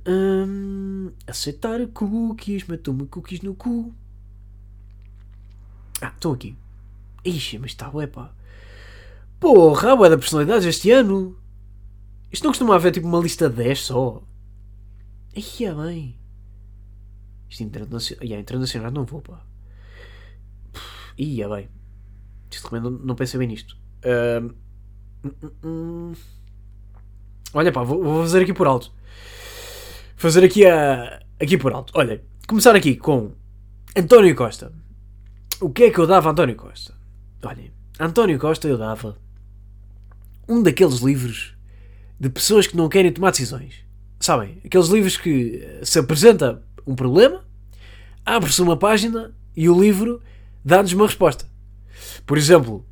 Um, 0.06 1.12
aceitar 1.26 1.86
cookies, 1.88 2.66
matou-me 2.66 3.06
cookies 3.06 3.42
no 3.42 3.54
cu. 3.54 3.94
Ah, 6.00 6.08
estão 6.08 6.32
aqui. 6.32 6.56
Ixi, 7.24 7.58
mas 7.58 7.72
está 7.72 7.90
ué 7.94 8.06
pá. 8.06 8.32
Porra, 9.38 9.94
ué 9.94 10.08
da 10.08 10.18
personalidades 10.18 10.66
este 10.66 10.90
ano. 10.90 11.36
Isto 12.32 12.44
não 12.44 12.50
costuma 12.50 12.74
haver 12.74 12.92
tipo 12.92 13.06
uma 13.06 13.20
lista 13.20 13.48
de 13.48 13.56
10 13.56 13.78
só. 13.80 14.22
Aí 15.36 15.64
é 15.64 15.74
bem. 15.74 16.18
Isto 17.48 17.62
internacional. 17.62 18.24
Yeah, 18.24 18.40
internacional 18.40 18.90
não 18.90 19.04
vou 19.04 19.22
pá. 19.22 19.44
Ia 21.16 21.48
bem. 21.48 21.68
Isto 22.50 22.70
também 22.70 22.98
não, 23.04 23.14
pensei 23.14 23.38
bem 23.38 23.48
nisto. 23.48 23.76
Uh, 24.04 26.14
Olha 27.52 27.72
pá, 27.72 27.82
vou, 27.82 28.02
vou, 28.02 28.22
fazer 28.22 28.42
aqui 28.42 28.52
por 28.52 28.66
alto. 28.66 28.92
Fazer 30.16 30.44
aqui, 30.44 30.66
a, 30.66 31.22
aqui 31.40 31.56
por 31.56 31.72
alto. 31.72 31.92
Olha, 31.96 32.22
começar 32.46 32.74
aqui 32.76 32.96
com 32.96 33.32
António 33.96 34.34
Costa. 34.34 34.72
O 35.60 35.70
que 35.70 35.84
é 35.84 35.90
que 35.90 35.98
eu 35.98 36.06
dava 36.06 36.28
a 36.28 36.32
António 36.32 36.56
Costa? 36.56 36.94
Olha, 37.42 37.72
António 37.98 38.38
Costa 38.38 38.68
eu 38.68 38.78
dava 38.78 39.16
um 40.48 40.62
daqueles 40.62 40.98
livros 40.98 41.54
de 42.18 42.28
pessoas 42.28 42.66
que 42.66 42.76
não 42.76 42.88
querem 42.88 43.12
tomar 43.12 43.30
decisões. 43.30 43.84
Sabem? 44.20 44.60
Aqueles 44.64 44.88
livros 44.88 45.16
que 45.16 45.80
se 45.82 45.98
apresenta 45.98 46.62
um 46.88 46.94
problema, 46.94 47.44
abre-se 48.24 48.62
uma 48.62 48.76
página 48.76 49.34
e 49.54 49.68
o 49.68 49.78
livro 49.78 50.22
dá-nos 50.64 50.92
uma 50.94 51.06
resposta. 51.06 51.44
Por 52.26 52.38
exemplo, 52.38 52.86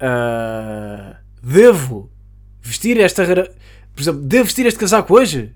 uh, 0.00 1.16
devo 1.42 2.10
vestir 2.62 2.98
esta. 2.98 3.24
Por 3.94 4.00
exemplo, 4.00 4.22
devo 4.22 4.44
vestir 4.44 4.64
este 4.66 4.78
casaco 4.78 5.14
hoje? 5.14 5.54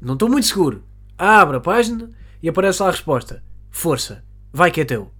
Não 0.00 0.14
estou 0.14 0.28
muito 0.28 0.46
seguro. 0.46 0.84
Abre 1.16 1.56
a 1.56 1.60
página 1.60 2.10
e 2.42 2.48
aparece 2.48 2.82
lá 2.82 2.88
a 2.88 2.92
resposta: 2.92 3.42
Força, 3.70 4.22
vai 4.52 4.70
que 4.70 4.80
é 4.80 4.84
teu. 4.84 5.10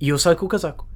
E 0.00 0.10
eu 0.10 0.18
saio 0.18 0.36
com 0.36 0.46
o 0.46 0.48
casaco. 0.48 0.88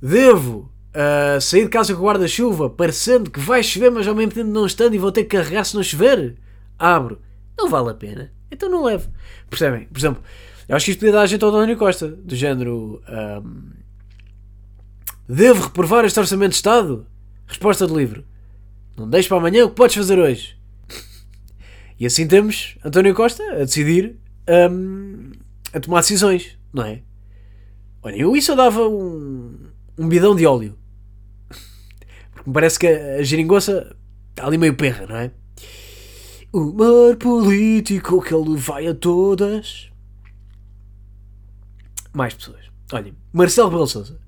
Devo 0.00 0.72
uh, 0.94 1.40
sair 1.40 1.64
de 1.64 1.68
casa 1.68 1.94
com 1.94 2.00
o 2.00 2.06
guarda-chuva, 2.06 2.70
parecendo 2.70 3.30
que 3.30 3.40
vai 3.40 3.62
chover, 3.62 3.90
mas 3.90 4.08
ao 4.08 4.14
mesmo 4.14 4.32
tempo 4.32 4.48
não 4.48 4.64
estando 4.64 4.94
e 4.94 4.98
vou 4.98 5.12
ter 5.12 5.24
que 5.24 5.36
carregar 5.36 5.64
se 5.64 5.74
não 5.74 5.82
chover? 5.82 6.38
Abro. 6.78 7.20
Não 7.58 7.68
vale 7.68 7.90
a 7.90 7.94
pena. 7.94 8.32
Então 8.50 8.68
não 8.68 8.84
levo. 8.84 9.10
Percebem? 9.48 9.86
Por 9.86 9.98
exemplo, 9.98 10.22
eu 10.68 10.76
acho 10.76 10.84
que 10.84 10.90
isto 10.92 11.00
podia 11.00 11.12
dar 11.12 11.22
a 11.22 11.26
gente 11.26 11.42
ao 11.44 11.50
António 11.50 11.76
Costa, 11.76 12.08
do 12.08 12.34
género. 12.34 13.02
Um, 13.08 13.70
devo 15.28 15.64
reprovar 15.64 16.04
este 16.04 16.18
orçamento 16.18 16.50
de 16.50 16.56
Estado? 16.56 17.06
Resposta 17.46 17.86
do 17.86 17.98
livro. 17.98 18.24
Não 18.96 19.08
deixes 19.08 19.28
para 19.28 19.38
amanhã 19.38 19.64
o 19.64 19.70
que 19.70 19.76
podes 19.76 19.96
fazer 19.96 20.18
hoje. 20.18 20.60
E 22.00 22.06
assim 22.06 22.26
temos 22.26 22.78
António 22.82 23.14
Costa 23.14 23.42
a 23.52 23.58
decidir 23.58 24.16
um, 24.48 25.32
a 25.70 25.78
tomar 25.78 26.00
decisões, 26.00 26.58
não 26.72 26.82
é? 26.82 27.02
Olha, 28.02 28.16
eu 28.16 28.34
isso 28.34 28.52
eu 28.52 28.56
dava 28.56 28.88
um, 28.88 29.54
um 29.98 30.08
bidão 30.08 30.34
de 30.34 30.46
óleo. 30.46 30.78
Porque 32.32 32.48
me 32.48 32.54
parece 32.54 32.78
que 32.78 32.86
a, 32.86 33.22
geringonça 33.22 33.94
está 34.30 34.46
ali 34.46 34.56
meio 34.56 34.74
perra, 34.74 35.06
não 35.06 35.16
é? 35.16 35.30
Mar 36.52 37.16
político 37.16 38.20
que 38.20 38.34
ele 38.34 38.56
vai 38.56 38.88
a 38.88 38.94
todas 38.94 39.90
mais 42.12 42.34
pessoas. 42.34 42.64
Olhem, 42.92 43.14
Marcelo 43.32 43.68
Rebelo 43.68 43.86
Souza. 43.86 44.18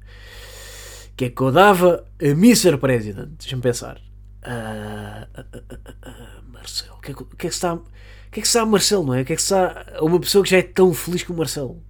Que 1.17 1.27
é 1.27 1.31
que 1.31 1.41
eu 1.41 1.51
dava 1.51 2.05
a 2.21 2.25
Mr. 2.25 2.77
President? 2.79 3.31
Deixa-me 3.39 3.63
pensar. 3.63 4.01
Uh, 4.45 5.41
uh, 5.41 5.59
uh, 5.59 6.53
Marcelo. 6.53 6.95
O 6.97 7.01
que, 7.01 7.11
é 7.11 7.15
que, 7.15 7.23
é 7.23 7.37
que 7.37 7.47
está. 7.49 7.75
O 7.75 7.83
que 8.31 8.39
é 8.39 8.43
que 8.43 8.47
está 8.47 8.65
Marcelo, 8.65 9.05
não 9.05 9.15
é? 9.15 9.23
O 9.23 9.25
que 9.25 9.33
é 9.33 9.37
que 9.37 9.43
está 9.43 9.85
a 9.97 10.05
uma 10.05 10.19
pessoa 10.21 10.45
que 10.45 10.51
já 10.51 10.59
é 10.59 10.63
tão 10.63 10.95
feliz 10.95 11.23
como 11.23 11.37
o 11.37 11.39
Marcelo? 11.39 11.83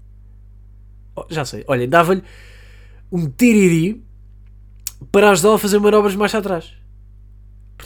Oh, 1.15 1.27
já 1.29 1.45
sei. 1.45 1.63
Olhem, 1.69 1.89
dava-lhe 1.89 2.23
um 3.11 3.29
tiriri 3.29 4.03
para 5.13 5.31
ajudá-lo 5.31 5.55
a 5.55 5.59
fazer 5.59 5.79
manobras 5.79 6.17
mais 6.17 6.35
atrás. 6.35 6.73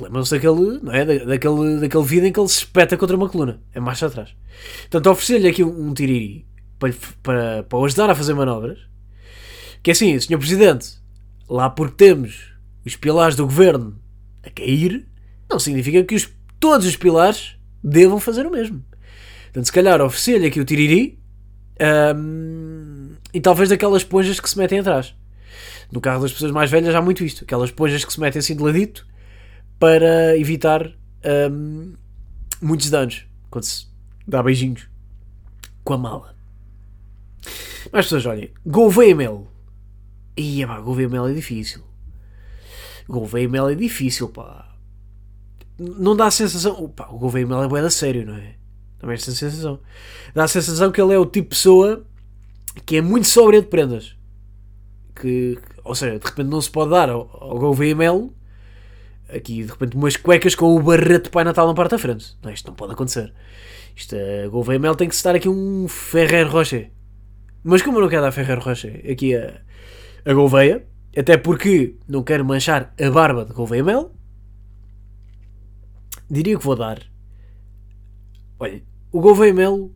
Lembram-se 0.01 0.31
daquele, 0.31 0.81
não 0.83 0.93
é? 0.93 1.05
Da, 1.05 1.25
daquele, 1.25 1.81
daquele 1.81 2.05
vídeo 2.05 2.27
em 2.27 2.33
que 2.33 2.41
ele 2.41 2.49
se 2.49 2.59
espeta 2.59 2.97
contra 2.97 3.17
uma 3.17 3.29
coluna. 3.29 3.61
É 3.73 3.81
mais 3.81 4.03
atrás. 4.03 4.35
Portanto, 4.83 5.11
oferecer-lhe 5.11 5.49
aqui 5.49 5.65
um, 5.65 5.89
um 5.89 5.95
tiriri 5.95 6.47
para, 6.79 6.93
para, 7.23 7.63
para 7.63 7.79
o 7.79 7.85
ajudar 7.85 8.11
a 8.11 8.15
fazer 8.15 8.35
manobras. 8.35 8.79
Que 9.83 9.91
é 9.91 9.93
assim, 9.93 10.19
Sr. 10.19 10.39
Presidente, 10.39 10.99
lá 11.49 11.71
porque 11.71 11.97
temos 11.97 12.53
os 12.85 12.97
pilares 12.97 13.37
do 13.37 13.45
governo 13.45 13.99
a 14.43 14.51
cair, 14.51 15.07
não 15.51 15.59
significa 15.59 16.03
que 16.05 16.15
os, 16.15 16.29
todos 16.61 16.87
os 16.87 16.97
pilares 16.97 17.57
devam 17.83 18.21
fazer 18.21 18.47
o 18.47 18.51
mesmo. 18.51 18.85
Portanto, 19.45 19.67
se 19.67 19.73
calhar 19.73 20.01
oferecer-lhe 20.01 20.47
aqui 20.47 20.61
o 20.61 20.65
tiriri 20.65 21.19
um, 22.17 23.15
e 23.33 23.41
talvez 23.41 23.69
daquelas 23.69 24.03
esponjas 24.03 24.41
que 24.41 24.51
se 24.51 24.59
metem 24.59 24.81
atrás. 24.81 25.15
No 25.91 26.01
carro 26.01 26.23
das 26.23 26.33
pessoas 26.33 26.51
mais 26.51 26.71
velhas 26.71 26.95
há 26.95 27.01
muito 27.01 27.25
isto. 27.25 27.45
Aquelas 27.45 27.71
esponjas 27.71 28.05
que 28.05 28.13
se 28.13 28.21
metem 28.21 28.41
assim 28.41 28.57
de 28.57 28.63
ladito 28.63 29.07
para 29.79 30.37
evitar 30.39 30.91
um, 31.51 31.95
muitos 32.61 32.91
danos 32.91 33.27
quando 33.51 33.65
se 33.65 33.87
dá 34.27 34.43
beijinhos 34.43 34.89
com 35.85 35.95
a 35.95 35.99
mala. 35.99 36.35
Mas 37.93 38.07
pessoas, 38.07 38.27
olhem, 38.27 38.51
Gouveia 38.65 39.15
Mel. 39.15 39.47
Ia 40.37 40.67
pá, 40.67 40.81
Gouveia 40.81 41.09
Mel 41.09 41.29
é 41.29 41.33
difícil. 41.33 41.83
Gouveia 43.09 43.49
Mel 43.49 43.69
é 43.69 43.75
difícil, 43.75 44.29
pá. 44.29 44.75
Não 45.79 46.17
dá 46.17 46.27
a 46.27 46.31
sensação. 46.31 46.83
O 46.83 47.19
Gouveia 47.19 47.47
Mel 47.47 47.63
é 47.63 47.69
bué 47.69 47.83
da 47.83 47.91
sério, 47.91 48.27
não 48.27 48.35
é? 48.35 48.55
Também 48.99 49.15
esta 49.15 49.31
sensação. 49.31 49.79
Dá 50.35 50.45
a 50.45 50.49
sensação 50.49 50.91
que 50.91 51.01
ele 51.01 51.15
é 51.15 51.19
o 51.19 51.27
tipo 51.27 51.51
de 51.51 51.57
pessoa 51.57 52.05
que 52.85 52.97
é 52.97 53.01
muito 53.01 53.29
sóbria 53.29 53.61
de 53.61 53.69
prendas. 53.69 54.17
Que, 55.15 55.59
ou 55.85 55.95
seja, 55.95 56.19
de 56.19 56.27
repente 56.27 56.49
não 56.49 56.61
se 56.61 56.71
pode 56.71 56.91
dar 56.91 57.09
ao, 57.09 57.29
ao 57.33 57.59
Gouveia 57.59 57.95
Mel 57.95 58.33
aqui 59.29 59.65
de 59.65 59.71
repente 59.71 59.97
umas 59.97 60.17
cuecas 60.17 60.55
com 60.55 60.77
o 60.77 60.83
barreto 60.83 61.25
de 61.25 61.31
Pai 61.31 61.45
Natal 61.45 61.67
na 61.67 61.75
parte 61.75 61.93
da 61.93 61.99
frente. 61.99 62.37
Não, 62.43 62.51
isto 62.51 62.67
não 62.69 62.75
pode 62.75 62.93
acontecer. 62.93 63.33
Isto, 63.95 64.15
a 64.45 64.49
Gouveia 64.49 64.79
Mel 64.79 64.95
tem 64.95 65.09
que 65.09 65.15
estar 65.15 65.35
aqui 65.35 65.49
um 65.49 65.89
Ferrer 65.89 66.51
Rocher. 66.51 66.91
Mas 67.65 67.83
como 67.83 67.99
eu 67.99 68.03
não 68.03 68.09
quero 68.09 68.23
dar 68.23 68.33
Ferreiro 68.33 68.61
Rocher 68.61 69.03
aqui 69.11 69.35
a, 69.35 69.61
a 70.25 70.33
Gouveia, 70.33 70.87
até 71.17 71.37
porque 71.37 71.97
não 72.07 72.23
quero 72.23 72.45
manchar 72.45 72.95
a 73.01 73.11
barba 73.11 73.45
de 73.45 73.53
Gouveia 73.53 73.83
Mel, 73.83 74.15
diria 76.31 76.57
que 76.59 76.65
vou 76.65 76.77
dar. 76.77 77.01
Olha, 78.59 78.83
o 79.11 79.21
Gouveia 79.21 79.55
Mel 79.55 79.91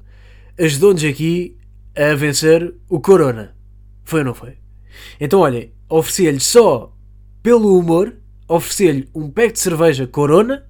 ajudou-nos 0.58 1.04
aqui 1.04 1.56
a 1.96 2.14
vencer 2.14 2.74
o 2.88 3.00
Corona. 3.00 3.54
Foi 4.02 4.20
ou 4.20 4.26
não 4.26 4.34
foi? 4.34 4.58
Então, 5.20 5.40
olha, 5.40 5.70
ofereci-lhe 5.88 6.40
só 6.40 6.96
pelo 7.42 7.78
humor, 7.78 8.14
ofereci-lhe 8.50 9.08
um 9.14 9.30
pack 9.30 9.52
de 9.52 9.60
cerveja 9.60 10.06
Corona 10.08 10.66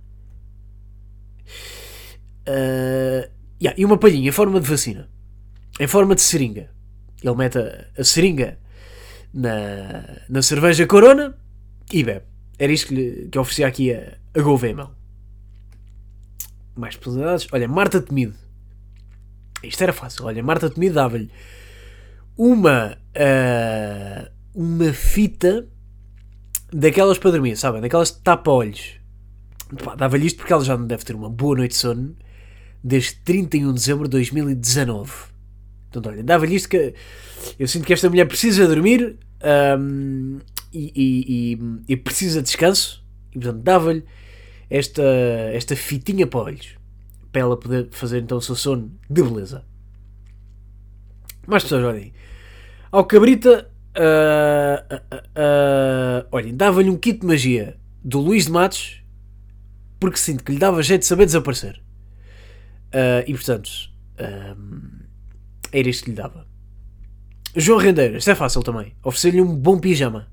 uh, 2.47 3.31
yeah, 3.61 3.74
e 3.76 3.85
uma 3.85 3.97
palhinha 3.97 4.28
em 4.28 4.33
forma 4.33 4.61
de 4.61 4.68
vacina, 4.68 5.09
em 5.78 5.87
forma 5.87 6.14
de 6.14 6.20
seringa. 6.20 6.70
Ele 7.22 7.35
mete 7.35 7.59
a, 7.59 7.87
a 7.99 8.05
seringa 8.05 8.59
na, 9.33 10.20
na 10.28 10.43
cerveja 10.43 10.87
Corona 10.87 11.35
e 11.91 12.05
bebe. 12.05 12.26
Era 12.59 12.70
isto 12.70 12.89
que, 12.89 12.95
lhe, 12.95 13.28
que 13.28 13.39
oferecia 13.39 13.66
aqui 13.66 13.95
a, 13.95 14.18
a 14.35 14.43
Gouveia 14.43 14.91
mais 16.76 16.97
personalidades. 16.97 17.49
Olha, 17.51 17.66
Marta 17.66 18.01
Temido. 18.01 18.35
Isto 19.62 19.83
era 19.83 19.93
fácil. 19.93 20.26
Olha, 20.26 20.43
Marta 20.43 20.68
Temido 20.68 20.95
dava-lhe 20.97 21.31
uma, 22.37 22.99
uh, 23.16 24.31
uma 24.55 24.93
fita 24.93 25.66
daquelas 26.73 27.18
para 27.18 27.33
dormir, 27.33 27.57
sabem? 27.57 27.81
Daquelas 27.81 28.11
tapa-olhos. 28.11 28.95
Dava-lhe 29.97 30.27
isto 30.27 30.39
porque 30.39 30.53
ela 30.53 30.64
já 30.64 30.77
não 30.77 30.87
deve 30.87 31.05
ter 31.05 31.14
uma 31.14 31.31
boa 31.31 31.57
noite 31.57 31.73
de 31.73 31.77
sono 31.77 32.16
desde 32.83 33.14
31 33.16 33.68
de 33.68 33.75
dezembro 33.75 34.05
de 34.05 34.11
2019. 34.11 35.12
Então, 35.89 36.03
olha, 36.07 36.23
dava-lhe 36.23 36.55
isto 36.55 36.68
que 36.68 36.95
eu 37.59 37.68
sinto 37.68 37.87
que 37.87 37.93
esta 37.93 38.09
mulher 38.09 38.27
precisa 38.27 38.66
dormir 38.66 39.18
um, 39.79 40.39
e, 40.73 40.93
e, 40.95 41.55
e, 41.55 41.93
e, 41.93 41.97
precisa 41.97 42.41
de 42.41 42.47
descanso, 42.47 43.05
e 43.31 43.39
portanto 43.39 43.62
dava-lhe 43.62 44.05
esta, 44.68 45.03
esta 45.53 45.75
fitinha 45.75 46.27
para 46.27 46.41
olhos 46.41 46.81
para 47.33 47.43
ela 47.43 47.57
poder 47.57 47.89
fazer 47.91 48.21
então 48.21 48.39
o 48.39 48.43
seu 48.43 48.55
sono 48.55 48.93
de 49.09 49.23
beleza. 49.23 49.64
Mais 51.47 51.62
pessoas, 51.62 51.85
olhem. 51.85 52.12
Ao 52.91 53.05
Cabrita, 53.05 53.70
uh, 53.97 55.01
olhem, 56.30 56.57
dava-lhe 56.57 56.91
um 56.91 56.97
kit 56.97 57.20
de 57.20 57.26
magia 57.26 57.76
do 58.03 58.20
Luís 58.20 58.47
de 58.47 58.53
Matos 58.53 59.03
porque 59.99 60.16
sinto 60.16 60.43
que 60.43 60.53
lhe 60.53 60.59
dava 60.59 60.82
jeito 60.82 61.03
de 61.03 61.07
saber 61.07 61.26
desaparecer. 61.26 61.80
E 63.26 63.32
portanto, 63.34 63.70
era 65.70 65.88
isto 65.88 66.05
que 66.05 66.11
lhe 66.11 66.16
dava. 66.16 66.47
João 67.55 67.78
Rendeiro, 67.78 68.16
isto 68.16 68.30
é 68.30 68.34
fácil 68.34 68.62
também. 68.62 68.95
Oferecer-lhe 69.05 69.43
um 69.43 69.55
bom 69.55 69.78
pijama. 69.78 70.28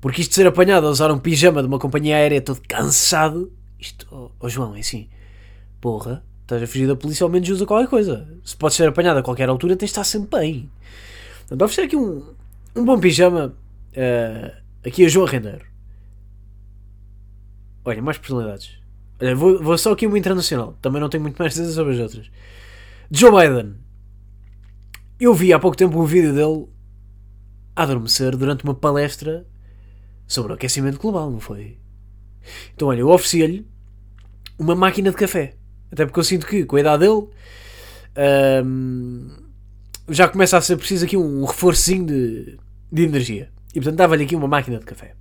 Porque 0.00 0.20
isto 0.20 0.30
de 0.30 0.36
ser 0.36 0.46
apanhado 0.46 0.86
a 0.86 0.90
usar 0.90 1.10
um 1.10 1.18
pijama 1.18 1.62
de 1.62 1.66
uma 1.66 1.78
companhia 1.78 2.16
aérea 2.16 2.40
todo 2.40 2.60
cansado. 2.68 3.50
Isto, 3.80 4.06
oh, 4.10 4.30
oh 4.38 4.48
João, 4.48 4.76
é 4.76 4.80
assim. 4.80 5.08
Porra, 5.80 6.22
estás 6.42 6.62
a 6.62 6.66
fugir 6.66 6.86
da 6.86 6.94
polícia, 6.94 7.24
ao 7.24 7.30
menos 7.30 7.48
usa 7.48 7.66
qualquer 7.66 7.88
coisa. 7.88 8.28
Se 8.44 8.56
podes 8.56 8.76
ser 8.76 8.88
apanhado 8.88 9.18
a 9.18 9.22
qualquer 9.22 9.48
altura, 9.48 9.74
tens 9.74 9.88
de 9.88 9.92
estar 9.92 10.04
sempre 10.04 10.38
bem. 10.38 10.70
Portanto, 11.40 11.62
oferecer 11.62 11.86
aqui 11.86 11.96
um, 11.96 12.22
um 12.74 12.84
bom 12.84 12.98
pijama. 12.98 13.56
Uh, 13.96 14.64
aqui 14.84 15.04
a 15.04 15.08
João 15.08 15.26
Rendeiro. 15.26 15.64
Olha, 17.84 18.02
mais 18.02 18.18
personalidades. 18.18 18.78
Olha, 19.20 19.36
vou, 19.36 19.62
vou 19.62 19.78
só 19.78 19.92
aqui 19.92 20.06
uma 20.06 20.18
internacional. 20.18 20.76
Também 20.82 21.00
não 21.00 21.08
tenho 21.08 21.22
muito 21.22 21.36
mais 21.38 21.58
a 21.58 21.70
sobre 21.70 21.94
as 21.94 22.00
outras. 22.00 22.30
Joe 23.10 23.30
Biden. 23.30 23.76
Eu 25.20 25.32
vi 25.32 25.52
há 25.52 25.58
pouco 25.58 25.76
tempo 25.76 26.00
um 26.00 26.04
vídeo 26.04 26.34
dele 26.34 26.66
a 27.76 27.82
adormecer 27.82 28.36
durante 28.36 28.64
uma 28.64 28.74
palestra 28.74 29.46
sobre 30.26 30.52
o 30.52 30.54
aquecimento 30.54 30.98
global, 30.98 31.30
não 31.30 31.40
foi? 31.40 31.78
Então, 32.74 32.88
olha, 32.88 33.00
eu 33.00 33.08
ofereci-lhe 33.08 33.66
uma 34.58 34.74
máquina 34.74 35.10
de 35.10 35.16
café. 35.16 35.56
Até 35.92 36.04
porque 36.04 36.18
eu 36.18 36.24
sinto 36.24 36.46
que, 36.46 36.64
com 36.64 36.76
a 36.76 36.80
idade 36.80 37.06
dele, 37.06 37.28
hum, 38.64 39.28
já 40.08 40.28
começa 40.28 40.56
a 40.56 40.60
ser 40.60 40.76
preciso 40.76 41.04
aqui 41.04 41.16
um 41.16 41.44
reforcinho 41.44 42.06
de, 42.06 42.58
de 42.94 43.02
energia. 43.02 43.50
E 43.70 43.80
portanto, 43.80 43.96
dava-lhe 43.96 44.22
aqui 44.22 44.36
uma 44.36 44.46
máquina 44.46 44.78
de 44.78 44.84
café. 44.84 45.16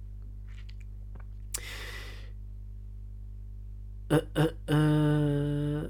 Uh, 4.12 4.16
uh, 4.16 4.54
uh. 4.72 5.90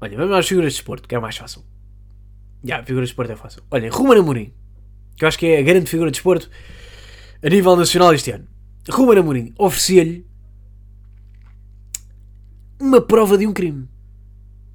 Olha, 0.00 0.16
vamos 0.16 0.36
às 0.36 0.48
figuras 0.48 0.72
de 0.72 0.78
desporto, 0.78 1.08
que 1.08 1.14
é 1.14 1.20
mais 1.20 1.36
fácil. 1.36 1.62
Já, 2.64 2.74
yeah, 2.74 2.86
figura 2.86 3.04
de 3.06 3.10
desporto 3.10 3.30
é 3.30 3.36
fácil. 3.36 3.62
Olha, 3.70 3.88
Ruben 3.88 4.18
Amorim, 4.18 4.52
que 5.16 5.24
eu 5.24 5.28
acho 5.28 5.38
que 5.38 5.46
é 5.46 5.58
a 5.58 5.62
grande 5.62 5.88
figura 5.88 6.10
de 6.10 6.16
desporto 6.16 6.50
a 7.40 7.48
nível 7.48 7.76
nacional 7.76 8.12
este 8.12 8.32
ano. 8.32 8.48
Ruben 8.90 9.20
Amorim 9.20 9.54
oferecia-lhe 9.56 10.26
uma 12.80 13.00
prova 13.00 13.38
de 13.38 13.46
um 13.46 13.52
crime. 13.52 13.88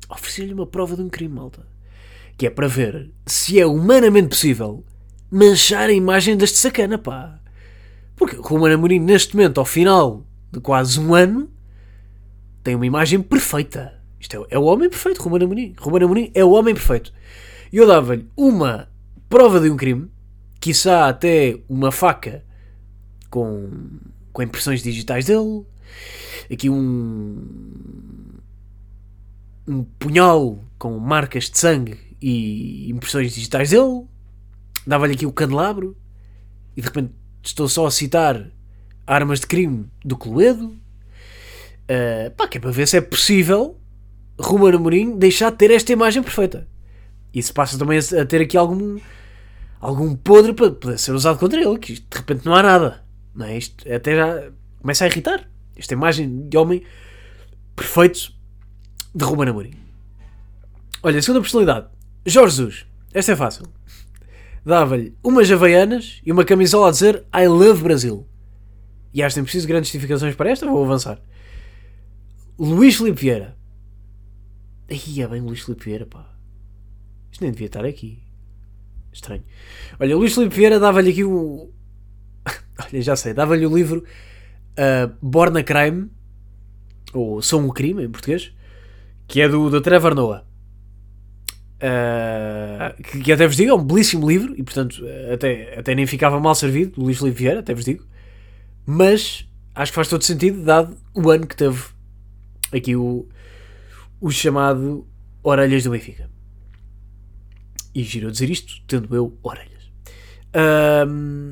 Oferecia-lhe 0.10 0.54
uma 0.54 0.66
prova 0.66 0.96
de 0.96 1.02
um 1.02 1.10
crime, 1.10 1.34
malta. 1.34 1.68
Que 2.38 2.48
é 2.48 2.50
para 2.50 2.70
ver 2.70 3.12
se 3.26 3.60
é 3.60 3.66
humanamente 3.66 4.30
possível 4.30 4.86
manchar 5.32 5.90
a 5.90 5.94
imagem 5.94 6.38
deste 6.38 6.58
sacana, 6.58 6.98
pá. 6.98 7.40
Porque 8.16 8.36
Ruben 8.36 8.74
Amorim, 8.74 9.00
neste 9.00 9.36
momento, 9.36 9.60
ao 9.60 9.66
final 9.66 10.26
de 10.52 10.60
quase 10.60 11.00
um 11.00 11.14
ano, 11.14 11.50
tem 12.64 12.76
uma 12.76 12.86
imagem 12.86 13.22
perfeita. 13.22 13.94
Isto 14.20 14.46
é, 14.50 14.56
é 14.56 14.60
o 14.60 14.64
homem 14.64 14.90
perfeito, 14.90 15.22
Ruben 15.22 15.44
Amorim. 15.44 15.76
Ruben 15.78 16.04
Amorim 16.04 16.32
é 16.34 16.44
o 16.44 16.52
homem 16.52 16.74
perfeito. 16.74 17.14
E 17.72 17.78
eu 17.78 17.86
dava-lhe 17.86 18.28
uma 18.36 18.90
prova 19.30 19.60
de 19.60 19.70
um 19.70 19.78
crime, 19.78 20.10
quiçá 20.60 21.08
até 21.08 21.60
uma 21.70 21.92
faca 21.92 22.44
com, 23.30 23.70
com 24.32 24.42
impressões 24.42 24.82
digitais 24.82 25.26
dele, 25.26 25.66
aqui 26.52 26.70
um, 26.70 27.44
um 29.68 29.84
punhal 30.00 30.64
com 30.80 30.98
marcas 30.98 31.50
de 31.50 31.60
sangue 31.60 31.98
e 32.22 32.90
impressões 32.90 33.34
digitais 33.34 33.70
dele, 33.70 34.06
dava-lhe 34.88 35.14
aqui 35.14 35.26
o 35.26 35.32
candelabro, 35.32 35.96
e 36.76 36.82
de 36.82 36.88
repente 36.88 37.14
estou 37.44 37.68
só 37.68 37.86
a 37.86 37.92
citar 37.92 38.50
armas 39.06 39.40
de 39.40 39.48
crime 39.48 39.90
do 40.04 40.18
Cluedo, 40.18 40.76
Uh, 41.88 42.30
pá, 42.32 42.50
que 42.50 42.58
é 42.58 42.62
para 42.62 42.70
ver 42.70 42.86
se 42.86 42.98
é 42.98 43.02
possível 43.02 43.80
Ruben 44.38 44.76
Amorim 44.76 45.18
deixar 45.18 45.52
de 45.52 45.58
ter 45.58 45.72
esta 45.72 45.94
imagem 45.94 46.22
perfeita. 46.22 46.68
Isso 47.34 47.54
passa 47.54 47.78
também 47.78 47.98
a 47.98 48.26
ter 48.26 48.42
aqui 48.42 48.58
algum, 48.58 49.00
algum 49.80 50.14
podre 50.14 50.54
para 50.54 50.70
poder 50.70 51.00
ser 51.00 51.14
usado 51.14 51.40
contra 51.40 51.62
ele, 51.62 51.80
que 51.80 51.94
de 51.94 52.18
repente 52.18 52.46
não 52.46 52.54
há 52.54 52.62
nada. 52.62 53.06
Não 53.34 53.46
é? 53.46 53.58
Isto 53.58 53.90
até 53.90 54.18
já 54.18 54.52
começa 54.82 55.06
a 55.06 55.08
irritar. 55.08 55.50
Esta 55.78 55.94
imagem 55.94 56.50
de 56.50 56.58
homem 56.58 56.84
perfeito 57.74 58.34
de 59.16 59.24
Ruben 59.24 59.48
Amorim. 59.48 59.74
Olha, 61.02 61.22
segunda 61.22 61.40
personalidade. 61.40 61.88
Jorge 62.26 62.58
Jesus. 62.58 62.86
Esta 63.14 63.32
é 63.32 63.36
fácil. 63.38 63.66
Dava-lhe 64.68 65.16
umas 65.24 65.50
havaianas 65.50 66.20
e 66.26 66.30
uma 66.30 66.44
camisola 66.44 66.90
a 66.90 66.92
dizer 66.92 67.26
I 67.34 67.48
love 67.48 67.82
Brasil. 67.82 68.28
E 69.14 69.24
acho 69.24 69.34
que 69.34 69.36
tem 69.36 69.44
preciso 69.46 69.66
grandes 69.66 69.90
justificações 69.90 70.36
para 70.36 70.50
esta, 70.50 70.66
vou 70.66 70.84
avançar. 70.84 71.22
Luís 72.60 72.98
Filipe 72.98 73.22
Vieira. 73.22 73.58
Aí 74.92 75.22
é 75.22 75.28
bem 75.30 75.40
Luís 75.40 75.62
Filipe 75.62 75.86
Vieira, 75.86 76.06
pá. 76.06 76.36
Isto 77.32 77.44
nem 77.44 77.52
devia 77.52 77.68
estar 77.68 77.86
aqui. 77.86 78.22
Estranho. 79.14 79.46
Olha, 80.02 80.18
Luís 80.18 80.34
Filipe 80.34 80.54
Vieira 80.54 80.82
dava-lhe 80.82 81.12
aqui 81.12 81.24
o. 81.24 81.72
Olha, 82.78 83.02
já 83.02 83.16
sei, 83.16 83.34
dava-lhe 83.34 83.66
o 83.66 83.74
livro 83.74 84.04
uh, 84.04 85.16
Born 85.22 85.58
a 85.60 85.64
Crime, 85.64 86.12
ou 87.14 87.42
Sou 87.42 87.62
um 87.62 87.70
Crime 87.70 88.04
em 88.04 88.12
português, 88.12 88.52
que 89.30 89.40
é 89.40 89.48
do, 89.48 89.70
do 89.70 89.80
Trevor 89.80 90.14
Noah. 90.14 90.47
Uh, 91.78 93.04
que, 93.04 93.20
que, 93.22 93.32
até 93.32 93.46
vos 93.46 93.56
digo, 93.56 93.72
é 93.72 93.74
um 93.74 93.84
belíssimo 93.84 94.28
livro 94.28 94.54
e 94.58 94.64
portanto 94.64 95.00
até, 95.32 95.78
até 95.78 95.94
nem 95.94 96.08
ficava 96.08 96.40
mal 96.40 96.56
servido, 96.56 96.94
do 96.96 97.04
Luís 97.04 97.20
Filipe 97.20 97.38
Vieira, 97.38 97.60
até 97.60 97.74
vos 97.74 97.86
digo. 97.86 98.04
Mas 98.86 99.48
acho 99.76 99.92
que 99.92 99.96
faz 99.96 100.08
todo 100.08 100.24
sentido, 100.24 100.64
dado 100.64 100.98
o 101.14 101.30
ano 101.30 101.46
que 101.46 101.56
teve 101.56 101.84
aqui 102.72 102.96
o, 102.96 103.28
o 104.20 104.32
chamado 104.32 105.06
Orelhas 105.44 105.84
do 105.84 105.92
Benfica. 105.92 106.30
E 107.94 108.04
giro 108.04 108.28
a 108.28 108.32
dizer 108.32 108.50
isto, 108.50 108.82
tendo 108.88 109.16
eu 109.16 109.38
orelhas. 109.44 109.92
Um, 111.08 111.52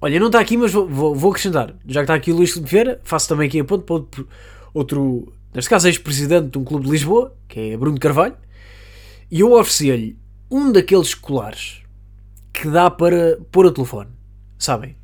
olha, 0.00 0.20
não 0.20 0.26
está 0.26 0.40
aqui, 0.40 0.56
mas 0.56 0.72
vou, 0.72 0.88
vou, 0.88 1.14
vou, 1.14 1.30
acrescentar. 1.30 1.74
Já 1.86 2.00
que 2.00 2.04
está 2.04 2.14
aqui 2.14 2.32
o 2.32 2.36
Luís 2.36 2.52
Filipe 2.52 2.70
Vieira, 2.70 3.00
faço 3.04 3.28
também 3.28 3.48
aqui 3.48 3.60
a 3.60 3.64
ponto 3.64 3.84
para 3.84 3.94
outro, 3.94 4.28
outro 4.72 5.32
neste 5.54 5.70
caso, 5.70 5.88
ex-presidente 5.88 6.50
de 6.50 6.58
um 6.58 6.64
clube 6.64 6.84
de 6.84 6.90
Lisboa, 6.90 7.34
que 7.48 7.72
é 7.72 7.76
Bruno 7.76 7.98
Carvalho, 7.98 8.36
e 9.30 9.40
eu 9.40 9.52
ofereci-lhe 9.52 10.18
um 10.50 10.70
daqueles 10.70 11.14
colares 11.14 11.82
que 12.52 12.68
dá 12.68 12.90
para 12.90 13.38
pôr 13.50 13.66
o 13.66 13.72
telefone. 13.72 14.10
Sabem? 14.58 14.96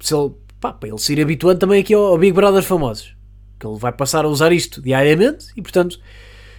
Se 0.00 0.14
ele, 0.14 0.32
pá, 0.60 0.72
para 0.72 0.88
ele 0.88 0.98
se 0.98 1.12
ir 1.12 1.20
habituando 1.20 1.58
também 1.58 1.80
aqui 1.80 1.94
ao, 1.94 2.16
Big 2.18 2.32
Brother 2.32 2.62
famosos 2.62 3.14
que 3.62 3.66
ele 3.68 3.78
vai 3.78 3.92
passar 3.92 4.24
a 4.24 4.28
usar 4.28 4.50
isto 4.50 4.82
diariamente 4.82 5.46
e, 5.56 5.62
portanto, 5.62 6.00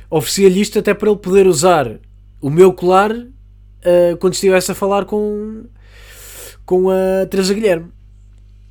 oferecia-lhe 0.10 0.62
isto 0.62 0.80
até 0.80 0.94
para 0.94 1.10
ele 1.10 1.20
poder 1.20 1.48
usar 1.48 2.00
o 2.40 2.50
meu 2.50 2.72
colar 2.72 3.12
uh, 3.12 4.18
quando 4.22 4.34
estivesse 4.34 4.72
a 4.72 4.76
falar 4.76 5.04
com, 5.04 5.66
com 6.66 6.90
a 6.90 7.26
Teresa 7.30 7.54
Guilherme. 7.54 7.92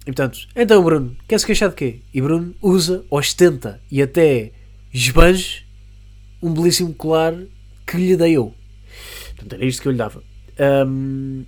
E, 0.02 0.06
portanto, 0.06 0.48
então, 0.56 0.82
Bruno, 0.82 1.16
quer 1.28 1.38
se 1.38 1.46
queixar 1.46 1.70
de 1.70 1.76
quê? 1.76 2.00
E 2.12 2.20
Bruno 2.20 2.54
usa, 2.60 3.04
ostenta 3.08 3.80
e 3.90 4.02
até 4.02 4.52
esbanje 4.92 5.64
um 6.42 6.52
belíssimo 6.52 6.92
colar 6.92 7.34
que 7.86 7.96
lhe 7.96 8.16
dei 8.16 8.32
eu. 8.32 8.52
Portanto, 9.28 9.52
era 9.54 9.64
isto 9.64 9.80
que 9.80 9.88
eu 9.88 9.92
lhe 9.92 9.98
dava. 9.98 10.22
Um, 10.86 11.44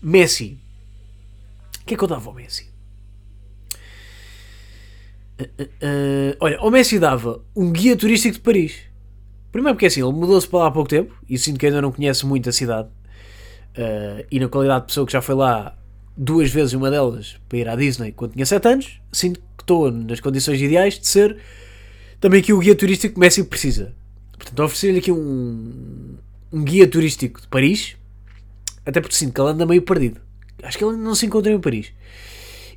Messi. 0.00 0.58
O 1.80 1.84
que 1.84 1.94
é 1.94 1.96
que 1.96 2.04
eu 2.04 2.08
dava 2.08 2.28
ao 2.28 2.34
Messi? 2.34 2.70
Uh, 5.40 6.36
olha, 6.38 6.60
o 6.60 6.70
Messi 6.70 7.00
dava 7.00 7.44
um 7.56 7.72
guia 7.72 7.96
turístico 7.96 8.34
de 8.34 8.40
Paris. 8.40 8.80
Primeiro 9.50 9.74
porque 9.74 9.86
assim, 9.86 10.00
ele 10.00 10.12
mudou-se 10.12 10.46
para 10.46 10.60
lá 10.60 10.66
há 10.68 10.70
pouco 10.70 10.88
tempo 10.88 11.14
e 11.28 11.36
sinto 11.36 11.58
que 11.58 11.66
ainda 11.66 11.82
não 11.82 11.90
conhece 11.90 12.24
muito 12.24 12.48
a 12.48 12.52
cidade. 12.52 12.88
Uh, 13.76 14.24
e 14.30 14.38
na 14.38 14.48
qualidade 14.48 14.82
de 14.82 14.86
pessoa 14.88 15.06
que 15.06 15.12
já 15.12 15.20
foi 15.20 15.34
lá, 15.34 15.76
duas 16.16 16.50
vezes 16.50 16.74
uma 16.74 16.90
delas 16.90 17.36
para 17.48 17.58
ir 17.58 17.68
à 17.68 17.76
Disney 17.76 18.12
quando 18.12 18.32
tinha 18.32 18.46
7 18.46 18.68
anos, 18.68 19.00
sinto 19.12 19.40
que 19.56 19.62
estou 19.62 19.90
nas 19.90 20.20
condições 20.20 20.60
ideais 20.60 20.98
de 20.98 21.06
ser 21.06 21.36
também 22.20 22.40
aqui 22.40 22.52
o 22.52 22.58
guia 22.58 22.74
turístico 22.74 23.14
que 23.14 23.20
Messi 23.20 23.42
precisa. 23.42 23.94
Portanto, 24.38 24.60
oferecer-lhe 24.62 24.98
aqui 24.98 25.10
um, 25.10 26.16
um 26.52 26.64
guia 26.64 26.86
turístico 26.86 27.40
de 27.40 27.48
Paris, 27.48 27.96
até 28.86 29.00
porque 29.00 29.16
sinto 29.16 29.34
que 29.34 29.40
ele 29.40 29.50
anda 29.50 29.66
meio 29.66 29.82
perdido. 29.82 30.20
Acho 30.62 30.78
que 30.78 30.84
ele 30.84 30.96
não 30.96 31.14
se 31.14 31.26
encontra 31.26 31.50
em 31.50 31.60
Paris. 31.60 31.92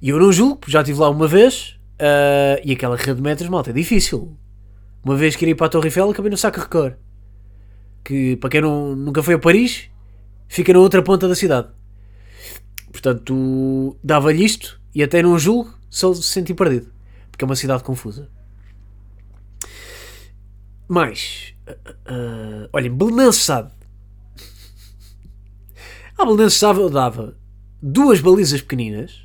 E 0.01 0.09
eu 0.09 0.19
não 0.19 0.31
julgo, 0.31 0.61
já 0.67 0.81
estive 0.81 0.99
lá 0.99 1.09
uma 1.09 1.27
vez, 1.27 1.77
uh, 1.99 2.59
e 2.63 2.71
aquela 2.71 2.95
rede 2.95 3.15
de 3.15 3.21
metros, 3.21 3.49
malta, 3.49 3.69
é 3.69 3.73
difícil. 3.73 4.35
Uma 5.03 5.15
vez 5.15 5.35
queria 5.35 5.51
ir 5.51 5.55
para 5.55 5.67
a 5.67 5.69
Torre 5.69 5.87
Eiffel, 5.87 6.09
acabei 6.09 6.31
no 6.31 6.37
Sacre 6.37 6.61
Record. 6.61 6.95
Que, 8.03 8.35
para 8.37 8.49
quem 8.49 8.61
não, 8.61 8.95
nunca 8.95 9.21
foi 9.21 9.35
a 9.35 9.39
Paris, 9.39 9.89
fica 10.47 10.73
na 10.73 10.79
outra 10.79 11.03
ponta 11.03 11.27
da 11.27 11.35
cidade. 11.35 11.67
Portanto, 12.95 13.97
dava-lhe 14.01 14.45
isto, 14.45 14.79
e 14.93 15.03
até 15.03 15.21
não 15.21 15.37
julgo 15.37 15.77
se 15.89 16.05
ele 16.05 16.15
se 16.15 16.23
sentir 16.23 16.53
perdido. 16.53 16.89
Porque 17.29 17.43
é 17.43 17.45
uma 17.45 17.55
cidade 17.57 17.83
confusa. 17.83 18.29
Mais. 20.87 21.53
Uh, 21.67 21.91
uh, 21.91 22.69
olhem, 22.71 22.89
Belenenses 22.89 23.41
sabe. 23.41 23.69
A 26.17 26.23
Belenenses 26.23 26.57
sabe 26.57 26.79
eu 26.79 26.89
dava 26.89 27.37
duas 27.81 28.21
balizas 28.21 28.61
pequeninas 28.61 29.21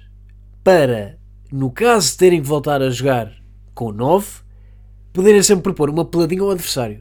para, 0.64 1.16
no 1.52 1.70
caso 1.70 2.10
de 2.10 2.16
terem 2.16 2.42
que 2.42 2.48
voltar 2.48 2.82
a 2.82 2.90
jogar 2.90 3.32
com 3.72 3.92
9, 3.92 4.40
poderem 5.12 5.44
sempre 5.44 5.62
propor 5.62 5.90
uma 5.90 6.04
peladinha 6.04 6.42
ao 6.42 6.50
adversário. 6.50 7.00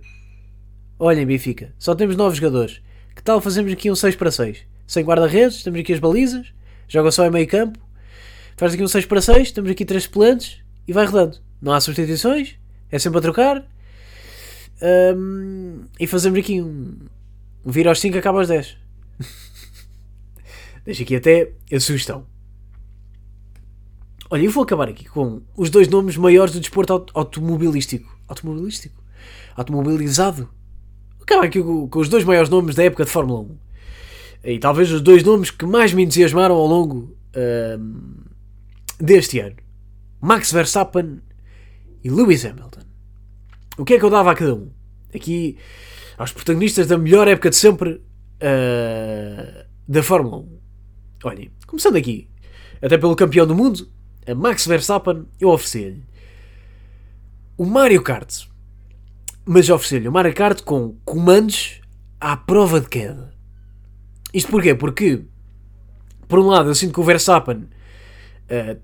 Olhem, 0.99 1.25
Benfica, 1.25 1.73
só 1.79 1.95
temos 1.95 2.15
9 2.15 2.35
jogadores. 2.35 2.79
Que 3.15 3.23
tal 3.23 3.41
fazemos 3.41 3.73
aqui 3.73 3.89
um 3.89 3.95
6 3.95 4.15
para 4.15 4.29
6? 4.29 4.69
Sem 4.85 5.03
guarda-redes, 5.03 5.61
temos 5.61 5.79
aqui 5.79 5.93
as 5.93 5.99
balizas, 5.99 6.51
joga 6.89 7.11
só 7.11 7.25
em 7.25 7.31
meio 7.31 7.47
campo, 7.47 7.79
faz 8.57 8.73
aqui 8.73 8.83
um 8.83 8.87
6 8.87 9.05
para 9.05 9.21
6, 9.21 9.53
temos 9.53 9.71
aqui 9.71 9.85
3 9.85 10.03
suplentes 10.03 10.59
e 10.85 10.91
vai 10.91 11.05
rodando. 11.05 11.37
Não 11.61 11.71
há 11.71 11.79
substituições, 11.79 12.55
é 12.91 12.99
sempre 12.99 13.19
a 13.19 13.21
trocar. 13.21 13.65
Um, 14.81 15.85
e 15.99 16.07
fazemos 16.07 16.39
aqui 16.39 16.61
um, 16.61 16.97
um 17.65 17.71
vir 17.71 17.87
aos 17.87 17.99
5 17.99 18.17
acaba 18.17 18.39
aos 18.39 18.47
10. 18.47 18.77
Deixa 20.83 21.03
aqui 21.03 21.15
até 21.15 21.51
a 21.71 21.79
sugestão. 21.79 22.25
Olha, 24.31 24.43
eu 24.43 24.51
vou 24.51 24.63
acabar 24.63 24.87
aqui 24.87 25.05
com 25.05 25.41
os 25.57 25.69
dois 25.69 25.87
nomes 25.87 26.15
maiores 26.15 26.53
do 26.53 26.59
desporto 26.59 27.05
automobilístico. 27.13 28.15
Automobilístico? 28.27 29.03
Automobilizado. 29.55 30.49
Acabar 31.21 31.45
aqui 31.45 31.61
com, 31.61 31.87
com, 31.87 31.99
os 31.99 32.09
dois 32.09 32.23
maiores 32.23 32.49
nomes 32.49 32.75
da 32.75 32.83
época 32.83 33.05
de 33.05 33.11
Fórmula 33.11 33.41
1. 33.41 33.57
E 34.43 34.57
talvez 34.57 34.91
os 34.91 35.01
dois 35.01 35.23
nomes 35.23 35.51
que 35.51 35.65
mais 35.65 35.93
me 35.93 36.03
entusiasmaram 36.03 36.55
ao 36.55 36.65
longo 36.65 37.15
deste 38.99 39.39
ano: 39.39 39.55
Max 40.21 40.51
Verstappen 40.51 41.21
e 42.03 42.09
Lewis 42.09 42.45
Hamilton. 42.45 42.81
O 43.77 43.85
que 43.85 43.93
é 43.93 43.99
que 43.99 44.05
eu 44.05 44.09
dava 44.09 44.31
a 44.31 44.35
cada 44.35 44.55
um? 44.55 44.69
Aqui, 45.13 45.57
aos 46.17 46.31
protagonistas 46.31 46.87
da 46.87 46.97
melhor 46.97 47.27
época 47.27 47.49
de 47.49 47.55
sempre 47.55 47.91
uh, 47.91 49.65
da 49.87 50.03
Fórmula 50.03 50.37
1. 50.37 50.59
Olhem, 51.23 51.51
começando 51.65 51.95
aqui, 51.95 52.29
até 52.81 52.97
pelo 52.97 53.15
campeão 53.15 53.47
do 53.47 53.55
mundo, 53.55 53.89
a 54.27 54.35
Max 54.35 54.67
Verstappen, 54.67 55.25
eu 55.39 55.49
ofereci-lhe 55.49 56.03
o 57.57 57.65
Mario 57.65 58.01
Kart. 58.03 58.47
Mas 59.45 59.69
ofereci-lhe 59.69 60.07
o 60.07 60.11
Mario 60.11 60.33
Kart 60.33 60.61
com 60.61 60.95
comandos 61.03 61.81
à 62.19 62.37
prova 62.37 62.79
de 62.79 62.87
queda. 62.87 63.33
Isto 64.33 64.51
porquê? 64.51 64.75
Porque, 64.75 65.23
por 66.27 66.39
um 66.39 66.47
lado, 66.47 66.69
eu 66.69 66.75
sinto 66.75 66.93
que 66.93 66.99
o 66.99 67.03
Verstappen. 67.03 67.67
Uh, 68.49 68.79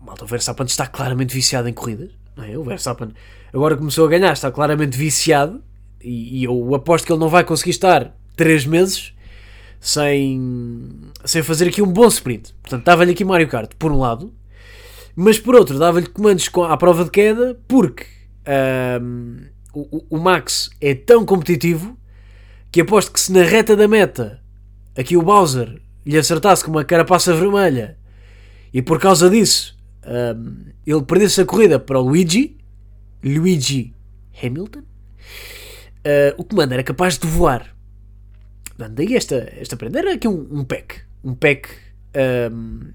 malta, 0.00 0.24
o 0.24 0.26
Verstappen 0.26 0.66
está 0.66 0.86
claramente 0.86 1.34
viciado 1.34 1.68
em 1.68 1.72
corridas. 1.72 2.10
Não 2.36 2.44
é? 2.44 2.56
O 2.56 2.64
Verstappen 2.64 3.12
agora 3.52 3.76
começou 3.76 4.06
a 4.06 4.08
ganhar, 4.08 4.32
está 4.32 4.50
claramente 4.50 4.96
viciado. 4.96 5.62
E, 6.00 6.40
e 6.40 6.44
eu 6.44 6.74
aposto 6.74 7.06
que 7.06 7.12
ele 7.12 7.20
não 7.20 7.28
vai 7.28 7.44
conseguir 7.44 7.70
estar 7.70 8.14
3 8.36 8.66
meses 8.66 9.14
sem, 9.80 10.90
sem 11.24 11.42
fazer 11.42 11.68
aqui 11.68 11.82
um 11.82 11.92
bom 11.92 12.06
sprint. 12.08 12.54
Portanto, 12.62 12.84
dava-lhe 12.84 13.12
aqui 13.12 13.24
Mario 13.24 13.48
Kart, 13.48 13.72
por 13.78 13.92
um 13.92 13.98
lado, 13.98 14.32
mas 15.14 15.38
por 15.38 15.54
outro, 15.54 15.78
dava-lhe 15.78 16.06
comandos 16.06 16.50
à 16.68 16.76
prova 16.76 17.04
de 17.04 17.10
queda, 17.10 17.58
porque 17.68 18.06
um, 19.00 19.46
o, 19.74 20.16
o 20.16 20.18
Max 20.18 20.70
é 20.80 20.94
tão 20.94 21.24
competitivo 21.24 21.96
que 22.72 22.80
aposto 22.80 23.12
que 23.12 23.20
se 23.20 23.32
na 23.32 23.42
reta 23.42 23.76
da 23.76 23.86
meta 23.86 24.42
aqui 24.96 25.16
o 25.16 25.22
Bowser 25.22 25.80
lhe 26.04 26.18
acertasse 26.18 26.64
com 26.64 26.70
uma 26.70 26.84
carapaça 26.84 27.34
vermelha 27.34 27.98
e 28.72 28.82
por 28.82 29.00
causa 29.00 29.30
disso 29.30 29.76
um, 30.06 30.66
ele 30.86 31.02
perdesse 31.02 31.40
a 31.40 31.46
corrida 31.46 31.78
para 31.78 31.98
o 31.98 32.02
Luigi, 32.02 32.56
Luigi 33.22 33.94
Hamilton, 34.42 34.80
uh, 34.80 36.34
o 36.36 36.44
comando 36.44 36.72
era 36.72 36.82
capaz 36.82 37.18
de 37.18 37.26
voar. 37.26 37.74
Daí 38.76 39.14
esta, 39.14 39.36
esta 39.56 39.76
prenda 39.76 40.00
era 40.00 40.14
aqui 40.14 40.26
um, 40.26 40.46
um 40.50 40.64
pack. 40.64 41.02
Um 41.22 41.34
pack 41.34 41.68
um, 42.52 42.92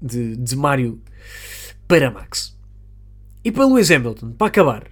de, 0.00 0.36
de 0.36 0.56
Mario 0.56 1.00
para 1.86 2.10
Max. 2.10 2.56
E 3.44 3.52
para 3.52 3.66
Lewis 3.66 3.90
Hamilton, 3.90 4.32
para 4.32 4.46
acabar, 4.48 4.84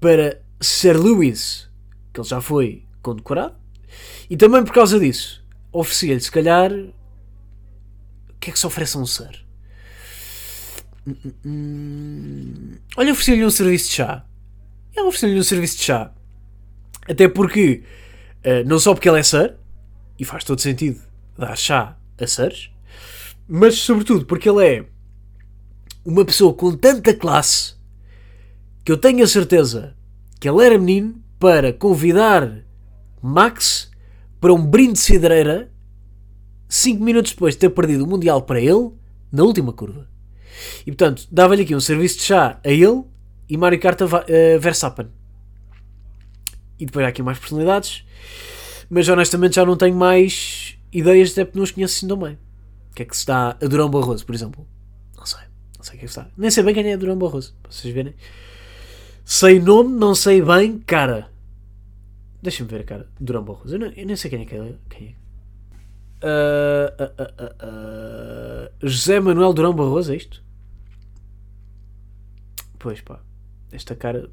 para 0.00 0.40
Sir 0.60 0.96
Lewis, 0.96 1.68
que 2.12 2.20
ele 2.20 2.28
já 2.28 2.40
foi 2.40 2.84
condecorado, 3.02 3.56
e 4.28 4.36
também 4.36 4.64
por 4.64 4.72
causa 4.72 4.98
disso, 4.98 5.44
oferecia-lhe 5.72 6.20
se 6.20 6.30
calhar. 6.30 6.72
O 6.72 6.92
que 8.40 8.50
é 8.50 8.52
que 8.52 8.58
se 8.58 8.66
oferece 8.66 8.96
a 8.96 9.00
um 9.00 9.06
Sir? 9.06 9.44
Hum. 11.44 12.76
Olha, 12.96 13.12
oferecia-lhe 13.12 13.44
um 13.44 13.50
serviço 13.50 13.88
de 13.88 13.94
chá. 13.94 14.24
Eu 14.94 15.06
ofereci-lhe 15.08 15.38
um 15.38 15.42
serviço 15.42 15.76
de 15.78 15.82
chá. 15.82 16.12
Até 17.08 17.28
porque, 17.28 17.82
uh, 18.44 18.66
não 18.66 18.78
só 18.78 18.94
porque 18.94 19.08
ele 19.08 19.20
é 19.20 19.22
Sir, 19.22 19.54
e 20.18 20.24
faz 20.24 20.44
todo 20.44 20.60
sentido 20.60 21.00
dar 21.36 21.56
chá 21.56 21.96
a 22.18 22.26
Sirs, 22.26 22.70
mas 23.48 23.76
sobretudo 23.76 24.24
porque 24.24 24.48
ele 24.48 24.66
é 24.66 24.86
uma 26.04 26.24
pessoa 26.24 26.54
com 26.54 26.76
tanta 26.76 27.14
classe 27.14 27.74
que 28.84 28.92
eu 28.92 28.96
tenho 28.96 29.24
a 29.24 29.26
certeza 29.26 29.96
que 30.38 30.48
ele 30.48 30.64
era 30.64 30.78
menino 30.78 31.22
para 31.38 31.72
convidar 31.72 32.63
Max 33.26 33.90
para 34.38 34.52
um 34.52 34.66
brinde 34.66 34.94
de 34.94 34.98
cidreira 34.98 35.70
5 36.68 37.02
minutos 37.02 37.32
depois 37.32 37.54
de 37.54 37.60
ter 37.60 37.70
perdido 37.70 38.04
o 38.04 38.06
Mundial 38.06 38.42
para 38.42 38.60
ele 38.60 38.90
na 39.32 39.42
última 39.42 39.72
curva. 39.72 40.06
E 40.86 40.92
portanto, 40.92 41.26
dava-lhe 41.30 41.62
aqui 41.62 41.74
um 41.74 41.80
serviço 41.80 42.18
de 42.18 42.24
chá 42.24 42.60
a 42.62 42.68
ele 42.68 43.02
e 43.48 43.56
Mario 43.56 43.80
Kart 43.80 44.02
a 44.02 44.04
uh, 44.04 44.60
Verstappen. 44.60 45.08
E 46.78 46.84
depois 46.84 47.06
há 47.06 47.08
aqui 47.08 47.22
mais 47.22 47.38
personalidades, 47.38 48.04
mas 48.90 49.08
honestamente 49.08 49.54
já 49.56 49.64
não 49.64 49.76
tenho 49.76 49.96
mais 49.96 50.76
ideias, 50.92 51.32
até 51.32 51.44
porque 51.44 51.58
não 51.58 51.64
os 51.64 51.70
conheço 51.70 51.96
assim 51.96 52.08
tão 52.08 52.18
bem. 52.18 52.34
O 52.90 52.94
que 52.94 53.02
é 53.02 53.04
que 53.06 53.16
se 53.16 53.24
dá 53.24 53.50
a 53.50 53.66
Durão 53.66 53.88
Barroso, 53.88 54.26
por 54.26 54.34
exemplo? 54.34 54.66
Não 55.16 55.24
sei. 55.24 55.40
Não 55.78 55.84
sei 55.84 55.96
o 55.96 55.98
que 55.98 56.04
é 56.04 56.08
que 56.08 56.14
dá. 56.14 56.26
Nem 56.36 56.50
sei 56.50 56.62
bem 56.62 56.74
quem 56.74 56.92
é 56.92 56.96
Durão 56.96 57.16
Barroso, 57.16 57.54
para 57.62 57.72
vocês 57.72 57.92
verem. 57.92 58.14
Sei 59.24 59.58
nome, 59.58 59.96
não 59.96 60.14
sei 60.14 60.42
bem 60.42 60.78
cara. 60.80 61.32
Deixa-me 62.44 62.70
ver 62.70 62.84
cara. 62.84 63.08
Durão 63.18 63.42
Barroso. 63.42 63.74
Eu, 63.76 63.90
eu 63.92 64.06
nem 64.06 64.16
sei 64.16 64.30
quem 64.30 64.42
é 64.42 64.44
que 64.44 64.54
é. 64.54 64.74
Quem 64.90 65.08
é. 65.08 65.24
Uh, 66.24 66.88
uh, 67.02 67.44
uh, 68.66 68.88
José 68.88 69.18
Manuel 69.18 69.52
Durão 69.52 69.74
Barroso, 69.74 70.12
é 70.12 70.16
isto? 70.16 70.42
Pois 72.78 73.00
pá. 73.00 73.20
Esta 73.72 73.96
cara. 73.96 74.30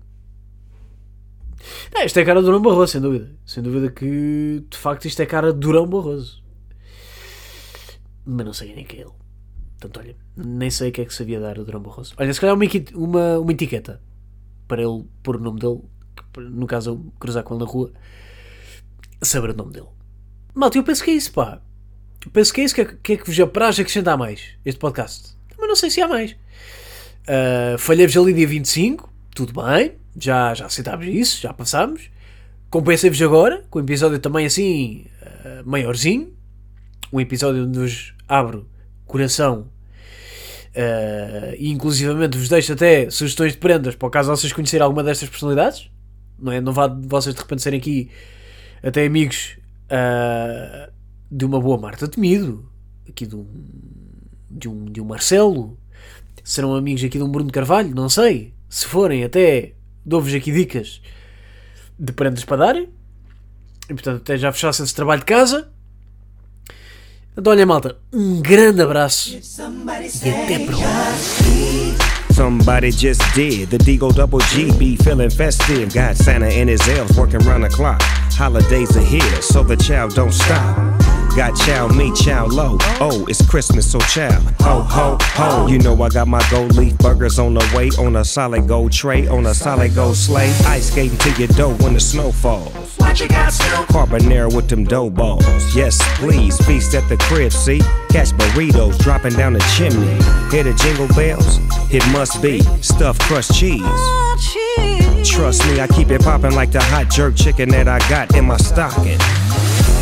Não, 1.93 2.01
esta 2.01 2.19
é 2.19 2.23
a 2.23 2.25
cara 2.25 2.39
de 2.39 2.45
Durão 2.45 2.61
Barroso, 2.61 2.91
sem 2.91 3.01
dúvida. 3.01 3.31
Sem 3.45 3.63
dúvida 3.63 3.89
que 3.91 4.65
de 4.69 4.77
facto 4.77 5.05
isto 5.05 5.19
é 5.21 5.23
a 5.23 5.27
cara 5.27 5.53
de 5.53 5.59
Durão 5.59 5.87
Barroso 5.87 6.41
mas 8.25 8.45
não 8.45 8.53
sei 8.53 8.73
nem 8.75 8.85
que 8.85 8.97
é 8.97 9.01
ele. 9.01 9.11
Portanto, 9.79 9.99
olha, 9.99 10.15
nem 10.37 10.69
sei 10.69 10.89
o 10.89 10.91
que 10.91 11.01
é 11.01 11.05
que 11.05 11.13
sabia 11.13 11.39
dar 11.39 11.57
o 11.57 11.65
Durão 11.65 11.81
Barroso. 11.81 12.13
Olha, 12.17 12.33
se 12.33 12.39
calhar 12.39 12.55
uma, 12.55 12.65
uma, 12.93 13.39
uma 13.39 13.51
etiqueta 13.51 14.01
para 14.67 14.81
ele 14.81 15.05
pôr 15.23 15.37
o 15.37 15.39
nome 15.39 15.59
dele, 15.59 15.81
no 16.37 16.67
caso 16.67 16.91
eu 16.91 17.13
cruzar 17.19 17.43
com 17.43 17.55
ele 17.55 17.63
na 17.63 17.69
rua, 17.69 17.91
saber 19.21 19.51
o 19.51 19.55
nome 19.55 19.73
dele. 19.73 19.87
Malta, 20.53 20.77
eu 20.77 20.83
penso 20.83 21.03
que 21.03 21.11
é 21.11 21.13
isso, 21.13 21.31
pá. 21.31 21.61
Eu 22.25 22.31
penso 22.31 22.53
que 22.53 22.61
é 22.61 22.63
isso 22.63 22.75
que 22.75 22.81
é 22.81 22.85
que, 22.85 23.13
é 23.13 23.17
que 23.17 23.25
vos 23.25 23.39
apraz 23.39 23.79
acrescentar 23.79 24.17
mais 24.17 24.41
este 24.65 24.79
podcast. 24.79 25.35
Mas 25.57 25.67
não 25.67 25.75
sei 25.75 25.89
se 25.89 26.01
há 26.01 26.07
mais. 26.07 26.31
Uh, 26.31 27.77
Falhei-vos 27.77 28.17
ali 28.17 28.33
dia 28.33 28.47
25, 28.47 29.11
tudo 29.33 29.53
bem, 29.61 29.93
já, 30.17 30.53
já 30.53 30.65
aceitámos 30.65 31.07
isso, 31.07 31.41
já 31.41 31.53
passámos. 31.53 32.09
Compensei-vos 32.69 33.21
agora, 33.21 33.63
com 33.69 33.79
o 33.79 33.81
episódio 33.81 34.19
também 34.19 34.45
assim, 34.45 35.05
uh, 35.21 35.69
maiorzinho, 35.69 36.33
um 37.11 37.19
episódio 37.19 37.65
onde 37.65 37.79
vos 37.79 38.13
abro 38.27 38.67
coração 39.05 39.67
uh, 40.75 41.55
e 41.57 41.69
inclusivamente 41.69 42.37
vos 42.37 42.47
deixo 42.47 42.73
até 42.73 43.09
sugestões 43.09 43.53
de 43.53 43.57
prendas 43.57 43.95
para 43.95 44.07
o 44.07 44.09
caso 44.09 44.29
vocês 44.29 44.53
conhecerem 44.53 44.83
alguma 44.83 45.03
destas 45.03 45.29
personalidades. 45.29 45.89
Não, 46.41 46.51
é? 46.51 46.59
não 46.59 46.73
vá 46.73 46.87
vocês 46.87 47.35
de 47.35 47.41
repente 47.41 47.61
serem 47.61 47.79
aqui 47.79 48.09
até 48.83 49.05
amigos 49.05 49.57
uh, 49.85 50.91
de 51.29 51.45
uma 51.45 51.59
boa 51.59 51.77
Marta 51.77 52.07
Temido, 52.07 52.69
aqui 53.07 53.25
de 53.25 53.35
um, 53.35 53.45
de 54.49 54.67
um, 54.67 54.85
de 54.85 55.01
um 55.01 55.05
Marcelo, 55.05 55.77
serão 56.43 56.75
amigos 56.75 57.03
aqui 57.03 57.17
de 57.17 57.23
um 57.23 57.31
Bruno 57.31 57.51
Carvalho, 57.51 57.93
não 57.93 58.09
sei. 58.09 58.53
Se 58.67 58.85
forem, 58.85 59.23
até 59.23 59.73
dou-vos 60.05 60.33
aqui 60.33 60.51
dicas 60.51 61.01
de 61.97 62.11
prendas 62.11 62.43
para 62.43 62.57
darem. 62.57 62.89
E 63.89 63.93
portanto, 63.93 64.21
até 64.21 64.37
já 64.37 64.51
fechassem 64.51 64.83
esse 64.83 64.95
trabalho 64.95 65.19
de 65.19 65.25
casa. 65.25 65.71
Então, 67.37 67.51
olha, 67.51 67.65
malta, 67.65 67.97
um 68.11 68.41
grande 68.41 68.81
abraço 68.81 69.29
e 69.31 70.29
até 70.29 70.59
para 70.65 70.75
o 70.75 72.00
Somebody 72.41 72.89
just 72.89 73.21
did. 73.35 73.69
The 73.69 73.77
Deagle 73.77 74.15
Double 74.15 74.39
G 74.39 74.75
be 74.75 74.95
feeling 74.95 75.29
festive. 75.29 75.93
Got 75.93 76.17
Santa 76.17 76.47
and 76.47 76.67
his 76.67 76.81
elves 76.87 77.15
working 77.15 77.39
round 77.41 77.63
the 77.63 77.69
clock. 77.69 78.01
Holidays 78.01 78.97
are 78.97 78.99
here, 78.99 79.41
so 79.43 79.61
the 79.61 79.77
child 79.77 80.15
don't 80.15 80.33
stop. 80.33 80.90
Got 81.35 81.55
chow 81.55 81.87
me, 81.87 82.11
chow 82.13 82.45
low. 82.45 82.77
Oh, 82.99 83.25
it's 83.29 83.43
Christmas, 83.49 83.89
so 83.89 83.99
chow. 83.99 84.37
Ho, 84.59 84.81
ho, 84.81 85.17
ho. 85.21 85.67
You 85.67 85.79
know 85.79 85.99
I 86.03 86.09
got 86.09 86.27
my 86.27 86.45
gold 86.51 86.75
leaf 86.75 86.97
burgers 86.97 87.39
on 87.39 87.53
the 87.53 87.71
way. 87.73 87.89
On 87.97 88.17
a 88.17 88.25
solid 88.25 88.67
gold 88.67 88.91
tray, 88.91 89.27
on 89.27 89.45
a 89.45 89.53
solid 89.53 89.95
gold 89.95 90.17
sleigh. 90.17 90.51
Ice 90.65 90.91
skating 90.91 91.17
to 91.19 91.31
your 91.39 91.47
dough 91.47 91.73
when 91.75 91.93
the 91.93 92.01
snow 92.01 92.33
falls. 92.33 92.73
What 92.97 93.17
you 93.21 93.29
got, 93.29 93.53
Snoop? 93.53 93.87
Carbonara 93.87 94.53
with 94.53 94.67
them 94.67 94.83
dough 94.83 95.09
balls. 95.09 95.73
Yes, 95.73 95.97
please, 96.17 96.57
feast 96.65 96.93
at 96.95 97.07
the 97.07 97.15
crib, 97.15 97.53
see? 97.53 97.79
Catch 98.09 98.31
burritos 98.31 98.99
dropping 98.99 99.33
down 99.33 99.53
the 99.53 99.59
chimney. 99.77 100.11
Hear 100.51 100.65
the 100.65 100.73
jingle 100.83 101.07
bells? 101.15 101.59
It 101.93 102.05
must 102.11 102.41
be 102.41 102.59
stuffed 102.81 103.21
crust 103.21 103.57
cheese. 103.57 103.81
Trust 105.23 105.65
me, 105.67 105.79
I 105.79 105.87
keep 105.87 106.09
it 106.09 106.21
popping 106.21 106.55
like 106.55 106.71
the 106.71 106.81
hot 106.81 107.09
jerk 107.09 107.35
chicken 107.35 107.69
that 107.69 107.87
I 107.87 107.99
got 108.09 108.35
in 108.35 108.45
my 108.45 108.57
stocking. 108.57 109.19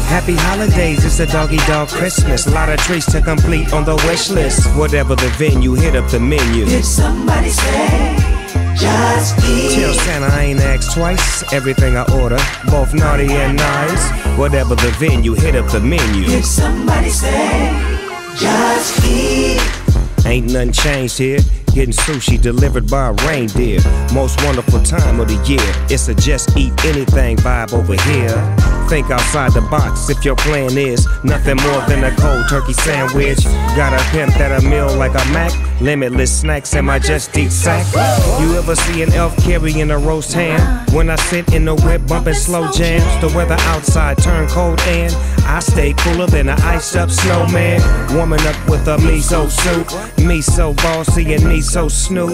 Happy 0.09 0.33
holidays, 0.35 1.05
it's 1.05 1.19
a 1.19 1.27
doggy 1.27 1.57
dog 1.67 1.87
Christmas. 1.87 2.47
A 2.47 2.51
lot 2.51 2.67
of 2.67 2.79
treats 2.79 3.05
to 3.11 3.21
complete 3.21 3.71
on 3.71 3.85
the 3.85 3.95
wish 4.07 4.31
list. 4.31 4.65
Whatever 4.75 5.15
the 5.15 5.29
venue, 5.37 5.75
hit 5.75 5.95
up 5.95 6.09
the 6.09 6.19
menu. 6.19 6.65
Did 6.65 6.83
somebody 6.83 7.49
say, 7.49 8.17
just 8.75 9.37
eat? 9.45 9.75
Tell 9.75 9.93
Santa 9.93 10.25
I 10.25 10.45
ain't 10.45 10.61
asked 10.61 10.95
twice. 10.95 11.53
Everything 11.53 11.95
I 11.95 12.11
order, 12.19 12.39
both 12.71 12.91
naughty 12.95 13.31
and 13.31 13.55
nice. 13.55 14.09
Whatever 14.35 14.73
the 14.73 14.89
venue, 14.97 15.35
hit 15.35 15.55
up 15.55 15.71
the 15.71 15.79
menu. 15.79 16.25
Did 16.25 16.43
somebody 16.43 17.11
say, 17.11 17.69
just 18.35 19.05
eat? 19.05 19.61
Ain't 20.25 20.51
nothing 20.51 20.71
changed 20.71 21.19
here. 21.19 21.39
Getting 21.79 21.93
sushi 21.93 22.41
delivered 22.41 22.89
by 22.89 23.07
a 23.07 23.13
reindeer. 23.25 23.79
Most 24.13 24.43
wonderful 24.43 24.83
time 24.83 25.21
of 25.21 25.29
the 25.29 25.35
year. 25.47 25.63
It's 25.89 26.09
a 26.09 26.13
just 26.13 26.57
eat 26.57 26.73
anything 26.83 27.37
vibe 27.37 27.71
over 27.71 27.93
here. 27.93 28.35
Think 28.89 29.09
outside 29.09 29.53
the 29.53 29.61
box 29.61 30.09
if 30.09 30.25
your 30.25 30.35
plan 30.35 30.77
is 30.77 31.07
nothing 31.23 31.55
more 31.55 31.81
than 31.87 32.03
a 32.03 32.13
cold 32.17 32.49
turkey 32.49 32.73
sandwich. 32.73 33.45
Got 33.77 33.93
a 33.93 34.03
pimp 34.11 34.33
that 34.33 34.61
a 34.61 34.67
meal 34.67 34.93
like 34.97 35.11
a 35.11 35.23
Mac. 35.31 35.68
Limitless 35.81 36.41
snacks 36.41 36.73
in 36.73 36.85
my 36.85 36.99
just 36.99 37.37
eat 37.37 37.51
sack. 37.51 37.85
You 38.41 38.57
ever 38.57 38.75
see 38.75 39.01
an 39.01 39.13
elf 39.13 39.35
carrying 39.37 39.91
a 39.91 39.97
roast 39.97 40.33
ham? 40.33 40.85
When 40.93 41.09
I 41.09 41.15
sit 41.15 41.53
in 41.53 41.63
the 41.63 41.75
whip 41.75 42.05
bumping 42.05 42.33
slow 42.33 42.69
jams, 42.71 43.21
the 43.21 43.33
weather 43.35 43.55
outside 43.59 44.17
turn 44.17 44.49
cold 44.49 44.81
and 44.81 45.13
I 45.45 45.59
stay 45.59 45.93
cooler 45.93 46.27
than 46.27 46.49
an 46.49 46.61
iced 46.61 46.97
up 46.97 47.09
snowman. 47.09 47.81
Warming 48.13 48.41
up 48.41 48.69
with 48.69 48.87
a 48.87 48.97
miso 48.97 49.49
soup. 49.49 49.87
Me 50.25 50.41
so 50.41 50.73
bossy 50.73 51.33
and 51.33 51.45
me 51.45 51.61
so 51.61 51.87
snoop. 51.87 52.33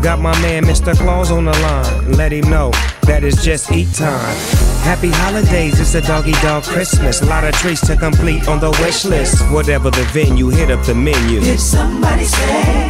Got 0.00 0.20
my 0.20 0.38
man 0.40 0.64
Mr. 0.64 0.96
Claus 0.96 1.32
on 1.32 1.46
the 1.46 1.52
line. 1.52 2.12
Let 2.12 2.32
him 2.32 2.48
know 2.48 2.70
that 3.06 3.24
it's 3.24 3.44
just 3.44 3.72
eat 3.72 3.92
time. 3.92 4.36
Happy 4.84 5.10
holidays, 5.10 5.80
it's 5.80 5.94
a 5.94 6.00
doggy 6.00 6.32
dog 6.42 6.62
Christmas. 6.62 7.22
A 7.22 7.26
lot 7.26 7.44
of 7.44 7.54
treats 7.54 7.86
to 7.86 7.96
complete 7.96 8.46
on 8.48 8.60
the 8.60 8.70
wish 8.82 9.04
list. 9.04 9.42
Whatever 9.50 9.90
the 9.90 10.04
venue, 10.12 10.48
hit 10.48 10.70
up 10.70 10.84
the 10.84 10.94
menu. 10.94 11.40
Did 11.40 11.58
somebody 11.58 12.24
say, 12.24 12.83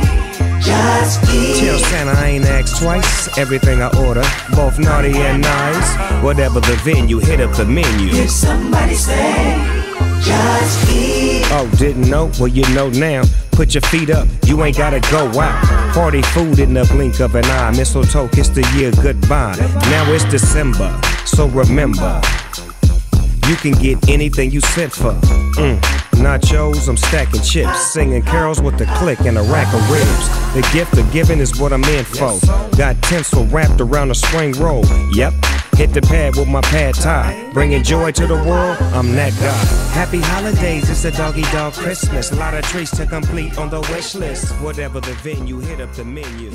just 0.64 1.22
eat? 1.32 1.60
Tell 1.60 1.78
Santa 1.78 2.12
I 2.12 2.26
ain't 2.26 2.44
asked 2.46 2.82
twice. 2.82 3.36
Everything 3.38 3.82
I 3.82 3.88
order, 4.06 4.22
both 4.56 4.78
naughty 4.78 5.12
and 5.12 5.42
nice. 5.42 6.22
Whatever 6.22 6.60
the 6.60 6.74
venue, 6.84 7.18
hit 7.18 7.40
up 7.40 7.54
the 7.56 7.64
menu. 7.64 8.10
Did 8.10 8.30
somebody 8.30 8.94
say, 8.94 9.56
just 10.22 10.90
eat? 10.90 11.42
Oh, 11.50 11.70
didn't 11.78 12.08
know? 12.08 12.30
Well, 12.38 12.48
you 12.48 12.62
know 12.74 12.88
now. 12.90 13.22
Put 13.52 13.74
your 13.74 13.82
feet 13.82 14.10
up, 14.10 14.26
you 14.46 14.64
ain't 14.64 14.76
gotta 14.76 14.98
go 15.12 15.28
out. 15.38 15.94
Party 15.94 16.22
food 16.22 16.58
in 16.58 16.74
the 16.74 16.84
blink 16.86 17.20
of 17.20 17.36
an 17.36 17.44
eye. 17.44 17.70
Mistletoe, 17.70 18.26
kiss 18.28 18.48
the 18.48 18.68
year 18.76 18.90
goodbye. 19.00 19.54
Now 19.90 20.10
it's 20.12 20.24
December, 20.24 21.00
so 21.24 21.46
remember. 21.48 22.20
You 23.46 23.56
can 23.56 23.72
get 23.72 24.08
anything 24.08 24.50
you 24.50 24.60
sent 24.60 24.92
for. 24.92 25.12
Mm. 25.56 26.03
Nachos, 26.25 26.89
I'm 26.89 26.97
stacking 26.97 27.43
chips, 27.43 27.93
singing 27.93 28.22
carols 28.22 28.59
with 28.59 28.79
the 28.79 28.87
click 28.97 29.20
and 29.20 29.37
a 29.37 29.43
rack 29.43 29.72
of 29.75 29.91
ribs. 29.91 30.27
The 30.55 30.66
gift 30.72 30.97
of 30.97 31.12
giving 31.12 31.39
is 31.39 31.61
what 31.61 31.70
I'm 31.70 31.85
in 31.85 32.03
for. 32.07 32.41
Got 32.79 33.01
tinsel 33.03 33.45
wrapped 33.49 33.79
around 33.83 34.11
a 34.11 34.14
spring 34.14 34.53
roll. 34.53 34.87
Yep, 35.12 35.35
hit 35.77 35.93
the 35.93 36.01
pad 36.01 36.37
with 36.37 36.49
my 36.49 36.62
pad 36.62 36.95
tie. 36.95 37.51
Bringing 37.53 37.83
joy 37.83 38.11
to 38.12 38.27
the 38.27 38.37
world, 38.37 38.79
I'm 38.95 39.12
that 39.16 39.33
guy. 39.35 39.93
Happy 39.93 40.20
holidays, 40.20 40.89
it's 40.89 41.05
a 41.05 41.11
doggy 41.11 41.43
dog 41.53 41.75
Christmas. 41.75 42.33
A 42.33 42.37
lot 42.37 42.55
of 42.55 42.64
treats 42.64 42.97
to 42.97 43.05
complete 43.05 43.59
on 43.59 43.68
the 43.68 43.83
wish 43.93 44.14
list. 44.14 44.51
Whatever 44.62 45.01
the 45.01 45.12
venue, 45.22 45.59
hit 45.59 45.83
up 45.83 45.93
the 45.93 46.07
menu. 46.07 46.51